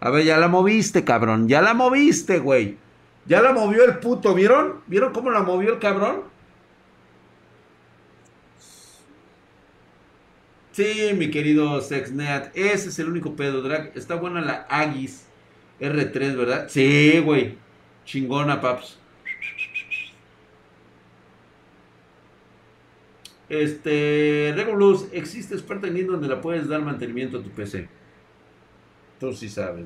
A 0.00 0.10
ver, 0.10 0.24
ya 0.24 0.38
la 0.38 0.48
moviste, 0.48 1.04
cabrón. 1.04 1.48
Ya 1.48 1.62
la 1.62 1.74
moviste, 1.74 2.38
güey. 2.38 2.78
Ya 3.26 3.40
la 3.40 3.52
movió 3.52 3.84
el 3.84 3.98
puto, 3.98 4.34
¿vieron? 4.34 4.80
¿Vieron 4.86 5.12
cómo 5.12 5.30
la 5.30 5.42
movió 5.42 5.74
el 5.74 5.78
cabrón? 5.78 6.22
Sí, 10.72 11.12
mi 11.16 11.30
querido 11.30 11.80
Sexneat. 11.80 12.56
Ese 12.56 12.88
es 12.88 12.98
el 12.98 13.08
único 13.08 13.36
pedo, 13.36 13.62
Drag. 13.62 13.92
Está 13.94 14.14
buena 14.14 14.40
la 14.40 14.66
Agis 14.68 15.26
R3, 15.82 16.36
¿verdad? 16.36 16.66
Sí, 16.68 17.20
güey. 17.24 17.58
Chingona, 18.04 18.60
paps. 18.60 18.98
Este, 23.48 24.54
Regulus, 24.56 25.08
existe 25.12 25.58
Spartan 25.58 26.06
donde 26.06 26.26
la 26.26 26.40
puedes 26.40 26.68
dar 26.68 26.80
mantenimiento 26.80 27.38
a 27.38 27.42
tu 27.42 27.50
PC. 27.50 27.88
Tú 29.20 29.32
sí 29.34 29.48
sabes. 29.48 29.84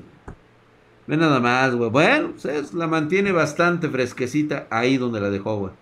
Ve 1.05 1.17
nada 1.17 1.39
más, 1.39 1.75
güey. 1.75 1.89
Bueno, 1.89 2.33
pues 2.41 2.73
la 2.73 2.87
mantiene 2.87 3.31
bastante 3.31 3.89
fresquecita 3.89 4.67
ahí 4.69 4.97
donde 4.97 5.19
la 5.19 5.29
dejó, 5.29 5.57
güey. 5.57 5.73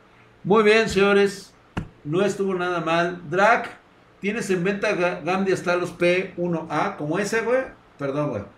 Muy 0.44 0.64
bien, 0.64 0.90
señores. 0.90 1.54
No 2.04 2.24
estuvo 2.24 2.56
nada 2.56 2.82
mal. 2.82 3.22
Drac, 3.30 3.70
tienes 4.20 4.50
en 4.50 4.64
venta 4.64 4.94
Gambia 5.24 5.54
hasta 5.54 5.76
los 5.76 5.96
P1A 5.98 6.96
como 6.98 7.20
ese, 7.20 7.42
güey. 7.42 7.66
Perdón, 7.98 8.30
güey. 8.30 8.55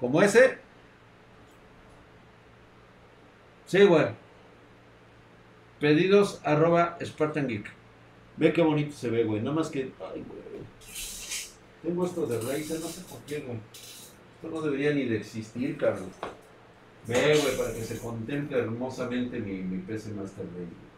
Como 0.00 0.22
ese. 0.22 0.58
Sí, 3.66 3.84
güey. 3.84 4.06
Pedidos 5.80 6.40
arroba 6.44 6.98
Spartan 7.02 7.46
Geek. 7.46 7.70
Ve 8.36 8.52
qué 8.52 8.62
bonito 8.62 8.96
se 8.96 9.10
ve, 9.10 9.24
güey. 9.24 9.40
Nada 9.40 9.56
más 9.56 9.68
que. 9.68 9.92
Ay, 10.00 10.24
güey. 10.26 10.38
Tengo 11.82 12.06
esto 12.06 12.26
de 12.26 12.40
Razer, 12.40 12.80
no 12.80 12.88
sé 12.88 13.02
por 13.02 13.20
qué, 13.20 13.40
güey. 13.40 13.58
Esto 14.36 14.50
no 14.50 14.60
debería 14.62 14.92
ni 14.92 15.04
de 15.04 15.16
existir, 15.16 15.76
cabrón. 15.76 16.10
Ve, 17.06 17.38
güey, 17.40 17.56
para 17.56 17.72
que 17.72 17.82
se 17.82 17.98
contemple 17.98 18.58
hermosamente 18.58 19.38
mi, 19.40 19.62
mi 19.62 19.78
PC 19.82 20.10
Master 20.12 20.44
Race. 20.44 20.88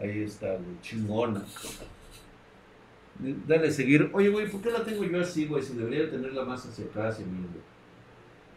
Ahí 0.00 0.22
está, 0.24 0.48
güey. 0.48 0.80
Chingona. 0.82 1.44
Dale 3.46 3.70
seguir. 3.70 4.10
Oye, 4.12 4.28
güey, 4.28 4.50
¿por 4.50 4.60
qué 4.60 4.70
la 4.70 4.84
tengo 4.84 5.04
yo 5.04 5.20
así, 5.20 5.46
güey? 5.46 5.62
Si 5.62 5.74
debería 5.74 6.10
tenerla 6.10 6.44
más 6.44 6.66
hacia 6.66 6.84
acá. 6.86 7.16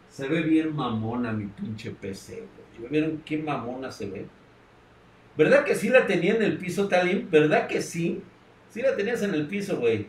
Se 0.08 0.26
ve 0.28 0.42
bien 0.42 0.74
mamona 0.74 1.32
mi 1.32 1.46
pinche 1.46 1.90
PC, 1.90 2.44
güey. 2.78 2.90
¿Vieron 2.90 3.22
qué 3.24 3.38
mamona 3.38 3.90
se 3.90 4.08
ve? 4.08 4.26
¿Verdad 5.36 5.64
que 5.64 5.74
sí 5.74 5.88
la 5.88 6.06
tenía 6.06 6.34
en 6.34 6.42
el 6.42 6.58
piso, 6.58 6.88
Talim? 6.88 7.30
¿Verdad 7.30 7.68
que 7.68 7.80
sí? 7.80 8.22
Sí 8.70 8.82
la 8.82 8.96
tenías 8.96 9.22
en 9.22 9.34
el 9.34 9.46
piso, 9.46 9.78
güey. 9.78 10.06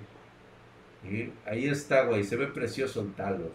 ahí 1.45 1.67
está, 1.67 2.05
güey. 2.05 2.23
Se 2.23 2.35
ve 2.35 2.47
precioso 2.47 3.01
el 3.01 3.13
talos. 3.13 3.51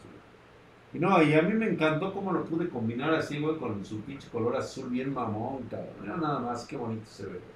Y 0.93 0.99
no, 1.01 1.21
y 1.21 1.35
a 1.35 1.43
mí 1.43 1.53
me 1.55 1.69
encantó 1.69 2.12
cómo 2.12 2.33
lo 2.33 2.45
pude 2.45 2.69
combinar 2.69 3.12
así, 3.15 3.41
güey, 3.41 3.57
con 3.57 3.85
su 3.85 4.01
pinche 4.03 4.29
color 4.29 4.57
azul 4.57 4.89
bien 4.89 5.12
mamón, 5.12 5.65
cabrón. 5.65 5.95
Mira 6.01 6.16
nada 6.16 6.39
más, 6.39 6.65
qué 6.65 6.77
bonito 6.77 7.07
se 7.11 7.25
ve, 7.25 7.31
güey. 7.31 7.55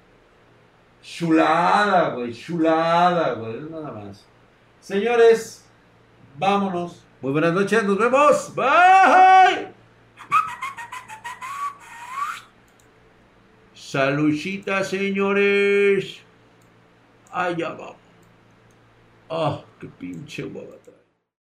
Chulada, 1.01 2.09
güey, 2.15 2.33
chulada, 2.33 3.33
güey. 3.35 3.61
Nada 3.69 3.91
más. 3.91 4.25
Señores, 4.81 5.65
vámonos. 6.37 7.05
Muy 7.21 7.33
buenas 7.33 7.53
noches, 7.53 7.83
nos 7.83 7.97
vemos. 7.97 8.55
Bye. 8.55 9.67
Saludcita, 13.73 14.85
señores. 14.85 16.21
Allá 17.29 17.71
vamos. 17.71 17.97
Ah, 19.29 19.61
qué 19.81 19.87
pinche 19.87 20.45
huevata. 20.45 20.78